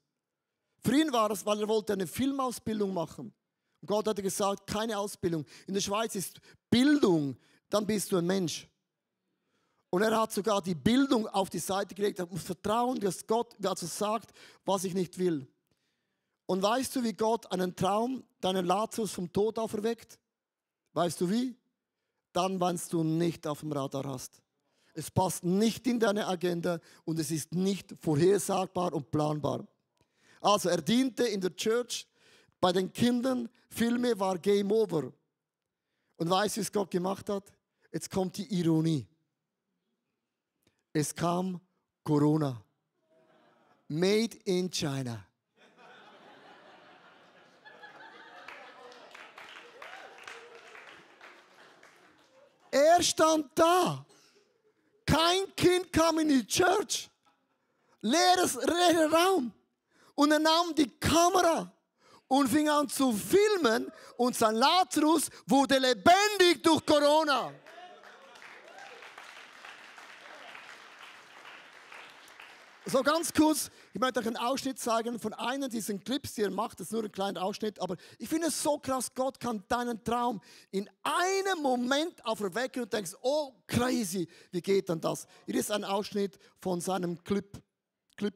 Für 0.78 0.98
ihn 0.98 1.12
war 1.12 1.30
es, 1.30 1.44
weil 1.44 1.60
er 1.60 1.68
wollte 1.68 1.92
eine 1.92 2.06
Filmausbildung 2.06 2.94
machen. 2.94 3.34
Und 3.82 3.86
Gott 3.86 4.06
hatte 4.06 4.22
gesagt, 4.22 4.66
keine 4.66 4.96
Ausbildung. 4.98 5.44
In 5.66 5.74
der 5.74 5.80
Schweiz 5.80 6.14
ist 6.14 6.40
Bildung, 6.70 7.36
dann 7.68 7.86
bist 7.86 8.10
du 8.10 8.16
ein 8.16 8.26
Mensch. 8.26 8.66
Und 9.90 10.02
er 10.02 10.18
hat 10.18 10.32
sogar 10.32 10.62
die 10.62 10.74
Bildung 10.74 11.26
auf 11.26 11.50
die 11.50 11.58
Seite 11.58 11.94
gelegt. 11.94 12.20
Er 12.20 12.26
muss 12.26 12.44
vertrauen, 12.44 13.00
dass 13.00 13.26
Gott 13.26 13.54
also 13.64 13.86
sagt, 13.86 14.30
was 14.64 14.84
ich 14.84 14.94
nicht 14.94 15.18
will. 15.18 15.46
Und 16.46 16.62
weißt 16.62 16.96
du, 16.96 17.02
wie 17.02 17.12
Gott 17.12 17.50
einen 17.50 17.74
Traum, 17.74 18.22
deinen 18.40 18.66
Lazarus 18.66 19.12
vom 19.12 19.32
Tod 19.32 19.58
auferweckt? 19.58 20.18
Weißt 20.92 21.20
du 21.20 21.28
wie? 21.28 21.56
Dann, 22.32 22.60
wenn 22.60 22.80
du 22.88 23.02
nicht 23.02 23.46
auf 23.46 23.60
dem 23.60 23.72
Radar 23.72 24.04
hast. 24.04 24.40
Es 25.00 25.10
passt 25.10 25.44
nicht 25.44 25.86
in 25.86 25.98
deine 25.98 26.26
Agenda 26.26 26.78
und 27.06 27.18
es 27.18 27.30
ist 27.30 27.54
nicht 27.54 27.94
vorhersagbar 28.02 28.92
und 28.92 29.10
planbar. 29.10 29.66
Also 30.42 30.68
er 30.68 30.82
diente 30.82 31.24
in 31.24 31.40
der 31.40 31.56
Church 31.56 32.06
bei 32.60 32.70
den 32.70 32.92
Kindern 32.92 33.48
Filme 33.70 34.20
war 34.20 34.36
Game 34.38 34.70
Over. 34.70 35.10
Und 36.16 36.28
weißt 36.28 36.58
du, 36.58 36.60
was 36.60 36.70
Gott 36.70 36.90
gemacht 36.90 37.30
hat? 37.30 37.50
Jetzt 37.90 38.10
kommt 38.10 38.36
die 38.36 38.44
Ironie. 38.60 39.06
Es 40.92 41.14
kam 41.14 41.58
Corona. 42.04 42.62
Made 43.88 44.36
in 44.44 44.70
China. 44.70 45.24
Er 52.70 53.02
stand 53.02 53.46
da. 53.54 54.04
Kein 55.10 55.54
Kind 55.56 55.92
kam 55.92 56.20
in 56.20 56.28
die 56.28 56.46
Church. 56.46 57.10
Leeres, 58.00 58.54
leerer 58.54 59.12
Raum. 59.12 59.52
Und 60.14 60.30
er 60.30 60.38
nahm 60.38 60.74
die 60.74 60.88
Kamera 60.98 61.72
und 62.28 62.48
fing 62.48 62.68
an 62.68 62.88
zu 62.88 63.12
filmen 63.12 63.90
und 64.16 64.36
sein 64.36 64.54
Lazarus 64.54 65.28
wurde 65.46 65.78
lebendig 65.78 66.62
durch 66.62 66.86
Corona. 66.86 67.52
So 72.86 73.02
ganz 73.02 73.32
kurz, 73.32 73.70
ich 73.92 74.00
möchte 74.00 74.20
euch 74.20 74.26
einen 74.26 74.36
Ausschnitt 74.36 74.78
zeigen 74.78 75.18
von 75.18 75.32
einem 75.34 75.68
dieser 75.68 75.94
Clips, 75.98 76.34
die 76.34 76.42
er 76.42 76.50
macht. 76.50 76.78
Das 76.78 76.88
ist 76.88 76.92
nur 76.92 77.04
ein 77.04 77.12
kleiner 77.12 77.42
Ausschnitt, 77.42 77.80
aber 77.80 77.96
ich 78.18 78.28
finde 78.28 78.48
es 78.48 78.62
so 78.62 78.78
krass, 78.78 79.12
Gott 79.14 79.40
kann 79.40 79.64
deinen 79.68 80.02
Traum 80.04 80.40
in 80.70 80.88
einem 81.02 81.62
Moment 81.62 82.24
auferwecken 82.24 82.82
und 82.82 82.92
denkst, 82.92 83.12
oh 83.22 83.52
crazy, 83.66 84.28
wie 84.52 84.60
geht 84.60 84.88
dann 84.88 85.00
das? 85.00 85.26
Hier 85.46 85.56
ist 85.56 85.70
ein 85.70 85.84
Ausschnitt 85.84 86.38
von 86.60 86.80
seinem 86.80 87.22
Clip. 87.24 87.60
Clip. 88.16 88.34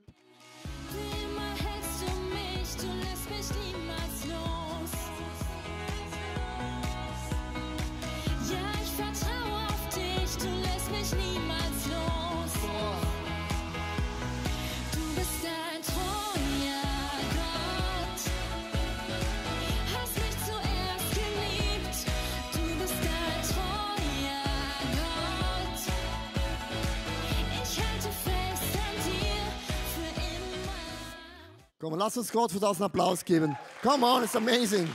Komm, 31.85 31.99
lass 31.99 32.17
uns 32.17 32.33
Gott 32.33 32.51
für 32.51 32.59
das 32.59 32.79
einen 32.79 32.85
Applaus 32.85 33.23
geben. 33.23 33.55
Come 33.83 34.07
on, 34.07 34.25
it's 34.25 34.35
amazing. 34.35 34.89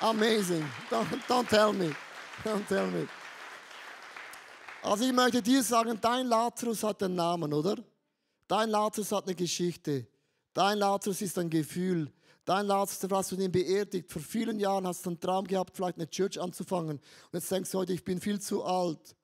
Amazing. 0.00 0.64
Don't, 0.90 1.06
don't 1.28 1.48
tell 1.48 1.72
me. 1.72 1.94
Don't 2.42 2.66
tell 2.66 2.88
me. 2.88 3.06
Also 4.82 5.04
ich 5.04 5.12
möchte 5.12 5.40
dir 5.40 5.62
sagen, 5.62 5.96
dein 6.00 6.26
Lazarus 6.26 6.82
hat 6.82 7.00
einen 7.04 7.14
Namen, 7.14 7.52
oder? 7.52 7.76
Dein 8.48 8.70
Lazarus 8.70 9.12
hat 9.12 9.26
eine 9.26 9.36
Geschichte. 9.36 10.08
Dein 10.52 10.78
Lazarus 10.78 11.22
ist 11.22 11.38
ein 11.38 11.48
Gefühl. 11.48 12.12
Dein 12.44 12.66
Lazarus, 12.66 13.08
hast 13.12 13.30
du 13.30 13.36
ihn 13.36 13.52
beerdigt. 13.52 14.10
Vor 14.10 14.20
vielen 14.20 14.58
Jahren 14.58 14.84
hast 14.84 15.06
du 15.06 15.10
einen 15.10 15.20
Traum 15.20 15.46
gehabt, 15.46 15.76
vielleicht 15.76 15.98
eine 15.98 16.10
Church 16.10 16.40
anzufangen. 16.40 16.98
Und 16.98 17.34
jetzt 17.34 17.52
denkst 17.52 17.70
du 17.70 17.78
heute, 17.78 17.92
ich 17.92 18.02
bin 18.02 18.20
viel 18.20 18.40
zu 18.40 18.64
alt. 18.64 19.14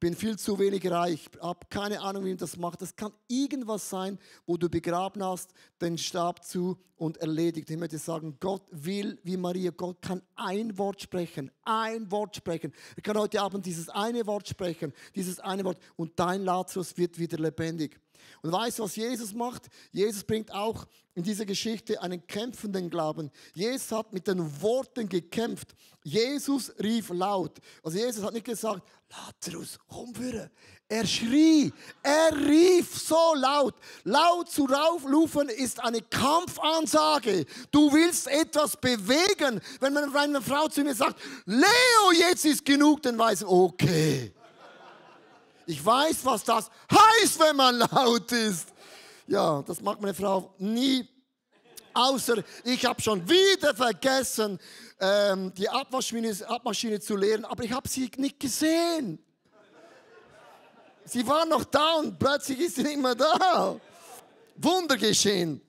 Bin 0.00 0.14
viel 0.14 0.38
zu 0.38 0.58
wenig 0.58 0.90
reich, 0.90 1.28
habe 1.40 1.60
keine 1.70 2.00
Ahnung, 2.00 2.24
wie 2.24 2.30
man 2.30 2.38
das 2.38 2.56
macht. 2.56 2.82
Das 2.82 2.96
kann 2.96 3.12
irgendwas 3.28 3.88
sein, 3.88 4.18
wo 4.46 4.56
du 4.56 4.68
begraben 4.68 5.22
hast, 5.24 5.52
den 5.80 5.98
Stab 5.98 6.44
zu 6.44 6.78
und 6.96 7.16
erledigt. 7.18 7.70
Ich 7.70 7.76
möchte 7.76 7.98
sagen, 7.98 8.36
Gott 8.40 8.62
will 8.70 9.18
wie 9.22 9.36
Maria. 9.36 9.70
Gott 9.70 10.00
kann 10.02 10.22
ein 10.36 10.76
Wort 10.78 11.02
sprechen, 11.02 11.50
ein 11.64 12.10
Wort 12.10 12.36
sprechen. 12.36 12.72
Er 12.96 13.02
kann 13.02 13.18
heute 13.18 13.40
Abend 13.40 13.66
dieses 13.66 13.88
eine 13.88 14.26
Wort 14.26 14.48
sprechen, 14.48 14.92
dieses 15.14 15.40
eine 15.40 15.64
Wort 15.64 15.78
und 15.96 16.18
dein 16.18 16.44
Lazarus 16.44 16.96
wird 16.96 17.18
wieder 17.18 17.38
lebendig. 17.38 18.00
Und 18.42 18.52
weißt 18.52 18.78
du, 18.78 18.84
was 18.84 18.96
Jesus 18.96 19.32
macht? 19.32 19.68
Jesus 19.92 20.24
bringt 20.24 20.52
auch 20.52 20.86
in 21.14 21.22
dieser 21.22 21.44
Geschichte 21.44 22.00
einen 22.02 22.26
kämpfenden 22.26 22.90
Glauben. 22.90 23.30
Jesus 23.54 23.92
hat 23.92 24.12
mit 24.12 24.26
den 24.26 24.60
Worten 24.60 25.08
gekämpft. 25.08 25.74
Jesus 26.02 26.72
rief 26.82 27.10
laut. 27.10 27.58
Also 27.82 27.98
Jesus 27.98 28.24
hat 28.24 28.34
nicht 28.34 28.46
gesagt, 28.46 28.82
Lazarus, 29.10 29.78
komm 29.88 30.14
führen. 30.14 30.50
Er 30.88 31.06
schrie, 31.06 31.72
er 32.02 32.36
rief 32.36 32.98
so 32.98 33.34
laut. 33.36 33.74
Laut 34.04 34.50
zu 34.50 34.66
rufen 34.66 35.48
ist 35.48 35.80
eine 35.80 36.02
Kampfansage. 36.02 37.46
Du 37.70 37.92
willst 37.92 38.28
etwas 38.28 38.76
bewegen. 38.76 39.60
Wenn 39.80 39.92
man 39.92 40.14
eine 40.14 40.42
Frau 40.42 40.68
zu 40.68 40.82
mir 40.82 40.94
sagt, 40.94 41.20
Leo, 41.46 42.12
jetzt 42.18 42.44
ist 42.44 42.64
genug, 42.64 43.02
dann 43.02 43.16
weiß 43.16 43.42
ich, 43.42 43.46
okay. 43.46 44.34
Ich 45.66 45.84
weiß, 45.84 46.24
was 46.24 46.44
das 46.44 46.70
heißt, 46.90 47.40
wenn 47.40 47.56
man 47.56 47.78
laut 47.92 48.30
ist. 48.32 48.68
Ja, 49.26 49.62
das 49.62 49.80
macht 49.80 50.00
meine 50.00 50.14
Frau 50.14 50.54
nie. 50.58 51.08
Außer 51.94 52.42
ich 52.64 52.84
habe 52.84 53.00
schon 53.00 53.26
wieder 53.28 53.74
vergessen, 53.74 54.58
ähm, 55.00 55.54
die 55.54 55.68
Abwaschmaschine, 55.68 56.48
Abmaschine 56.48 57.00
zu 57.00 57.16
leeren, 57.16 57.44
aber 57.44 57.62
ich 57.62 57.72
habe 57.72 57.88
sie 57.88 58.10
nicht 58.16 58.40
gesehen. 58.40 59.18
Sie 61.04 61.26
war 61.26 61.46
noch 61.46 61.64
da 61.64 61.94
und 61.96 62.18
plötzlich 62.18 62.58
ist 62.58 62.76
sie 62.76 62.82
nicht 62.82 62.98
mehr 62.98 63.14
da. 63.14 63.76
Wunder 64.56 64.96
geschehen. 64.96 65.60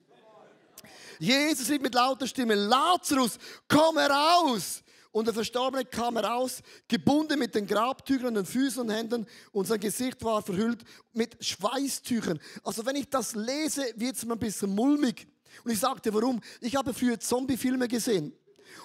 Jesus 1.19 1.69
rief 1.69 1.81
mit 1.81 1.93
lauter 1.93 2.27
Stimme, 2.27 2.55
Lazarus, 2.55 3.37
komm 3.67 3.97
heraus! 3.97 4.83
Und 5.15 5.27
der 5.27 5.33
Verstorbene 5.33 5.85
kam 5.85 6.17
heraus, 6.17 6.61
gebunden 6.89 7.39
mit 7.39 7.55
den 7.55 7.65
Grabtüchern 7.65 8.27
an 8.27 8.33
den 8.33 8.45
Füßen 8.45 8.81
und 8.81 8.89
Händen 8.89 9.25
und 9.53 9.65
sein 9.65 9.79
Gesicht 9.79 10.21
war 10.25 10.41
verhüllt 10.41 10.83
mit 11.13 11.41
Schweißtüchern. 11.41 12.37
Also 12.65 12.85
wenn 12.85 12.97
ich 12.97 13.09
das 13.09 13.33
lese, 13.33 13.85
wird 13.95 14.17
es 14.17 14.25
mir 14.25 14.33
ein 14.33 14.39
bisschen 14.39 14.75
mulmig. 14.75 15.25
Und 15.63 15.71
ich 15.71 15.79
sagte, 15.79 16.13
warum? 16.13 16.41
Ich 16.59 16.75
habe 16.75 16.93
früher 16.93 17.17
Zombie-Filme 17.17 17.87
gesehen. 17.87 18.33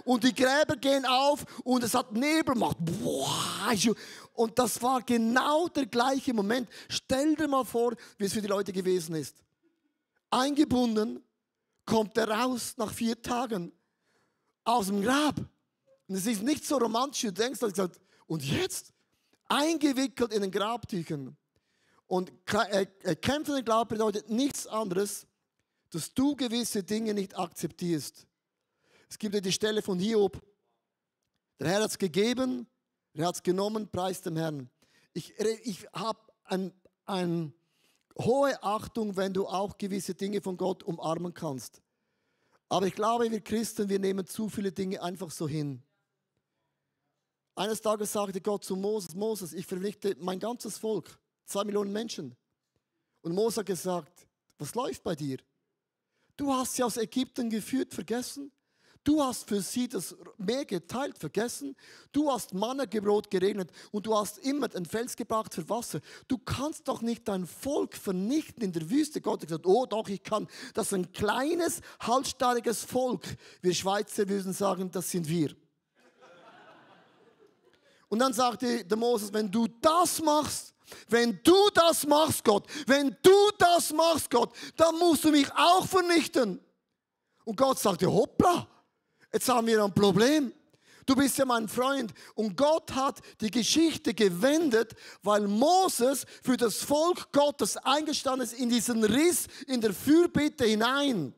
Und 0.05 0.23
die 0.23 0.33
Gräber 0.33 0.77
gehen 0.77 1.05
auf 1.05 1.45
und 1.65 1.83
es 1.83 1.95
hat 1.95 2.13
Nebel 2.13 2.55
gemacht. 2.55 2.77
Und 4.35 4.57
das 4.57 4.81
war 4.81 5.03
genau 5.03 5.67
der 5.67 5.87
gleiche 5.87 6.33
Moment. 6.33 6.69
Stell 6.89 7.35
dir 7.35 7.49
mal 7.49 7.65
vor, 7.65 7.97
wie 8.19 8.27
es 8.27 8.33
für 8.33 8.41
die 8.41 8.47
Leute 8.47 8.73
gewesen 8.73 9.17
ist. 9.17 9.43
Eingebunden 10.31 11.25
kommt 11.85 12.17
er 12.17 12.31
raus 12.31 12.75
nach 12.77 12.93
vier 12.93 13.21
Tagen 13.21 13.73
aus 14.63 14.87
dem 14.87 15.03
Grab. 15.03 15.35
Und 16.11 16.17
es 16.17 16.27
ist 16.27 16.43
nicht 16.43 16.67
so 16.67 16.77
romantisch, 16.77 17.21
du 17.21 17.33
denkst, 17.33 17.61
dass 17.61 17.71
gesagt, 17.71 18.01
und 18.27 18.43
jetzt 18.43 18.93
eingewickelt 19.47 20.33
in 20.33 20.43
den 20.43 20.51
Grabtüchern. 20.51 21.37
Und 22.09 22.33
äh, 22.53 22.87
äh, 23.05 23.15
kämpfender 23.15 23.63
Glaube 23.63 23.95
bedeutet 23.95 24.29
nichts 24.29 24.67
anderes, 24.67 25.25
dass 25.91 26.13
du 26.13 26.35
gewisse 26.35 26.83
Dinge 26.83 27.15
nicht 27.15 27.39
akzeptierst. 27.39 28.27
Es 29.09 29.19
gibt 29.21 29.37
ja 29.37 29.41
die 29.41 29.53
Stelle 29.53 29.83
von 29.83 30.01
Hiob. 30.01 30.43
Der 31.61 31.69
Herr 31.69 31.83
hat 31.85 31.91
es 31.91 31.99
gegeben, 31.99 32.67
er 33.15 33.29
hat 33.29 33.37
es 33.37 33.43
genommen, 33.45 33.89
preist 33.89 34.27
dem 34.27 34.37
Herrn. 34.37 34.69
Ich, 35.13 35.39
ich 35.39 35.87
habe 35.93 36.19
eine 36.43 36.73
ein 37.07 37.55
hohe 38.19 38.61
Achtung, 38.65 39.17
wenn 39.17 39.33
du 39.33 39.47
auch 39.47 39.79
gewisse 39.79 40.17
Dinge 40.17 40.41
von 40.41 40.57
Gott 40.57 40.83
umarmen 40.83 41.35
kannst. 41.35 41.81
Aber 42.69 42.89
ich 42.89 42.97
glaube, 42.97 43.31
wir 43.31 43.41
Christen, 43.41 43.89
wir 43.89 44.01
nehmen 44.01 44.27
zu 44.27 44.49
viele 44.49 44.73
Dinge 44.73 45.01
einfach 45.01 45.31
so 45.31 45.47
hin. 45.47 45.85
Eines 47.55 47.81
Tages 47.81 48.13
sagte 48.13 48.41
Gott 48.41 48.65
zu 48.65 48.77
Moses, 48.77 49.15
Moses, 49.15 49.53
ich 49.53 49.67
verpflichte 49.67 50.17
mein 50.21 50.39
ganzes 50.39 50.79
Volk, 50.79 51.19
zwei 51.45 51.65
Millionen 51.65 51.93
Menschen. 51.93 52.37
Und 53.23 53.35
Moses 53.35 53.59
hat 53.59 53.67
gesagt, 53.67 54.27
was 54.59 54.75
läuft 54.75 55.03
bei 55.03 55.15
dir? 55.15 55.39
Du 56.37 56.53
hast 56.53 56.75
sie 56.75 56.83
aus 56.83 56.97
Ägypten 56.97 57.51
geführt, 57.51 57.93
vergessen? 57.93 58.51
Du 59.03 59.23
hast 59.23 59.49
für 59.49 59.63
sie 59.63 59.89
das 59.89 60.15
Meer 60.37 60.67
geteilt, 60.67 61.17
vergessen. 61.17 61.75
Du 62.13 62.31
hast 62.31 62.53
Mannergebrot 62.53 63.31
geregnet 63.31 63.71
und 63.93 64.07
du 64.07 64.15
hast 64.15 64.39
immer 64.39 64.69
den 64.69 64.85
Fels 64.85 65.17
gebracht 65.17 65.55
für 65.55 65.67
Wasser. 65.71 66.01
Du 66.29 66.37
kannst 66.37 66.87
doch 66.87 67.01
nicht 67.01 67.27
dein 67.27 67.47
Volk 67.47 67.97
vernichten 67.97 68.63
in 68.63 68.73
der 68.73 68.91
Wüste. 68.91 69.23
Gott 69.23 69.41
hat 69.41 69.49
gesagt, 69.49 69.67
oh 69.67 69.87
doch, 69.87 70.09
ich 70.09 70.23
kann. 70.23 70.49
Das 70.75 70.89
ist 70.89 70.95
ein 70.95 71.13
kleines, 71.13 71.81
halsstarriges 72.01 72.85
Volk. 72.85 73.25
Wir 73.63 73.75
Schweizer 73.75 74.29
würden 74.29 74.53
sagen, 74.53 74.91
das 74.91 75.11
sind 75.11 75.29
wir. 75.29 75.57
Und 78.11 78.19
dann 78.19 78.33
sagte 78.33 78.85
der 78.85 78.99
Moses, 78.99 79.33
wenn 79.33 79.51
du 79.51 79.69
das 79.81 80.21
machst, 80.21 80.75
wenn 81.09 81.41
du 81.45 81.55
das 81.73 82.05
machst, 82.05 82.45
Gott, 82.45 82.67
wenn 82.87 83.17
du 83.23 83.51
das 83.57 83.93
machst, 83.93 84.29
Gott, 84.29 84.53
dann 84.77 84.99
musst 84.99 85.25
du 85.25 85.31
mich 85.31 85.51
auch 85.55 85.87
vernichten. 85.87 86.61
Und 87.45 87.57
Gott 87.57 87.79
sagte, 87.79 88.13
hoppla, 88.13 88.67
jetzt 89.33 89.49
haben 89.49 89.69
wir 89.69 89.83
ein 89.83 89.95
Problem. 89.95 90.53
Du 91.07 91.15
bist 91.15 91.39
ja 91.39 91.45
mein 91.45 91.69
Freund. 91.69 92.13
Und 92.35 92.57
Gott 92.57 92.93
hat 92.93 93.21
die 93.41 93.51
Geschichte 93.51 94.13
gewendet, 94.13 94.95
weil 95.23 95.47
Moses 95.47 96.27
für 96.43 96.57
das 96.57 96.79
Volk 96.79 97.33
Gottes 97.33 97.77
eingestanden 97.77 98.45
ist 98.45 98.55
in 98.55 98.71
diesen 98.71 99.05
Riss 99.05 99.47
in 99.69 99.81
der 99.81 99.95
Fürbitte 99.95 100.65
hinein. 100.65 101.33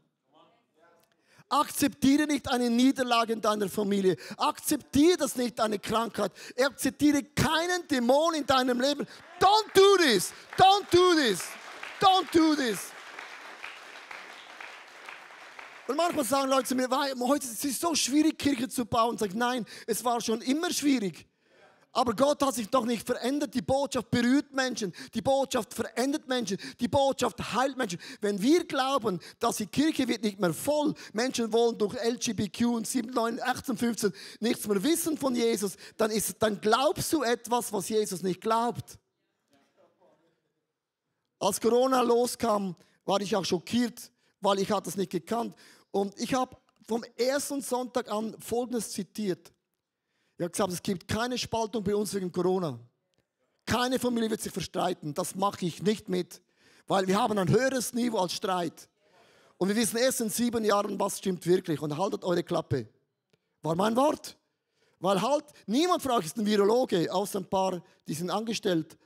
Akzeptiere 1.53 2.27
nicht 2.27 2.49
eine 2.49 2.71
Niederlage 2.71 3.35
in 3.35 3.43
deiner 3.43 3.69
Familie. 3.69 4.17
Akzeptiere 4.39 5.19
das 5.19 5.37
nicht, 5.37 5.61
eine 5.61 5.79
Krankheit. 5.79 6.33
Akzeptiere 6.59 7.23
keinen 7.23 7.87
Dämon 7.89 8.35
in 8.35 8.47
deinem 8.47 8.81
Leben. 8.81 9.07
Don't 9.39 9.71
do 9.75 9.97
this. 9.99 10.33
Don't 10.57 10.87
do 10.91 11.15
this. 11.15 11.43
Don't 12.01 12.27
do 12.33 12.55
this. 12.57 12.79
Und 15.89 15.97
manchmal 15.97 16.25
sagen 16.25 16.49
Leute 16.49 16.69
zu 16.69 16.75
mir, 16.75 16.89
heute 16.89 17.45
ist 17.45 17.63
es 17.63 17.79
so 17.79 17.95
schwierig, 17.95 18.39
Kirche 18.39 18.71
zu 18.71 18.87
bauen. 18.87 19.11
Und 19.11 19.15
ich 19.17 19.21
sage, 19.21 19.39
nein, 19.39 19.67
es 19.87 20.03
war 20.03 20.23
schon 20.23 20.41
immer 20.41 20.73
schwierig. 20.73 21.27
Aber 21.95 22.15
Gott 22.15 22.43
hat 22.43 22.55
sich 22.55 22.71
doch 22.71 22.87
nicht 22.87 23.07
verändert. 23.07 23.55
Die 23.55 23.61
Botschaft 23.61 24.11
berührt 24.11 24.51
Menschen. 24.53 24.95
Die 25.13 25.21
Botschaft 25.21 25.75
verändert 25.75 26.27
Menschen. 26.27 26.57
Die 26.81 26.89
Botschaft 26.89 27.55
heilt 27.55 27.77
Menschen. 27.77 27.99
Wenn 28.23 28.41
wir 28.41 28.67
glauben, 28.67 29.21
dass 29.39 29.59
die 29.59 29.67
Kirche 29.67 30.09
wird 30.09 30.23
nicht 30.23 30.41
mehr 30.41 30.55
voll, 30.55 30.95
Menschen 31.13 31.53
wollen 31.53 31.77
durch 31.77 31.95
LGBTQ 31.95 32.65
und 32.65 32.87
7, 32.87 33.11
9, 33.11 33.41
18, 33.43 33.77
15 33.77 34.13
nichts 34.41 34.67
mehr 34.67 34.83
wissen 34.83 35.19
von 35.19 35.35
Jesus, 35.35 35.77
dann, 35.99 36.11
ist, 36.11 36.37
dann 36.39 36.59
glaubst 36.63 37.13
du 37.13 37.23
etwas, 37.23 37.71
was 37.73 37.91
Jesus 37.91 38.23
nicht 38.23 38.41
glaubt. 38.41 38.99
Als 41.39 41.61
Corona 41.61 42.01
loskam, 42.01 42.75
war 43.05 43.21
ich 43.21 43.37
auch 43.37 43.45
schockiert, 43.45 44.11
weil 44.41 44.61
ich 44.61 44.71
hatte 44.71 44.89
es 44.89 44.97
nicht 44.97 45.11
gekannt. 45.11 45.55
Und 45.91 46.19
ich 46.19 46.33
habe 46.33 46.57
vom 46.89 47.05
ersten 47.17 47.61
Sonntag 47.61 48.11
an 48.11 48.35
Folgendes 48.41 48.93
zitiert. 48.93 49.53
Ich 50.43 50.45
habe 50.45 50.51
gesagt, 50.51 50.73
es 50.73 50.83
gibt 50.83 51.07
keine 51.07 51.39
Spaltung 51.39 51.85
bei 51.85 51.95
uns 51.95 52.13
wegen 52.15 52.33
Corona. 52.33 52.77
Keine 53.65 54.01
Familie 54.01 54.29
wird 54.29 54.41
sich 54.41 54.53
verstreiten. 54.53 55.15
Das 55.15 55.37
mache 55.37 55.65
ich 55.65 55.81
nicht 55.85 56.09
mit, 56.09 56.43
weil 56.89 57.07
wir 57.07 57.17
haben 57.17 57.39
ein 57.39 57.49
höheres 57.49 57.95
Niveau 57.95 58.19
als 58.19 58.33
Streit. 58.33 58.89
Und 59.57 59.69
wir 59.69 59.77
wissen 59.77 59.99
erst 59.99 60.21
in 60.21 60.31
sieben 60.31 60.65
Jahren, 60.65 60.99
was 60.99 61.19
stimmt 61.19 61.47
wirklich. 61.47 61.81
Und 61.81 61.97
haltet 61.97 62.25
eure 62.25 62.43
Klappe. 62.43 62.89
War 63.63 63.77
mein 63.77 63.95
Wort. 63.95 64.37
Weil 64.99 65.23
halt, 65.23 65.45
niemand 65.67 66.05
euch 66.11 66.25
ist 66.25 66.37
ein 66.37 66.45
Virologe, 66.45 67.13
außer 67.13 67.39
ein 67.39 67.49
paar, 67.49 67.81
die 68.09 68.15
sind 68.15 68.29
angestellt. 68.29 68.99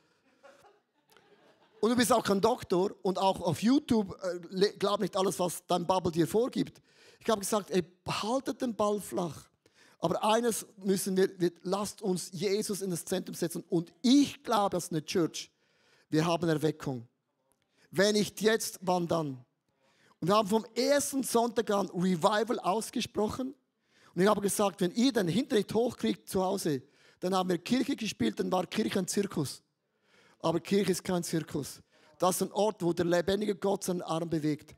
Und 1.83 1.91
du 1.91 1.97
bist 1.97 2.11
auch 2.15 2.25
kein 2.25 2.41
Doktor 2.41 2.93
und 3.03 3.19
auch 3.19 3.43
auf 3.43 3.63
YouTube 3.63 4.17
äh, 4.23 4.73
glaub 4.79 5.01
nicht 5.01 5.15
alles, 5.15 5.39
was 5.39 5.63
dein 5.67 5.87
Bubble 5.87 6.13
dir 6.13 6.27
vorgibt. 6.27 6.81
Ich 7.21 7.29
habe 7.29 7.41
gesagt, 7.41 7.71
ey, 7.73 7.85
haltet 8.09 8.63
den 8.63 8.75
Ball 8.75 8.99
flach. 9.03 9.51
Aber 9.99 10.23
eines 10.23 10.67
müssen 10.77 11.17
wir, 11.17 11.31
wir, 11.41 11.53
lasst 11.63 12.03
uns 12.03 12.31
Jesus 12.33 12.83
in 12.83 12.91
das 12.91 13.05
Zentrum 13.05 13.35
setzen. 13.35 13.65
Und 13.69 13.93
ich 14.03 14.43
glaube, 14.43 14.77
als 14.77 14.91
eine 14.91 15.05
Church, 15.05 15.51
wir 16.11 16.27
haben 16.27 16.49
Erweckung. 16.49 17.09
Wenn 17.91 18.15
nicht 18.15 18.41
jetzt, 18.41 18.79
wann 18.83 19.09
dann? 19.09 19.45
Und 20.21 20.29
wir 20.29 20.37
haben 20.37 20.49
vom 20.49 20.67
ersten 20.75 21.23
Sonntag 21.23 21.71
an 21.71 21.89
Revival 21.91 22.59
ausgesprochen. 22.59 23.55
Und 24.15 24.23
ich 24.23 24.29
habe 24.29 24.41
gesagt, 24.41 24.81
wenn 24.81 24.93
ihr 24.93 25.13
den 25.13 25.29
Hintern 25.29 25.59
nicht 25.59 25.73
hochkriegt 25.73 26.29
zu 26.29 26.43
Hause, 26.43 26.83
dann 27.21 27.35
haben 27.35 27.49
wir 27.49 27.59
Kirche 27.59 27.97
gespielt, 27.97 28.39
dann 28.39 28.53
war 28.53 28.67
Kirche 28.67 28.99
ein 28.99 29.07
Zirkus. 29.07 29.63
Aber 30.41 30.61
Kirche 30.61 30.93
ist 30.93 31.05
kein 31.05 31.23
Zirkus. 31.23 31.81
Das 32.19 32.37
ist 32.37 32.43
ein 32.43 32.53
Ort, 32.53 32.83
wo 32.83 32.93
der 32.93 33.05
lebendige 33.05 33.55
Gott 33.55 33.85
seinen 33.85 34.03
Arm 34.03 34.29
bewegt. 34.29 34.75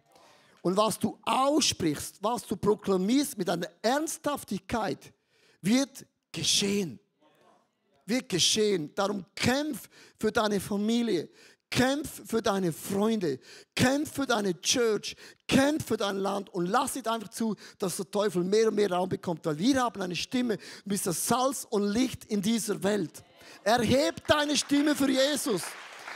Und 0.63 0.77
was 0.77 0.99
du 0.99 1.19
aussprichst, 1.23 2.19
was 2.23 2.47
du 2.47 2.57
proklamierst 2.57 3.39
mit 3.39 3.49
einer 3.49 3.69
Ernsthaftigkeit, 3.83 5.13
wird 5.61 6.07
geschehen. 6.33 6.99
Wird 8.07 8.29
geschehen. 8.29 8.95
Darum 8.95 9.25
kämpf 9.35 9.89
für 10.19 10.33
deine 10.33 10.61
Familie. 10.61 11.29
Kämpf 11.71 12.23
für 12.27 12.41
deine 12.41 12.73
Freunde. 12.73 13.39
Kämpf 13.77 14.15
für 14.15 14.27
deine 14.27 14.59
Church. 14.61 15.15
Kämpf 15.47 15.87
für 15.87 15.97
dein 15.99 16.17
Land. 16.17 16.49
Und 16.55 16.67
lass 16.67 16.95
nicht 16.95 17.07
einfach 17.07 17.29
zu, 17.29 17.55
dass 17.79 17.97
der 17.97 18.11
Teufel 18.11 18.43
mehr 18.43 18.69
und 18.69 18.75
mehr 18.75 18.91
Raum 18.91 19.09
bekommt. 19.09 19.45
Weil 19.45 19.59
wir 19.59 19.83
haben 19.83 20.01
eine 20.01 20.17
Stimme. 20.17 20.57
Du 20.57 20.63
bist 20.87 21.07
das 21.07 21.27
Salz 21.27 21.67
und 21.69 21.87
Licht 21.89 22.25
in 22.25 22.41
dieser 22.41 22.83
Welt. 22.83 23.23
Erheb 23.63 24.27
deine 24.27 24.57
Stimme 24.57 24.95
für 24.95 25.11
Jesus. 25.11 25.63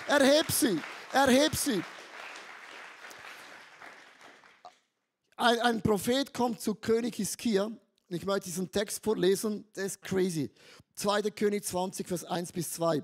Erheb 0.09 0.51
sie. 0.51 0.81
Erheb 1.13 1.55
sie. 1.55 1.83
Ein, 5.43 5.59
ein 5.59 5.83
Prophet 5.83 6.33
kommt 6.33 6.61
zu 6.61 6.73
König 6.77 7.17
Hiskia. 7.17 7.69
Ich 8.09 8.25
möchte 8.25 8.45
diesen 8.45 8.71
Text 8.71 9.03
vorlesen. 9.03 9.65
Der 9.75 9.87
ist 9.87 10.01
crazy. 10.01 10.53
2. 10.95 11.23
König 11.33 11.65
20, 11.65 12.07
Vers 12.07 12.25
1 12.25 12.53
bis 12.53 12.71
2. 12.75 13.03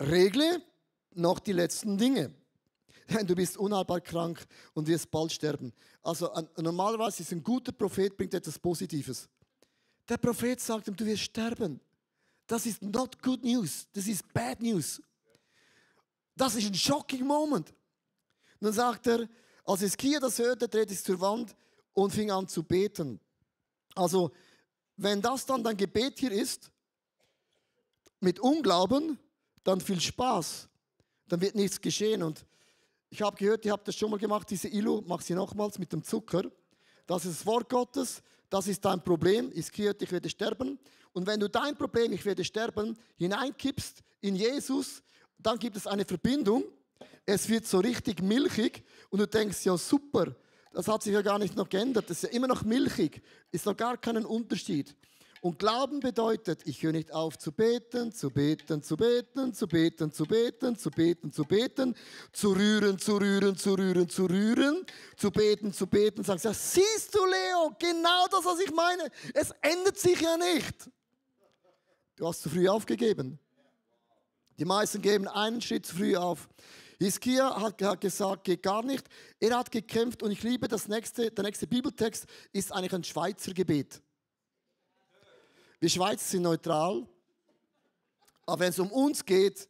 Regle 0.00 0.62
noch 1.10 1.38
die 1.38 1.52
letzten 1.52 1.98
Dinge. 1.98 2.34
Denn 3.10 3.26
du 3.26 3.34
bist 3.34 3.58
unheilbar 3.58 4.00
krank 4.00 4.42
und 4.72 4.86
wirst 4.86 5.10
bald 5.10 5.32
sterben. 5.32 5.74
Also 6.02 6.32
normalerweise 6.56 7.24
ist 7.24 7.32
ein 7.32 7.42
guter 7.42 7.72
Prophet, 7.72 8.16
bringt 8.16 8.32
etwas 8.32 8.58
Positives. 8.58 9.28
Der 10.08 10.16
Prophet 10.16 10.62
sagt 10.62 10.88
ihm, 10.88 10.96
du 10.96 11.04
wirst 11.04 11.24
sterben. 11.24 11.78
Das 12.46 12.64
ist 12.64 12.80
not 12.80 13.22
good 13.22 13.44
news. 13.44 13.86
Das 13.92 14.06
ist 14.06 14.32
bad 14.32 14.62
news. 14.62 15.02
Das 16.34 16.54
ist 16.54 16.68
ein 16.68 16.74
shocking 16.74 17.26
Moment. 17.26 17.70
Dann 18.60 18.72
sagt 18.72 19.08
er, 19.08 19.28
als 19.64 19.80
Hiskia 19.80 20.20
das 20.20 20.38
hörte, 20.38 20.68
drehte 20.68 20.92
sich 20.92 21.04
zur 21.04 21.20
Wand 21.20 21.54
und 21.92 22.12
fing 22.12 22.30
an 22.30 22.48
zu 22.48 22.62
beten. 22.62 23.20
Also, 23.94 24.32
wenn 24.96 25.20
das 25.20 25.46
dann 25.46 25.62
dein 25.62 25.76
Gebet 25.76 26.18
hier 26.18 26.32
ist, 26.32 26.70
mit 28.20 28.38
Unglauben, 28.38 29.18
dann 29.64 29.80
viel 29.80 30.00
Spaß. 30.00 30.68
Dann 31.28 31.40
wird 31.40 31.54
nichts 31.54 31.80
geschehen. 31.80 32.22
Und 32.22 32.46
ich 33.10 33.20
habe 33.20 33.36
gehört, 33.36 33.64
ihr 33.64 33.72
habt 33.72 33.86
das 33.86 33.96
schon 33.96 34.10
mal 34.10 34.18
gemacht, 34.18 34.48
diese 34.48 34.68
Ilu, 34.68 35.02
mach 35.06 35.20
sie 35.20 35.34
nochmals 35.34 35.78
mit 35.78 35.92
dem 35.92 36.02
Zucker. 36.02 36.44
Das 37.06 37.24
ist 37.24 37.40
das 37.40 37.46
Wort 37.46 37.68
Gottes, 37.68 38.22
das 38.48 38.68
ist 38.68 38.84
dein 38.84 39.02
Problem. 39.02 39.50
Hiskia, 39.50 39.92
ich 39.98 40.12
werde 40.12 40.28
sterben. 40.28 40.78
Und 41.12 41.26
wenn 41.26 41.40
du 41.40 41.48
dein 41.48 41.76
Problem, 41.76 42.12
ich 42.12 42.24
werde 42.24 42.44
sterben, 42.44 42.96
hineinkippst 43.16 44.02
in 44.20 44.36
Jesus, 44.36 45.02
dann 45.38 45.58
gibt 45.58 45.76
es 45.76 45.86
eine 45.86 46.04
Verbindung. 46.04 46.64
Es 47.26 47.48
wird 47.48 47.66
so 47.66 47.78
richtig 47.78 48.22
milchig 48.22 48.84
und 49.10 49.20
du 49.20 49.26
denkst, 49.26 49.64
ja 49.64 49.76
super, 49.76 50.34
das 50.72 50.88
hat 50.88 51.02
sich 51.02 51.12
ja 51.12 51.22
gar 51.22 51.38
nicht 51.38 51.56
noch 51.56 51.68
geändert, 51.68 52.08
das 52.08 52.22
ist 52.22 52.30
ja 52.30 52.36
immer 52.36 52.48
noch 52.48 52.64
milchig, 52.64 53.22
ist 53.50 53.66
noch 53.66 53.76
gar 53.76 53.96
keinen 53.96 54.24
Unterschied. 54.24 54.96
Und 55.42 55.58
Glauben 55.58 55.98
bedeutet, 55.98 56.60
ich 56.66 56.84
höre 56.84 56.92
nicht 56.92 57.12
auf 57.12 57.36
zu 57.36 57.50
beten, 57.50 58.12
zu 58.12 58.30
beten, 58.30 58.80
zu 58.80 58.96
beten, 58.96 59.52
zu 59.52 59.66
beten, 59.66 60.12
zu 60.12 60.24
beten, 60.24 60.76
zu 60.78 60.90
beten, 60.90 61.32
zu 61.32 61.44
beten, 61.44 61.96
zu 62.32 62.52
rühren, 62.52 62.96
zu 62.96 63.16
rühren, 63.16 63.56
zu 63.56 63.74
rühren, 63.74 64.08
zu 64.08 64.26
rühren, 64.26 64.86
zu 65.16 65.32
beten, 65.32 65.72
zu 65.72 65.88
beten. 65.88 66.22
Sagst 66.22 66.44
ja, 66.44 66.54
siehst 66.54 67.12
du, 67.12 67.26
Leo, 67.26 67.74
genau 67.76 68.28
das, 68.30 68.44
was 68.44 68.60
ich 68.60 68.72
meine. 68.72 69.10
Es 69.34 69.50
ändert 69.62 69.98
sich 69.98 70.20
ja 70.20 70.36
nicht. 70.36 70.88
Du 72.14 72.28
hast 72.28 72.42
zu 72.42 72.48
früh 72.48 72.68
aufgegeben. 72.68 73.40
Die 74.60 74.64
meisten 74.64 75.02
geben 75.02 75.26
einen 75.26 75.60
Schritt 75.60 75.86
zu 75.86 75.96
früh 75.96 76.14
auf. 76.14 76.48
Hiskia 77.04 77.60
hat, 77.60 77.80
hat 77.82 78.00
gesagt, 78.00 78.44
geht 78.44 78.62
gar 78.62 78.82
nicht. 78.82 79.06
Er 79.40 79.58
hat 79.58 79.70
gekämpft 79.70 80.22
und 80.22 80.30
ich 80.30 80.42
liebe 80.42 80.68
das 80.68 80.88
nächste, 80.88 81.30
der 81.30 81.44
nächste 81.44 81.66
Bibeltext 81.66 82.26
ist 82.52 82.72
eigentlich 82.72 82.92
ein 82.92 83.04
Schweizer 83.04 83.52
Gebet. 83.52 84.00
Wir 85.80 85.88
Schweizer 85.88 86.24
sind 86.24 86.42
neutral, 86.42 87.06
aber 88.46 88.60
wenn 88.60 88.70
es 88.70 88.78
um 88.78 88.90
uns 88.92 89.24
geht, 89.24 89.68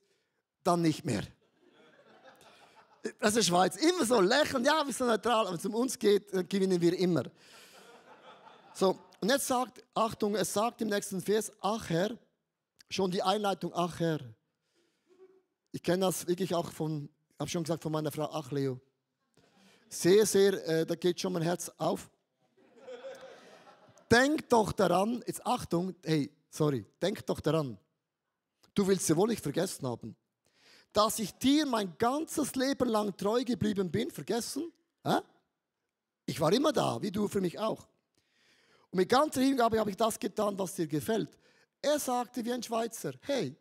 dann 0.62 0.82
nicht 0.82 1.04
mehr. 1.04 1.22
Das 3.18 3.34
ist 3.34 3.46
Schweiz. 3.46 3.76
Immer 3.76 4.04
so 4.04 4.20
lächeln, 4.20 4.64
ja, 4.64 4.82
wir 4.84 4.92
sind 4.92 5.06
neutral, 5.06 5.40
aber 5.40 5.50
wenn 5.52 5.58
es 5.58 5.66
um 5.66 5.74
uns 5.74 5.98
geht, 5.98 6.32
dann 6.32 6.48
gewinnen 6.48 6.80
wir 6.80 6.96
immer. 6.98 7.24
So, 8.74 8.98
und 9.20 9.30
jetzt 9.30 9.46
sagt, 9.46 9.82
Achtung, 9.94 10.34
es 10.34 10.52
sagt 10.52 10.82
im 10.82 10.88
nächsten 10.88 11.20
Vers, 11.20 11.52
ach 11.60 11.88
Herr, 11.88 12.16
schon 12.88 13.10
die 13.10 13.22
Einleitung, 13.22 13.72
ach 13.74 14.00
Herr. 14.00 14.20
Ich 15.72 15.82
kenne 15.82 16.06
das 16.06 16.26
wirklich 16.26 16.54
auch 16.54 16.70
von, 16.70 17.08
habe 17.42 17.50
schon 17.50 17.64
gesagt, 17.64 17.82
von 17.82 17.92
meiner 17.92 18.10
Frau, 18.10 18.28
ach 18.32 18.50
Leo. 18.52 18.80
Sehr, 19.88 20.24
sehr, 20.24 20.66
äh, 20.66 20.86
da 20.86 20.94
geht 20.94 21.20
schon 21.20 21.32
mein 21.32 21.42
Herz 21.42 21.70
auf. 21.76 22.08
Denk 24.10 24.48
doch 24.48 24.72
daran, 24.72 25.22
jetzt 25.26 25.44
Achtung, 25.44 25.94
hey, 26.04 26.30
sorry, 26.48 26.86
denk 27.00 27.26
doch 27.26 27.40
daran. 27.40 27.78
Du 28.74 28.86
willst 28.86 29.08
ja 29.08 29.16
wohl 29.16 29.28
nicht 29.28 29.42
vergessen 29.42 29.86
haben, 29.86 30.16
dass 30.92 31.18
ich 31.18 31.32
dir 31.32 31.66
mein 31.66 31.96
ganzes 31.98 32.54
Leben 32.54 32.88
lang 32.88 33.16
treu 33.16 33.42
geblieben 33.42 33.90
bin. 33.90 34.10
Vergessen? 34.10 34.72
Hä? 35.04 35.18
Ich 36.26 36.40
war 36.40 36.52
immer 36.52 36.72
da, 36.72 37.02
wie 37.02 37.10
du 37.10 37.26
für 37.26 37.40
mich 37.40 37.58
auch. 37.58 37.86
Und 38.90 38.98
mit 38.98 39.08
ganzer 39.08 39.40
Hingabe 39.40 39.80
habe 39.80 39.90
ich 39.90 39.96
das 39.96 40.18
getan, 40.18 40.58
was 40.58 40.74
dir 40.74 40.86
gefällt. 40.86 41.36
Er 41.80 41.98
sagte 41.98 42.44
wie 42.44 42.52
ein 42.52 42.62
Schweizer, 42.62 43.14
hey, 43.22 43.56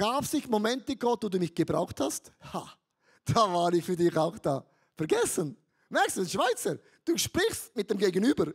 gab 0.00 0.24
es 0.24 0.48
Momente, 0.48 0.96
Gott, 0.96 1.22
wo 1.22 1.28
du 1.28 1.38
mich 1.38 1.54
gebraucht 1.54 2.00
hast? 2.00 2.32
Ha, 2.54 2.72
da 3.26 3.52
war 3.52 3.70
ich 3.74 3.84
für 3.84 3.96
dich 3.96 4.16
auch 4.16 4.38
da. 4.38 4.64
Vergessen. 4.96 5.54
Merkst 5.90 6.16
du, 6.16 6.24
Schweizer, 6.24 6.78
du 7.04 7.18
sprichst 7.18 7.76
mit 7.76 7.90
dem 7.90 7.98
Gegenüber. 7.98 8.46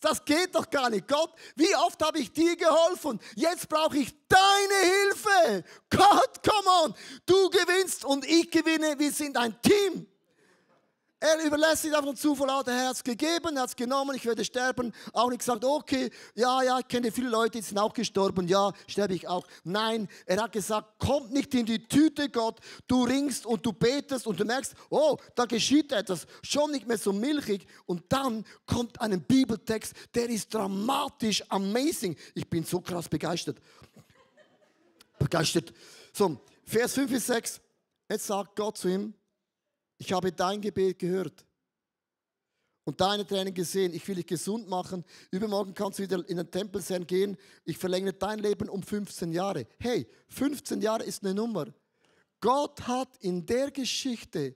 Das 0.00 0.22
geht 0.22 0.54
doch 0.54 0.68
gar 0.68 0.90
nicht. 0.90 1.08
Gott, 1.08 1.32
wie 1.54 1.74
oft 1.76 2.02
habe 2.04 2.18
ich 2.18 2.30
dir 2.30 2.54
geholfen? 2.56 3.18
Jetzt 3.36 3.70
brauche 3.70 3.96
ich 3.96 4.12
deine 4.28 4.92
Hilfe. 4.92 5.64
Gott, 5.88 6.42
come 6.44 6.68
on. 6.84 6.94
Du 7.24 7.48
gewinnst 7.48 8.04
und 8.04 8.26
ich 8.26 8.50
gewinne. 8.50 8.98
Wir 8.98 9.12
sind 9.12 9.38
ein 9.38 9.56
Team. 9.62 10.06
Er 11.18 11.42
überlässt 11.42 11.80
sich 11.80 11.92
dem 11.92 12.14
Zufall, 12.14 12.62
der 12.62 12.74
Herr 12.74 12.88
hat 12.88 12.96
es 12.96 13.02
gegeben, 13.02 13.56
er 13.56 13.62
hat 13.62 13.70
es 13.70 13.76
genommen, 13.76 14.14
ich 14.14 14.26
werde 14.26 14.44
sterben. 14.44 14.92
Auch 15.14 15.30
nicht 15.30 15.38
gesagt, 15.38 15.64
okay, 15.64 16.10
ja, 16.34 16.62
ja, 16.62 16.78
ich 16.78 16.88
kenne 16.88 17.10
viele 17.10 17.30
Leute, 17.30 17.58
die 17.58 17.64
sind 17.64 17.78
auch 17.78 17.94
gestorben, 17.94 18.46
ja, 18.46 18.70
sterbe 18.86 19.14
ich 19.14 19.26
auch. 19.26 19.46
Nein, 19.64 20.08
er 20.26 20.42
hat 20.42 20.52
gesagt, 20.52 20.98
kommt 20.98 21.32
nicht 21.32 21.54
in 21.54 21.64
die 21.64 21.82
Tüte, 21.82 22.28
Gott, 22.28 22.60
du 22.86 23.04
ringst 23.04 23.46
und 23.46 23.64
du 23.64 23.72
betest 23.72 24.26
und 24.26 24.38
du 24.38 24.44
merkst, 24.44 24.74
oh, 24.90 25.16
da 25.34 25.46
geschieht 25.46 25.90
etwas, 25.90 26.26
schon 26.42 26.70
nicht 26.70 26.86
mehr 26.86 26.98
so 26.98 27.14
milchig. 27.14 27.66
Und 27.86 28.04
dann 28.10 28.44
kommt 28.66 29.00
ein 29.00 29.22
Bibeltext, 29.22 29.94
der 30.14 30.28
ist 30.28 30.52
dramatisch, 30.52 31.42
amazing. 31.48 32.14
Ich 32.34 32.46
bin 32.46 32.62
so 32.62 32.78
krass 32.82 33.08
begeistert. 33.08 33.56
Begeistert. 35.18 35.72
So, 36.12 36.36
Vers 36.62 36.92
5 36.92 37.10
bis 37.10 37.26
6, 37.26 37.60
jetzt 38.10 38.26
sagt 38.26 38.54
Gott 38.54 38.76
zu 38.76 38.88
ihm, 38.88 39.14
ich 39.98 40.12
habe 40.12 40.32
dein 40.32 40.60
Gebet 40.60 40.98
gehört 40.98 41.44
und 42.84 43.00
deine 43.00 43.26
Tränen 43.26 43.52
gesehen. 43.52 43.92
Ich 43.92 44.06
will 44.06 44.14
dich 44.14 44.26
gesund 44.26 44.68
machen. 44.68 45.04
Übermorgen 45.30 45.74
kannst 45.74 45.98
du 45.98 46.04
wieder 46.04 46.26
in 46.28 46.36
den 46.36 46.50
Tempel 46.50 46.80
sein 46.80 47.06
gehen. 47.06 47.36
Ich 47.64 47.76
verlängere 47.76 48.14
dein 48.14 48.38
Leben 48.38 48.68
um 48.68 48.82
15 48.82 49.32
Jahre. 49.32 49.66
Hey, 49.78 50.06
15 50.28 50.80
Jahre 50.80 51.02
ist 51.02 51.24
eine 51.24 51.34
Nummer. 51.34 51.66
Gott 52.40 52.86
hat 52.86 53.16
in 53.20 53.44
der 53.44 53.70
Geschichte 53.70 54.54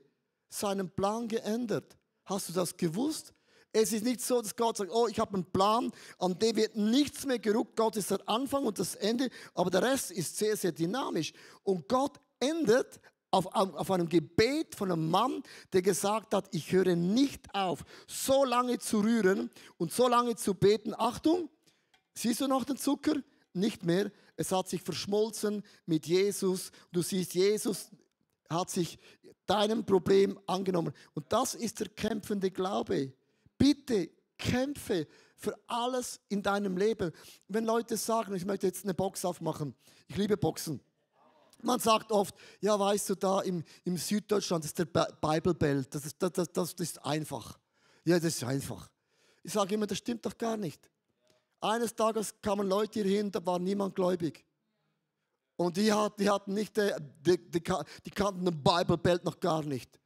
seinen 0.49 0.89
Plan 0.89 1.27
geändert. 1.27 1.97
Hast 2.25 2.49
du 2.49 2.53
das 2.53 2.75
gewusst? 2.75 3.33
Es 3.73 3.93
ist 3.93 4.03
nicht 4.03 4.21
so, 4.21 4.41
dass 4.41 4.55
Gott 4.55 4.77
sagt, 4.77 4.91
oh, 4.91 5.07
ich 5.07 5.19
habe 5.19 5.33
einen 5.33 5.45
Plan, 5.45 5.91
an 6.19 6.37
dem 6.37 6.55
wird 6.57 6.75
nichts 6.75 7.25
mehr 7.25 7.39
gerückt. 7.39 7.75
Gott 7.75 7.95
ist 7.95 8.11
der 8.11 8.19
Anfang 8.27 8.65
und 8.65 8.77
das 8.77 8.95
Ende, 8.95 9.29
aber 9.53 9.69
der 9.69 9.81
Rest 9.81 10.11
ist 10.11 10.37
sehr, 10.37 10.57
sehr 10.57 10.73
dynamisch. 10.73 11.33
Und 11.63 11.87
Gott 11.87 12.19
ändert 12.39 12.99
auf, 13.31 13.47
auf 13.55 13.89
einem 13.89 14.09
Gebet 14.09 14.75
von 14.75 14.91
einem 14.91 15.09
Mann, 15.09 15.41
der 15.73 15.81
gesagt 15.81 16.33
hat, 16.33 16.49
ich 16.51 16.71
höre 16.71 16.95
nicht 16.95 17.53
auf, 17.55 17.83
so 18.07 18.43
lange 18.43 18.77
zu 18.77 18.99
rühren 18.99 19.49
und 19.77 19.91
so 19.91 20.07
lange 20.07 20.35
zu 20.35 20.53
beten. 20.53 20.93
Achtung, 20.95 21.49
siehst 22.13 22.41
du 22.41 22.47
noch 22.47 22.65
den 22.65 22.77
Zucker? 22.77 23.15
Nicht 23.53 23.83
mehr. 23.83 24.11
Es 24.35 24.51
hat 24.51 24.69
sich 24.69 24.81
verschmolzen 24.81 25.63
mit 25.85 26.05
Jesus. 26.05 26.71
Du 26.91 27.01
siehst, 27.01 27.33
Jesus 27.33 27.89
hat 28.49 28.69
sich 28.69 28.99
deinem 29.45 29.85
Problem 29.85 30.39
angenommen. 30.47 30.93
Und 31.13 31.31
das 31.31 31.55
ist 31.55 31.79
der 31.79 31.89
kämpfende 31.89 32.51
Glaube. 32.51 33.13
Bitte 33.57 34.09
kämpfe 34.37 35.07
für 35.35 35.57
alles 35.67 36.19
in 36.29 36.41
deinem 36.41 36.77
Leben. 36.77 37.11
Wenn 37.47 37.65
Leute 37.65 37.97
sagen, 37.97 38.35
ich 38.35 38.45
möchte 38.45 38.67
jetzt 38.67 38.83
eine 38.83 38.93
Box 38.93 39.25
aufmachen, 39.25 39.75
ich 40.07 40.17
liebe 40.17 40.37
Boxen. 40.37 40.81
Man 41.63 41.79
sagt 41.79 42.11
oft, 42.11 42.35
ja, 42.59 42.79
weißt 42.79 43.09
du, 43.09 43.15
da 43.15 43.41
im, 43.41 43.63
im 43.83 43.97
Süddeutschland 43.97 44.65
ist 44.65 44.77
der 44.77 44.85
Bible 44.85 45.53
Belt, 45.53 45.93
das 45.93 46.05
ist, 46.05 46.15
das, 46.19 46.51
das, 46.51 46.73
ist 46.73 47.05
einfach. 47.05 47.57
Ja, 48.03 48.15
das 48.15 48.35
ist 48.35 48.43
einfach. 48.43 48.89
Ich 49.43 49.53
sage 49.53 49.75
immer, 49.75 49.87
das 49.87 49.97
stimmt 49.97 50.25
doch 50.25 50.37
gar 50.37 50.57
nicht. 50.57 50.89
Eines 51.59 51.95
Tages 51.95 52.33
kamen 52.41 52.67
Leute 52.67 53.01
hier 53.01 53.17
hin, 53.17 53.31
da 53.31 53.45
war 53.45 53.59
niemand 53.59 53.95
gläubig. 53.95 54.45
Und 55.55 55.77
die, 55.77 55.93
hat, 55.93 56.19
die 56.19 56.29
hatten 56.29 56.53
nicht, 56.53 56.77
äh, 56.77 56.99
die, 57.25 57.37
die, 57.37 57.61
die 58.05 58.11
kannten 58.11 58.45
den 58.45 58.63
Bible 58.63 58.97
Belt 58.97 59.23
noch 59.23 59.39
gar 59.39 59.63
nicht. 59.63 59.99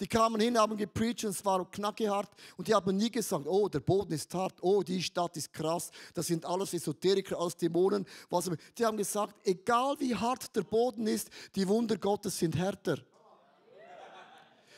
Die 0.00 0.06
kamen 0.06 0.40
hin, 0.40 0.56
haben 0.56 0.76
gepreacht 0.76 1.24
und 1.24 1.30
es 1.30 1.44
war 1.44 1.68
knackehart 1.70 2.30
und 2.56 2.68
die 2.68 2.74
haben 2.74 2.96
nie 2.96 3.10
gesagt, 3.10 3.46
oh, 3.46 3.68
der 3.68 3.80
Boden 3.80 4.12
ist 4.12 4.32
hart, 4.32 4.54
oh, 4.60 4.82
die 4.82 5.02
Stadt 5.02 5.36
ist 5.36 5.52
krass, 5.52 5.90
das 6.14 6.26
sind 6.28 6.44
alles 6.44 6.72
Esoteriker, 6.72 7.38
alles 7.38 7.56
Dämonen. 7.56 8.06
Was, 8.30 8.48
die 8.76 8.86
haben 8.86 8.96
gesagt, 8.96 9.34
egal 9.44 9.96
wie 9.98 10.14
hart 10.14 10.54
der 10.54 10.62
Boden 10.62 11.06
ist, 11.06 11.30
die 11.54 11.66
Wunder 11.66 11.96
Gottes 11.96 12.38
sind 12.38 12.56
härter. 12.56 12.98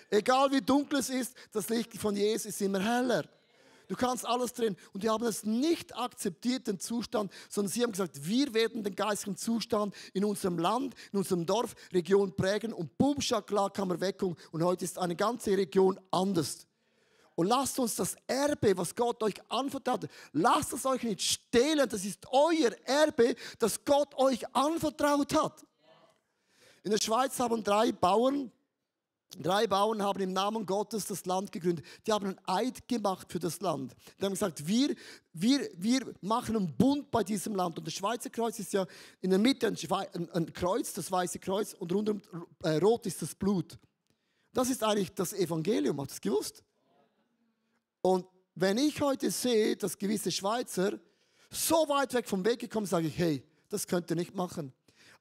Egal 0.09 0.51
wie 0.51 0.61
dunkel 0.61 0.99
es 0.99 1.11
ist, 1.11 1.35
das 1.53 1.69
Licht 1.69 1.97
von 1.97 2.17
Jesus 2.17 2.47
ist 2.47 2.63
immer 2.63 2.81
heller. 2.81 3.29
Du 3.91 3.97
kannst 3.97 4.25
alles 4.25 4.53
drehen. 4.53 4.77
Und 4.93 5.03
die 5.03 5.11
haben 5.11 5.25
es 5.27 5.43
nicht 5.43 5.97
akzeptiert, 5.97 6.69
den 6.69 6.79
Zustand, 6.79 7.33
sondern 7.49 7.73
sie 7.73 7.83
haben 7.83 7.91
gesagt, 7.91 8.25
wir 8.25 8.55
werden 8.55 8.85
den 8.85 8.95
geistigen 8.95 9.37
Zustand 9.37 9.93
in 10.15 10.25
unserem 10.25 10.59
Land, 10.61 10.95
in 11.11 11.19
unserem 11.19 11.45
Dorf, 11.45 11.75
Region 11.93 12.37
prägen. 12.37 12.73
Und 12.73 12.97
boom, 12.97 13.21
schaklar 13.21 13.69
kam 13.73 13.91
Erweckung. 13.91 14.37
Und 14.53 14.63
heute 14.63 14.85
ist 14.85 14.97
eine 14.97 15.17
ganze 15.17 15.59
Region 15.59 15.99
anders. 16.13 16.69
Und 17.35 17.49
lasst 17.49 17.81
uns 17.81 17.97
das 17.97 18.15
Erbe, 18.29 18.77
was 18.77 18.95
Gott 18.95 19.21
euch 19.25 19.35
anvertraut 19.49 20.05
hat, 20.05 20.11
lasst 20.35 20.73
es 20.73 20.87
euch 20.87 21.03
nicht 21.03 21.23
stehlen. 21.23 21.89
Das 21.89 22.05
ist 22.05 22.25
euer 22.31 22.71
Erbe, 22.85 23.35
das 23.59 23.85
Gott 23.85 24.15
euch 24.15 24.55
anvertraut 24.55 25.35
hat. 25.35 25.67
In 26.85 26.93
der 26.93 26.99
Schweiz 26.99 27.41
haben 27.41 27.65
drei 27.65 27.91
Bauern 27.91 28.53
Drei 29.39 29.67
Bauern 29.67 30.03
haben 30.03 30.21
im 30.21 30.33
Namen 30.33 30.67
Gottes 30.67 31.07
das 31.07 31.25
Land 31.25 31.53
gegründet. 31.53 31.85
Die 32.07 32.13
haben 32.13 32.27
einen 32.27 32.39
Eid 32.47 32.89
gemacht 32.89 33.31
für 33.31 33.39
das 33.39 33.61
Land. 33.61 33.95
Die 34.19 34.25
haben 34.25 34.33
gesagt, 34.33 34.67
wir, 34.67 34.95
wir, 35.33 35.69
wir 35.77 36.15
machen 36.21 36.57
einen 36.57 36.77
Bund 36.77 37.11
bei 37.11 37.23
diesem 37.23 37.55
Land. 37.55 37.79
Und 37.79 37.87
das 37.87 37.95
Schweizer 37.95 38.29
Kreuz 38.29 38.59
ist 38.59 38.73
ja 38.73 38.85
in 39.21 39.31
der 39.31 39.39
Mitte 39.39 39.69
ein, 39.69 39.77
ein, 40.15 40.31
ein 40.31 40.53
Kreuz, 40.53 40.93
das 40.93 41.13
weiße 41.13 41.39
Kreuz, 41.39 41.75
und 41.75 41.93
rundum 41.93 42.21
äh, 42.65 42.79
rot 42.79 43.07
ist 43.07 43.23
das 43.23 43.35
Blut. 43.35 43.79
Das 44.53 44.69
ist 44.69 44.83
eigentlich 44.83 45.15
das 45.15 45.33
Evangelium. 45.33 46.01
Habt 46.01 46.11
ihr 46.11 46.15
das 46.15 46.21
gewusst? 46.21 46.65
Und 48.03 48.27
wenn 48.57 48.79
ich 48.79 49.01
heute 49.01 49.31
sehe, 49.31 49.77
dass 49.77 49.97
gewisse 49.97 50.33
Schweizer 50.33 50.99
so 51.51 51.89
weit 51.89 52.15
weg 52.15 52.29
vom 52.29 52.45
Weg 52.45 52.59
gekommen 52.59 52.87
sind, 52.87 52.97
sage 52.97 53.07
ich, 53.07 53.19
hey, 53.19 53.45
das 53.69 53.87
könnt 53.87 54.11
ihr 54.11 54.17
nicht 54.17 54.35
machen. 54.35 54.73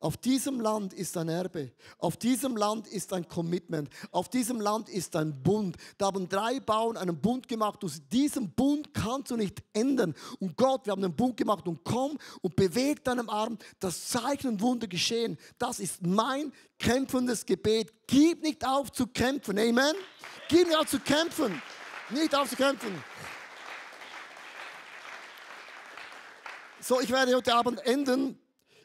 Auf 0.02 0.16
diesem 0.16 0.62
Land 0.62 0.94
ist 0.94 1.18
ein 1.18 1.28
Erbe. 1.28 1.72
Auf 1.98 2.16
diesem 2.16 2.56
Land 2.56 2.88
ist 2.88 3.12
ein 3.12 3.28
Commitment. 3.28 3.90
Auf 4.12 4.30
diesem 4.30 4.62
Land 4.62 4.88
ist 4.88 5.14
ein 5.18 5.44
Bund. 5.44 5.76
Da 5.98 6.06
haben 6.06 6.30
drei 6.30 6.62
Bauern 6.62 6.96
einen 6.96 7.20
Bund 7.20 7.50
gemacht. 7.50 7.84
Aus 7.84 8.02
diesem 8.10 8.50
Bund 8.52 8.94
kannst 8.94 9.32
du 9.32 9.36
nicht 9.36 9.62
ändern. 9.74 10.16
Und 10.40 10.56
Gott, 10.56 10.86
wir 10.86 10.92
haben 10.92 11.04
einen 11.04 11.16
Bund 11.16 11.36
gemacht 11.36 11.68
und 11.68 11.84
komm 11.84 12.18
und 12.42 12.56
beweg 12.56 13.04
deinem 13.04 13.30
Arm, 13.30 13.58
das 13.82 14.08
Zeichen 14.08 14.48
und 14.48 14.62
Wunder 14.62 14.88
geschehen. 14.88 15.38
Das 15.58 15.82
ist 15.82 16.02
mein 16.02 16.54
kämpfendes 16.78 17.46
Gebet. 17.46 17.92
Gib 18.08 18.42
nicht 18.42 18.66
auf 18.66 18.94
zu 18.94 19.06
kämpfen. 19.06 19.60
Amen. 19.60 19.96
Gib 20.48 20.66
nicht 20.66 20.78
auf 20.78 20.88
zu 20.88 21.02
kämpfen. 21.02 21.62
Nicht 22.10 22.34
auf 22.34 22.50
zu 22.50 22.56
kämpfen. 22.56 23.04
So, 26.80 27.02
ich 27.02 27.10
werde 27.10 27.36
heute 27.36 27.54
Abend 27.54 27.86
enden 27.86 28.40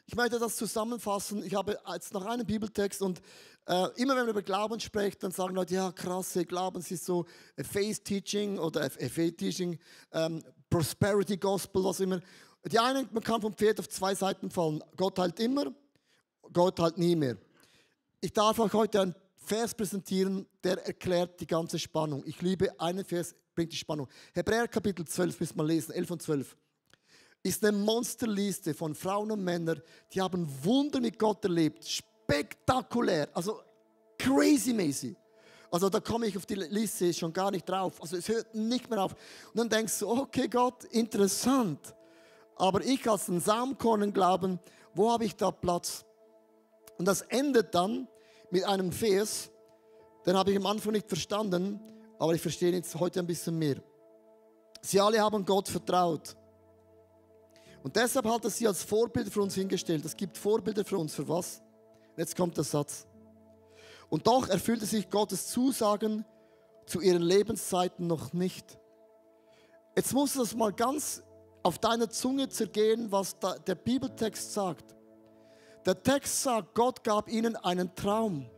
ich 0.07 0.15
möchte 0.15 0.37
das 0.37 0.55
zusammenfassen. 0.55 1.43
Ich 1.43 1.55
habe 1.55 1.79
jetzt 1.93 2.13
noch 2.13 2.25
einen 2.25 2.45
Bibeltext 2.45 3.01
und 3.01 3.21
äh, 3.65 3.87
immer 3.95 4.15
wenn 4.15 4.23
man 4.23 4.29
über 4.29 4.43
Glauben 4.43 4.79
spricht, 4.79 5.23
dann 5.23 5.31
sagen 5.31 5.55
Leute, 5.55 5.73
ja, 5.73 5.91
krasse 5.91 6.45
Glauben 6.45 6.79
ist 6.79 7.05
so 7.05 7.25
Faith 7.57 8.03
Teaching 8.03 8.59
oder 8.59 8.87
Faith 8.89 9.37
Teaching, 9.37 9.79
ähm, 10.11 10.43
Prosperity 10.69 11.37
Gospel, 11.37 11.83
was 11.83 11.99
immer. 11.99 12.21
Die 12.65 12.77
einen, 12.77 13.09
man 13.11 13.23
kann 13.23 13.41
vom 13.41 13.53
Pferd 13.53 13.79
auf 13.79 13.89
zwei 13.89 14.13
Seiten 14.13 14.51
fallen. 14.51 14.83
Gott 14.95 15.17
heilt 15.17 15.39
immer, 15.39 15.73
Gott 16.53 16.79
heilt 16.79 16.97
nie 16.97 17.15
mehr. 17.15 17.37
Ich 18.21 18.33
darf 18.33 18.59
euch 18.59 18.73
heute 18.73 19.01
einen 19.01 19.15
Vers 19.35 19.73
präsentieren, 19.73 20.47
der 20.63 20.85
erklärt 20.85 21.39
die 21.39 21.47
ganze 21.47 21.79
Spannung. 21.79 22.23
Ich 22.25 22.41
liebe 22.41 22.79
einen 22.79 23.05
Vers, 23.05 23.35
bringt 23.55 23.71
die 23.71 23.77
Spannung. 23.77 24.07
Hebräer 24.33 24.67
Kapitel 24.67 25.05
12, 25.05 25.39
müssen 25.39 25.57
wir 25.57 25.63
lesen, 25.63 25.91
11 25.91 26.11
und 26.11 26.21
12 26.21 26.55
ist 27.45 27.63
eine 27.63 27.77
Monsterliste 27.77 28.73
von 28.73 28.95
Frauen 28.95 29.29
und 29.29 29.43
Männern, 29.43 29.79
die 30.11 30.19
haben 30.19 30.47
Wunder 30.63 30.99
mit 30.99 31.19
Gott 31.19 31.43
erlebt. 31.43 31.87
Spektakulär, 31.87 33.29
also 33.33 33.61
crazy 34.17 34.73
mäßig. 34.73 35.15
Also 35.69 35.87
da 35.89 35.99
komme 35.99 36.25
ich 36.25 36.35
auf 36.35 36.47
die 36.47 36.55
Liste 36.55 37.13
schon 37.13 37.31
gar 37.31 37.51
nicht 37.51 37.69
drauf. 37.69 38.01
Also 38.01 38.17
es 38.17 38.27
hört 38.27 38.55
nicht 38.55 38.89
mehr 38.89 39.03
auf. 39.03 39.11
Und 39.53 39.59
dann 39.59 39.69
denkst 39.69 39.99
du, 39.99 40.09
okay 40.09 40.47
Gott, 40.47 40.85
interessant. 40.85 41.93
Aber 42.55 42.83
ich 42.83 43.07
als 43.07 43.27
ein 43.27 43.39
Samenkorn 43.39 44.11
glauben, 44.11 44.59
wo 44.95 45.11
habe 45.11 45.25
ich 45.25 45.35
da 45.35 45.51
Platz? 45.51 46.03
Und 46.97 47.05
das 47.05 47.21
endet 47.21 47.75
dann 47.75 48.07
mit 48.49 48.63
einem 48.63 48.91
Vers, 48.91 49.51
den 50.25 50.35
habe 50.35 50.49
ich 50.49 50.57
am 50.57 50.65
Anfang 50.65 50.93
nicht 50.93 51.07
verstanden, 51.07 51.79
aber 52.17 52.33
ich 52.33 52.41
verstehe 52.41 52.71
jetzt 52.71 52.95
heute 52.95 53.19
ein 53.19 53.27
bisschen 53.27 53.59
mehr. 53.59 53.75
Sie 54.81 54.99
alle 54.99 55.21
haben 55.21 55.45
Gott 55.45 55.69
vertraut. 55.69 56.35
Und 57.85 57.95
deshalb 57.95 58.25
hat 58.25 58.43
er 58.43 58.49
sie 58.49 58.67
als 58.67 58.81
Vorbild 58.81 59.31
für 59.31 59.43
uns 59.43 59.53
hingestellt. 59.53 60.03
Es 60.05 60.17
gibt 60.17 60.39
Vorbilder 60.39 60.83
für 60.83 60.97
uns. 60.97 61.13
Für 61.13 61.29
was? 61.29 61.61
Jetzt 62.17 62.35
kommt 62.35 62.57
der 62.57 62.63
Satz. 62.63 63.05
Und 64.09 64.25
doch 64.25 64.49
erfüllte 64.49 64.87
sich 64.87 65.07
Gottes 65.07 65.49
Zusagen 65.49 66.25
zu 66.87 66.99
ihren 66.99 67.21
Lebenszeiten 67.21 68.07
noch 68.07 68.33
nicht. 68.33 68.79
Jetzt 69.95 70.13
muss 70.13 70.33
das 70.33 70.55
mal 70.55 70.73
ganz 70.73 71.21
auf 71.61 71.77
deiner 71.77 72.09
Zunge 72.09 72.49
zergehen, 72.49 73.11
was 73.11 73.37
der 73.67 73.75
Bibeltext 73.75 74.51
sagt. 74.51 74.95
Der 75.85 76.01
Text 76.01 76.41
sagt, 76.41 76.73
Gott 76.73 77.03
gab 77.03 77.29
ihnen 77.29 77.55
einen 77.55 77.93
Traum. 77.93 78.49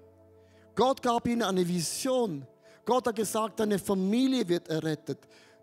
Gott 0.73 1.01
gab 1.01 1.27
ihnen 1.27 1.41
eine 1.41 1.67
Vision. 1.67 2.47
Gott 2.85 3.05
hat 3.05 3.17
gesagt, 3.17 3.59
deine 3.59 3.77
Familie 3.77 4.47
wird 4.47 4.69
errettet. 4.69 5.19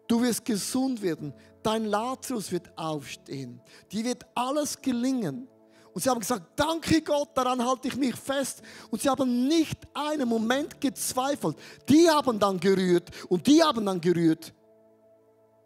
Du 0.07 0.21
wirst 0.21 0.45
gesund 0.45 1.01
werden. 1.01 1.33
Dein 1.65 1.87
Lazarus 1.87 2.53
wird 2.53 2.71
aufstehen. 2.77 3.61
Die 3.91 4.05
wird 4.05 4.25
alles 4.35 4.81
gelingen. 4.81 5.49
Und 5.95 6.03
sie 6.03 6.11
haben 6.11 6.21
gesagt, 6.21 6.43
danke 6.57 7.01
Gott, 7.01 7.31
daran 7.35 7.65
halte 7.65 7.89
ich 7.89 7.97
mich 7.97 8.15
fest. 8.15 8.61
Und 8.91 9.01
sie 9.01 9.09
haben 9.09 9.49
nicht 9.49 9.79
einen 9.95 10.29
Moment 10.29 10.79
gezweifelt. 10.79 11.57
Die 11.89 12.09
haben 12.11 12.39
dann 12.39 12.61
gerührt 12.61 13.11
und 13.31 13.47
die 13.47 13.63
haben 13.63 13.87
dann 13.87 14.01
gerührt. 14.01 14.53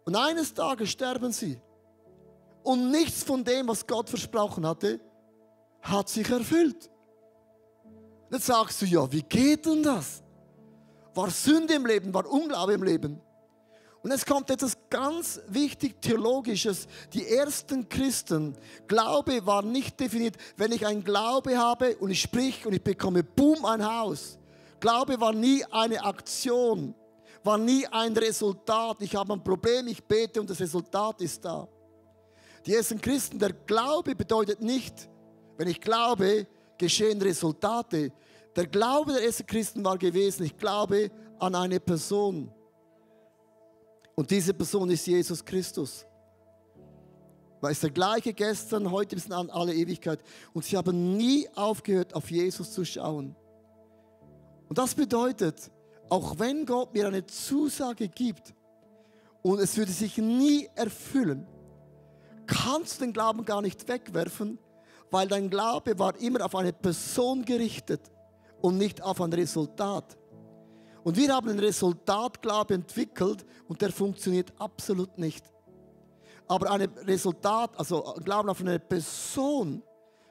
Und 0.05 0.15
eines 0.15 0.53
Tages 0.53 0.89
sterben 0.89 1.33
sie. 1.33 1.59
Und 2.63 2.91
nichts 2.91 3.23
von 3.23 3.43
dem, 3.43 3.67
was 3.67 3.85
Gott 3.85 4.09
versprochen 4.09 4.65
hatte, 4.65 5.01
hat 5.81 6.07
sich 6.07 6.29
erfüllt. 6.29 6.89
Jetzt 8.31 8.45
sagst 8.45 8.81
du, 8.81 8.85
ja, 8.85 9.11
wie 9.11 9.23
geht 9.23 9.65
denn 9.65 9.83
das? 9.83 10.23
War 11.13 11.29
Sünde 11.29 11.73
im 11.73 11.85
Leben, 11.85 12.13
war 12.13 12.25
Unglaube 12.25 12.73
im 12.73 12.83
Leben. 12.83 13.21
Und 14.01 14.11
es 14.11 14.25
kommt 14.25 14.49
etwas 14.49 14.77
ganz 14.89 15.41
wichtig 15.47 16.01
Theologisches. 16.01 16.87
Die 17.13 17.27
ersten 17.27 17.89
Christen, 17.89 18.55
Glaube 18.87 19.45
war 19.45 19.61
nicht 19.61 19.99
definiert. 19.99 20.35
Wenn 20.55 20.71
ich 20.71 20.85
einen 20.85 21.03
Glaube 21.03 21.57
habe 21.57 21.97
und 21.97 22.09
ich 22.09 22.21
sprich 22.21 22.65
und 22.65 22.73
ich 22.73 22.81
bekomme, 22.81 23.23
boom, 23.23 23.65
ein 23.65 23.85
Haus. 23.85 24.37
Glaube 24.79 25.19
war 25.19 25.33
nie 25.33 25.65
eine 25.65 26.01
Aktion, 26.01 26.95
war 27.43 27.57
nie 27.57 27.85
ein 27.87 28.15
Resultat. 28.15 29.01
Ich 29.01 29.15
habe 29.15 29.33
ein 29.33 29.43
Problem, 29.43 29.87
ich 29.87 30.01
bete 30.01 30.39
und 30.39 30.49
das 30.49 30.61
Resultat 30.61 31.19
ist 31.21 31.43
da. 31.43 31.67
Die 32.65 32.73
ersten 32.73 33.01
Christen, 33.01 33.37
der 33.37 33.51
Glaube 33.51 34.15
bedeutet 34.15 34.61
nicht, 34.61 35.09
wenn 35.57 35.67
ich 35.67 35.81
glaube, 35.81 36.47
geschehen 36.77 37.21
Resultate. 37.21 38.13
Der 38.55 38.67
Glaube 38.67 39.11
der 39.11 39.23
ersten 39.23 39.45
Christen 39.45 39.83
war 39.83 39.97
gewesen, 39.97 40.43
ich 40.43 40.55
glaube 40.55 41.11
an 41.39 41.55
eine 41.55 41.81
Person. 41.81 42.53
Und 44.19 44.29
diese 44.29 44.53
Person 44.53 44.89
ist 44.89 45.07
Jesus 45.07 45.45
Christus. 45.45 46.05
Weil 47.61 47.71
es 47.71 47.79
der 47.79 47.89
gleiche 47.89 48.33
gestern, 48.33 48.91
heute 48.91 49.15
bis 49.15 49.31
an 49.31 49.49
alle 49.49 49.73
Ewigkeit. 49.73 50.19
Und 50.51 50.65
sie 50.65 50.75
haben 50.75 51.15
nie 51.15 51.47
aufgehört, 51.55 52.13
auf 52.13 52.29
Jesus 52.29 52.73
zu 52.73 52.83
schauen. 52.83 53.33
Und 54.67 54.77
das 54.77 54.93
bedeutet, 54.93 55.71
auch 56.09 56.37
wenn 56.37 56.65
Gott 56.65 56.93
mir 56.93 57.07
eine 57.07 57.25
Zusage 57.27 58.09
gibt 58.09 58.53
und 59.41 59.61
es 59.61 59.77
würde 59.77 59.93
sich 59.93 60.17
nie 60.17 60.67
erfüllen, 60.75 61.47
kannst 62.45 62.99
du 62.99 63.05
den 63.05 63.13
Glauben 63.13 63.45
gar 63.45 63.61
nicht 63.61 63.87
wegwerfen, 63.87 64.59
weil 65.11 65.29
dein 65.29 65.49
Glaube 65.49 65.97
war 65.97 66.19
immer 66.19 66.43
auf 66.43 66.55
eine 66.55 66.73
Person 66.73 67.45
gerichtet 67.45 68.01
und 68.59 68.77
nicht 68.77 69.01
auf 69.01 69.21
ein 69.21 69.31
Resultat. 69.31 70.18
Und 71.03 71.17
wir 71.17 71.33
haben 71.33 71.49
einen 71.49 71.59
Resultatglaube 71.59 72.73
entwickelt 72.73 73.45
und 73.67 73.81
der 73.81 73.91
funktioniert 73.91 74.53
absolut 74.59 75.17
nicht. 75.17 75.43
Aber 76.47 76.71
ein 76.71 76.81
Resultat, 76.81 77.77
also 77.77 78.15
Glauben 78.23 78.49
auf 78.49 78.59
eine 78.61 78.79
Person, 78.79 79.83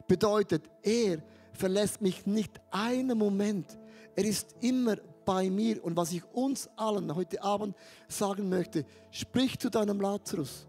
bedeutet, 0.07 0.69
er 0.83 1.23
verlässt 1.53 2.01
mich 2.01 2.27
nicht 2.27 2.61
einen 2.71 3.17
Moment. 3.17 3.79
Er 4.17 4.25
ist 4.25 4.57
immer 4.61 4.97
bei 5.25 5.51
mir. 5.51 5.85
Und 5.85 5.97
was 5.97 6.13
ich 6.13 6.25
uns 6.33 6.69
allen 6.77 7.15
heute 7.15 7.43
Abend 7.43 7.77
sagen 8.09 8.49
möchte, 8.49 8.85
sprich 9.11 9.59
zu 9.59 9.71
deinem 9.71 10.01
Lazarus. 10.01 10.67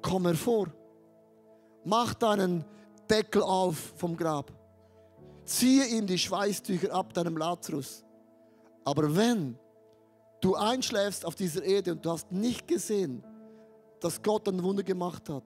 Komm 0.00 0.26
hervor. 0.26 0.68
Mach 1.84 2.14
deinen 2.14 2.64
Deckel 3.10 3.42
auf 3.42 3.94
vom 3.96 4.16
Grab. 4.16 4.52
Ziehe 5.44 5.86
ihm 5.86 6.06
die 6.06 6.18
Schweißtücher 6.18 6.92
ab, 6.92 7.12
deinem 7.12 7.36
Lazarus. 7.36 8.04
Aber 8.88 9.14
wenn 9.14 9.58
du 10.40 10.54
einschläfst 10.54 11.26
auf 11.26 11.34
dieser 11.34 11.62
Erde 11.62 11.92
und 11.92 12.06
du 12.06 12.10
hast 12.10 12.32
nicht 12.32 12.66
gesehen, 12.66 13.22
dass 14.00 14.22
Gott 14.22 14.48
ein 14.48 14.62
Wunder 14.62 14.82
gemacht 14.82 15.28
hat, 15.28 15.44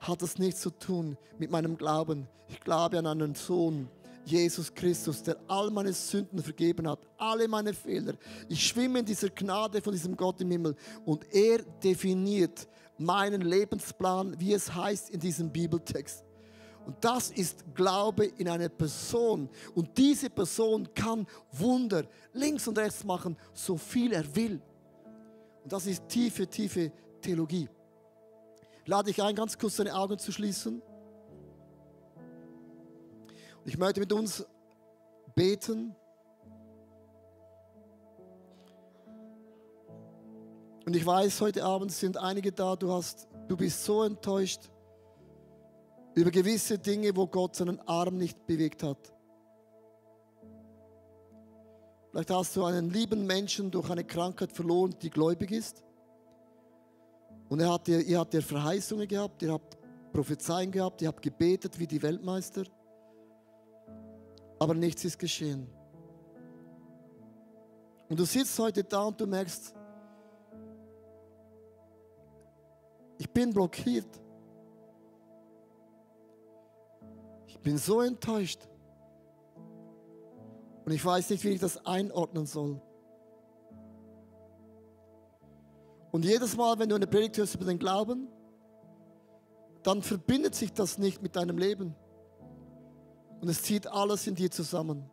hat 0.00 0.20
das 0.20 0.36
nichts 0.36 0.60
zu 0.60 0.68
tun 0.68 1.16
mit 1.38 1.50
meinem 1.50 1.78
Glauben. 1.78 2.28
Ich 2.46 2.60
glaube 2.60 2.98
an 2.98 3.06
einen 3.06 3.34
Sohn, 3.34 3.88
Jesus 4.26 4.74
Christus, 4.74 5.22
der 5.22 5.38
all 5.48 5.70
meine 5.70 5.94
Sünden 5.94 6.42
vergeben 6.42 6.86
hat, 6.86 6.98
alle 7.16 7.48
meine 7.48 7.72
Fehler. 7.72 8.16
Ich 8.50 8.66
schwimme 8.66 8.98
in 8.98 9.06
dieser 9.06 9.30
Gnade 9.30 9.80
von 9.80 9.94
diesem 9.94 10.14
Gott 10.14 10.42
im 10.42 10.50
Himmel 10.50 10.76
und 11.06 11.24
er 11.32 11.62
definiert 11.82 12.68
meinen 12.98 13.40
Lebensplan, 13.40 14.38
wie 14.38 14.52
es 14.52 14.74
heißt 14.74 15.08
in 15.08 15.20
diesem 15.20 15.50
Bibeltext. 15.50 16.22
Und 16.86 17.02
das 17.02 17.30
ist 17.30 17.64
Glaube 17.74 18.26
in 18.26 18.48
eine 18.48 18.68
Person. 18.68 19.48
Und 19.74 19.96
diese 19.96 20.28
Person 20.28 20.92
kann 20.94 21.26
Wunder 21.52 22.04
links 22.32 22.68
und 22.68 22.76
rechts 22.78 23.04
machen, 23.04 23.36
so 23.52 23.76
viel 23.76 24.12
er 24.12 24.36
will. 24.36 24.60
Und 25.62 25.72
das 25.72 25.86
ist 25.86 26.06
tiefe, 26.08 26.46
tiefe 26.46 26.92
Theologie. 27.22 27.68
Lade 28.84 29.10
ich 29.10 29.22
ein, 29.22 29.34
ganz 29.34 29.56
kurz 29.56 29.76
deine 29.76 29.94
Augen 29.94 30.18
zu 30.18 30.30
schließen. 30.30 30.82
Und 33.64 33.68
ich 33.68 33.78
möchte 33.78 34.00
mit 34.00 34.12
uns 34.12 34.44
beten. 35.34 35.96
Und 40.84 40.94
ich 40.94 41.06
weiß, 41.06 41.40
heute 41.40 41.64
Abend 41.64 41.92
sind 41.92 42.18
einige 42.18 42.52
da, 42.52 42.76
du, 42.76 42.92
hast, 42.92 43.26
du 43.48 43.56
bist 43.56 43.82
so 43.82 44.02
enttäuscht 44.02 44.70
über 46.14 46.30
gewisse 46.30 46.78
Dinge, 46.78 47.14
wo 47.16 47.26
Gott 47.26 47.56
seinen 47.56 47.80
Arm 47.80 48.18
nicht 48.18 48.46
bewegt 48.46 48.82
hat. 48.82 49.12
Vielleicht 52.10 52.30
hast 52.30 52.54
du 52.54 52.64
einen 52.64 52.90
lieben 52.90 53.26
Menschen 53.26 53.70
durch 53.70 53.90
eine 53.90 54.04
Krankheit 54.04 54.52
verloren, 54.52 54.94
die 55.02 55.10
gläubig 55.10 55.50
ist. 55.50 55.82
Und 57.48 57.60
er 57.60 57.72
hat, 57.72 57.88
ihr 57.88 58.18
habt 58.18 58.34
Verheißungen 58.34 59.08
gehabt, 59.08 59.42
ihr 59.42 59.52
habt 59.52 59.76
Prophezeien 60.12 60.70
gehabt, 60.70 61.02
ihr 61.02 61.08
habt 61.08 61.20
gebetet 61.20 61.78
wie 61.78 61.88
die 61.88 62.00
Weltmeister. 62.00 62.64
Aber 64.60 64.74
nichts 64.74 65.04
ist 65.04 65.18
geschehen. 65.18 65.66
Und 68.08 68.20
du 68.20 68.24
sitzt 68.24 68.56
heute 68.60 68.84
da 68.84 69.06
und 69.06 69.20
du 69.20 69.26
merkst, 69.26 69.74
ich 73.18 73.28
bin 73.30 73.52
blockiert. 73.52 74.23
Bin 77.64 77.78
so 77.78 78.00
enttäuscht. 78.00 78.60
Und 80.84 80.92
ich 80.92 81.04
weiß 81.04 81.30
nicht, 81.30 81.42
wie 81.42 81.48
ich 81.48 81.60
das 81.60 81.84
einordnen 81.84 82.46
soll. 82.46 82.80
Und 86.12 86.24
jedes 86.24 86.56
Mal, 86.56 86.78
wenn 86.78 86.88
du 86.88 86.94
eine 86.94 87.08
Predigt 87.08 87.38
hörst 87.38 87.56
über 87.56 87.64
den 87.64 87.78
Glauben, 87.78 88.28
dann 89.82 90.02
verbindet 90.02 90.54
sich 90.54 90.72
das 90.72 90.98
nicht 90.98 91.22
mit 91.22 91.34
deinem 91.34 91.58
Leben. 91.58 91.96
Und 93.40 93.48
es 93.48 93.62
zieht 93.62 93.86
alles 93.86 94.26
in 94.26 94.34
dir 94.34 94.50
zusammen. 94.50 95.10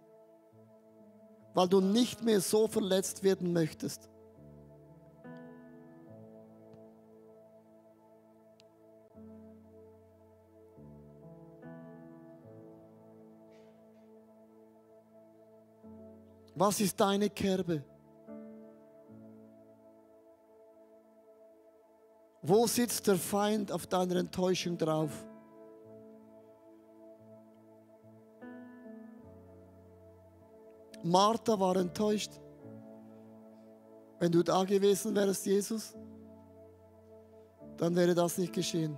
Weil 1.54 1.68
du 1.68 1.82
nicht 1.82 2.24
mehr 2.24 2.40
so 2.40 2.68
verletzt 2.68 3.24
werden 3.24 3.52
möchtest. 3.52 4.10
Was 16.56 16.80
ist 16.80 17.00
deine 17.00 17.30
Kerbe? 17.30 17.84
Wo 22.42 22.66
sitzt 22.68 23.08
der 23.08 23.16
Feind 23.16 23.72
auf 23.72 23.88
deiner 23.88 24.16
Enttäuschung 24.16 24.78
drauf? 24.78 25.12
Martha 31.04 31.60
war 31.60 31.76
enttäuscht. 31.78 32.32
Wenn 34.20 34.32
du 34.32 34.44
da 34.44 34.64
gewesen 34.64 35.16
wärst, 35.16 35.46
Jesus, 35.46 35.96
dann 37.78 37.96
wäre 37.96 38.14
das 38.14 38.38
nicht 38.38 38.54
geschehen. 38.54 38.98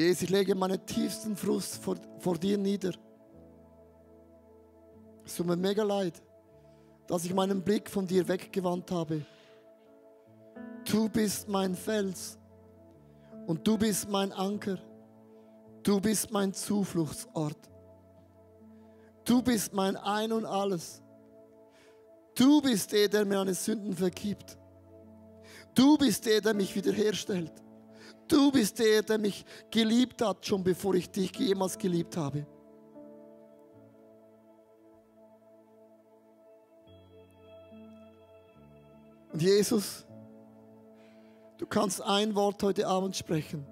Jesus, 0.00 0.22
ich 0.22 0.30
lege 0.30 0.54
meinen 0.54 0.84
tiefsten 0.86 1.36
Frust 1.36 1.76
vor, 1.76 1.94
vor 2.20 2.38
dir 2.38 2.56
nieder. 2.56 2.92
Es 5.26 5.36
tut 5.36 5.46
mir 5.46 5.56
mega 5.56 5.82
leid, 5.82 6.22
dass 7.06 7.26
ich 7.26 7.34
meinen 7.34 7.60
Blick 7.60 7.90
von 7.90 8.06
dir 8.06 8.26
weggewandt 8.26 8.90
habe. 8.90 9.26
Du 10.90 11.10
bist 11.10 11.50
mein 11.50 11.74
Fels 11.74 12.38
und 13.46 13.66
du 13.68 13.76
bist 13.76 14.08
mein 14.08 14.32
Anker. 14.32 14.78
Du 15.82 16.00
bist 16.00 16.30
mein 16.30 16.54
Zufluchtsort. 16.54 17.58
Du 19.26 19.42
bist 19.42 19.74
mein 19.74 19.98
Ein 19.98 20.32
und 20.32 20.46
alles. 20.46 21.02
Du 22.34 22.62
bist 22.62 22.90
der, 22.92 23.06
der 23.06 23.26
mir 23.26 23.36
meine 23.36 23.52
Sünden 23.52 23.94
vergibt. 23.94 24.56
Du 25.74 25.98
bist 25.98 26.24
der, 26.24 26.40
der 26.40 26.54
mich 26.54 26.74
wiederherstellt 26.74 27.52
du 28.30 28.50
bist 28.50 28.78
der, 28.78 29.02
der 29.02 29.18
mich 29.18 29.44
geliebt 29.70 30.22
hat, 30.22 30.44
schon 30.46 30.62
bevor 30.62 30.94
ich 30.94 31.10
dich 31.10 31.34
jemals 31.36 31.76
geliebt 31.76 32.16
habe. 32.16 32.46
Und 39.32 39.42
Jesus, 39.42 40.04
du 41.58 41.66
kannst 41.66 42.02
ein 42.02 42.34
Wort 42.34 42.62
heute 42.62 42.86
Abend 42.86 43.16
sprechen. 43.16 43.64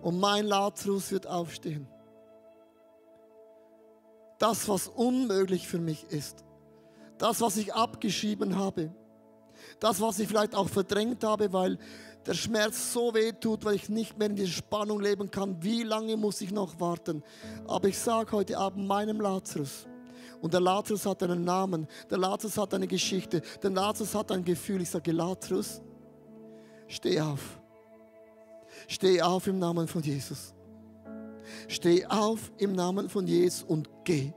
Und 0.00 0.18
mein 0.18 0.46
Lazarus 0.46 1.10
wird 1.12 1.26
aufstehen. 1.26 1.86
Das, 4.38 4.68
was 4.68 4.88
unmöglich 4.88 5.68
für 5.68 5.78
mich 5.78 6.04
ist, 6.04 6.44
das, 7.18 7.40
was 7.40 7.56
ich 7.56 7.72
abgeschrieben 7.72 8.56
habe, 8.56 8.92
das, 9.78 10.00
was 10.00 10.18
ich 10.18 10.28
vielleicht 10.28 10.54
auch 10.54 10.68
verdrängt 10.68 11.22
habe, 11.22 11.52
weil 11.52 11.78
der 12.26 12.34
Schmerz 12.34 12.92
so 12.92 13.14
weh 13.14 13.32
tut, 13.32 13.64
weil 13.64 13.74
ich 13.74 13.88
nicht 13.88 14.18
mehr 14.18 14.28
in 14.28 14.36
dieser 14.36 14.52
Spannung 14.52 15.00
leben 15.00 15.30
kann. 15.30 15.62
Wie 15.62 15.82
lange 15.82 16.16
muss 16.16 16.40
ich 16.40 16.52
noch 16.52 16.78
warten? 16.78 17.22
Aber 17.66 17.88
ich 17.88 17.98
sage 17.98 18.32
heute 18.32 18.58
Abend 18.58 18.86
meinem 18.86 19.20
Lazarus, 19.20 19.86
und 20.40 20.52
der 20.52 20.60
Lazarus 20.60 21.06
hat 21.06 21.22
einen 21.22 21.44
Namen, 21.44 21.86
der 22.10 22.18
Lazarus 22.18 22.58
hat 22.58 22.74
eine 22.74 22.88
Geschichte, 22.88 23.42
der 23.62 23.70
Lazarus 23.70 24.12
hat 24.12 24.32
ein 24.32 24.44
Gefühl. 24.44 24.82
Ich 24.82 24.90
sage, 24.90 25.12
Lazarus, 25.12 25.80
steh 26.88 27.20
auf. 27.20 27.60
Steh 28.88 29.22
auf 29.22 29.46
im 29.46 29.60
Namen 29.60 29.86
von 29.86 30.02
Jesus. 30.02 30.52
Steh 31.68 32.04
auf 32.06 32.50
im 32.58 32.72
Namen 32.72 33.08
von 33.08 33.24
Jesus 33.24 33.62
und 33.62 33.88
geh. 34.04 34.32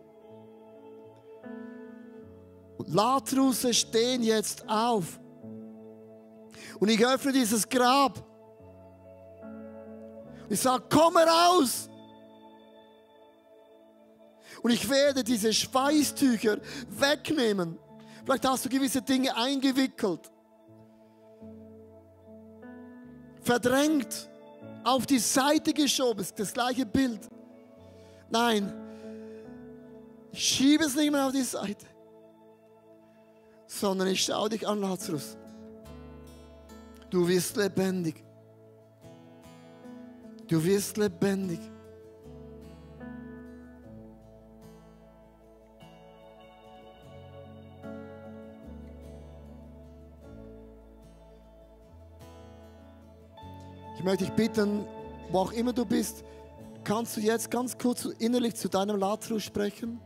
Lazarus 2.85 3.65
stehen 3.75 4.21
jetzt 4.21 4.67
auf. 4.69 5.19
Und 6.79 6.89
ich 6.89 7.05
öffne 7.05 7.31
dieses 7.31 7.67
Grab. 7.67 8.23
Ich 10.49 10.59
sage, 10.59 10.83
komm 10.89 11.17
heraus. 11.17 11.89
Und 14.61 14.71
ich 14.71 14.89
werde 14.89 15.23
diese 15.23 15.53
Schweißtücher 15.53 16.57
wegnehmen. 16.89 17.77
Vielleicht 18.23 18.47
hast 18.47 18.65
du 18.65 18.69
gewisse 18.69 19.01
Dinge 19.01 19.35
eingewickelt, 19.35 20.31
verdrängt, 23.41 24.27
auf 24.83 25.05
die 25.05 25.19
Seite 25.19 25.73
geschoben. 25.73 26.25
Das 26.35 26.53
gleiche 26.53 26.85
Bild. 26.85 27.27
Nein, 28.29 28.73
ich 30.31 30.43
schiebe 30.43 30.85
es 30.85 30.95
nicht 30.95 31.11
mehr 31.11 31.27
auf 31.27 31.31
die 31.31 31.43
Seite, 31.43 31.85
sondern 33.67 34.07
ich 34.07 34.23
schaue 34.23 34.49
dich 34.49 34.67
an, 34.67 34.81
Lazarus. 34.81 35.37
Du 37.15 37.25
wirst 37.25 37.55
lebendig. 37.55 38.21
Du 40.49 40.61
wirst 40.61 40.97
lebendig. 40.97 41.61
Ich 53.95 54.03
möchte 54.03 54.25
dich 54.25 54.33
bitten, 54.33 54.85
wo 55.31 55.37
auch 55.37 55.53
immer 55.53 55.71
du 55.71 55.85
bist, 55.85 56.25
kannst 56.83 57.15
du 57.15 57.21
jetzt 57.21 57.49
ganz 57.49 57.77
kurz 57.77 58.03
innerlich 58.19 58.55
zu 58.55 58.67
deinem 58.67 58.97
Lazarus 58.97 59.43
sprechen? 59.43 60.01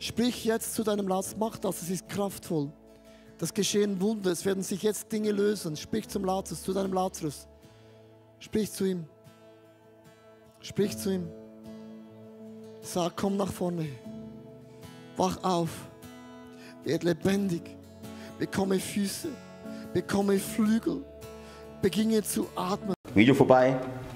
Sprich 0.00 0.44
jetzt 0.44 0.74
zu 0.74 0.82
deinem 0.82 1.06
Lazarus, 1.06 1.36
mach 1.38 1.58
das, 1.58 1.80
es 1.82 1.90
ist 1.90 2.08
kraftvoll. 2.08 2.72
Das 3.38 3.54
geschehen 3.54 4.00
Wunder, 4.00 4.32
es 4.32 4.44
werden 4.44 4.64
sich 4.64 4.82
jetzt 4.82 5.10
Dinge 5.12 5.30
lösen. 5.30 5.76
Sprich 5.76 6.08
zum 6.08 6.24
Lazarus, 6.24 6.62
zu 6.62 6.72
deinem 6.72 6.92
Lazarus. 6.92 7.46
Sprich 8.40 8.70
zu 8.72 8.84
ihm. 8.84 9.04
Sprich 10.60 10.98
zu 10.98 11.14
ihm. 11.14 11.28
Sag, 12.82 13.16
komm 13.16 13.36
nach 13.36 13.52
vorne. 13.52 13.86
Wach 15.16 15.42
auf. 15.44 15.70
Werd 16.84 17.04
lebendig. 17.04 17.62
Bekomme 18.38 18.80
Füße. 18.80 19.28
Bekomme 19.92 20.38
Flügel. 20.38 21.04
Beginne 21.80 22.22
zu 22.22 22.48
atmen. 22.56 22.94
Video 23.14 23.34
vorbei, 23.34 23.80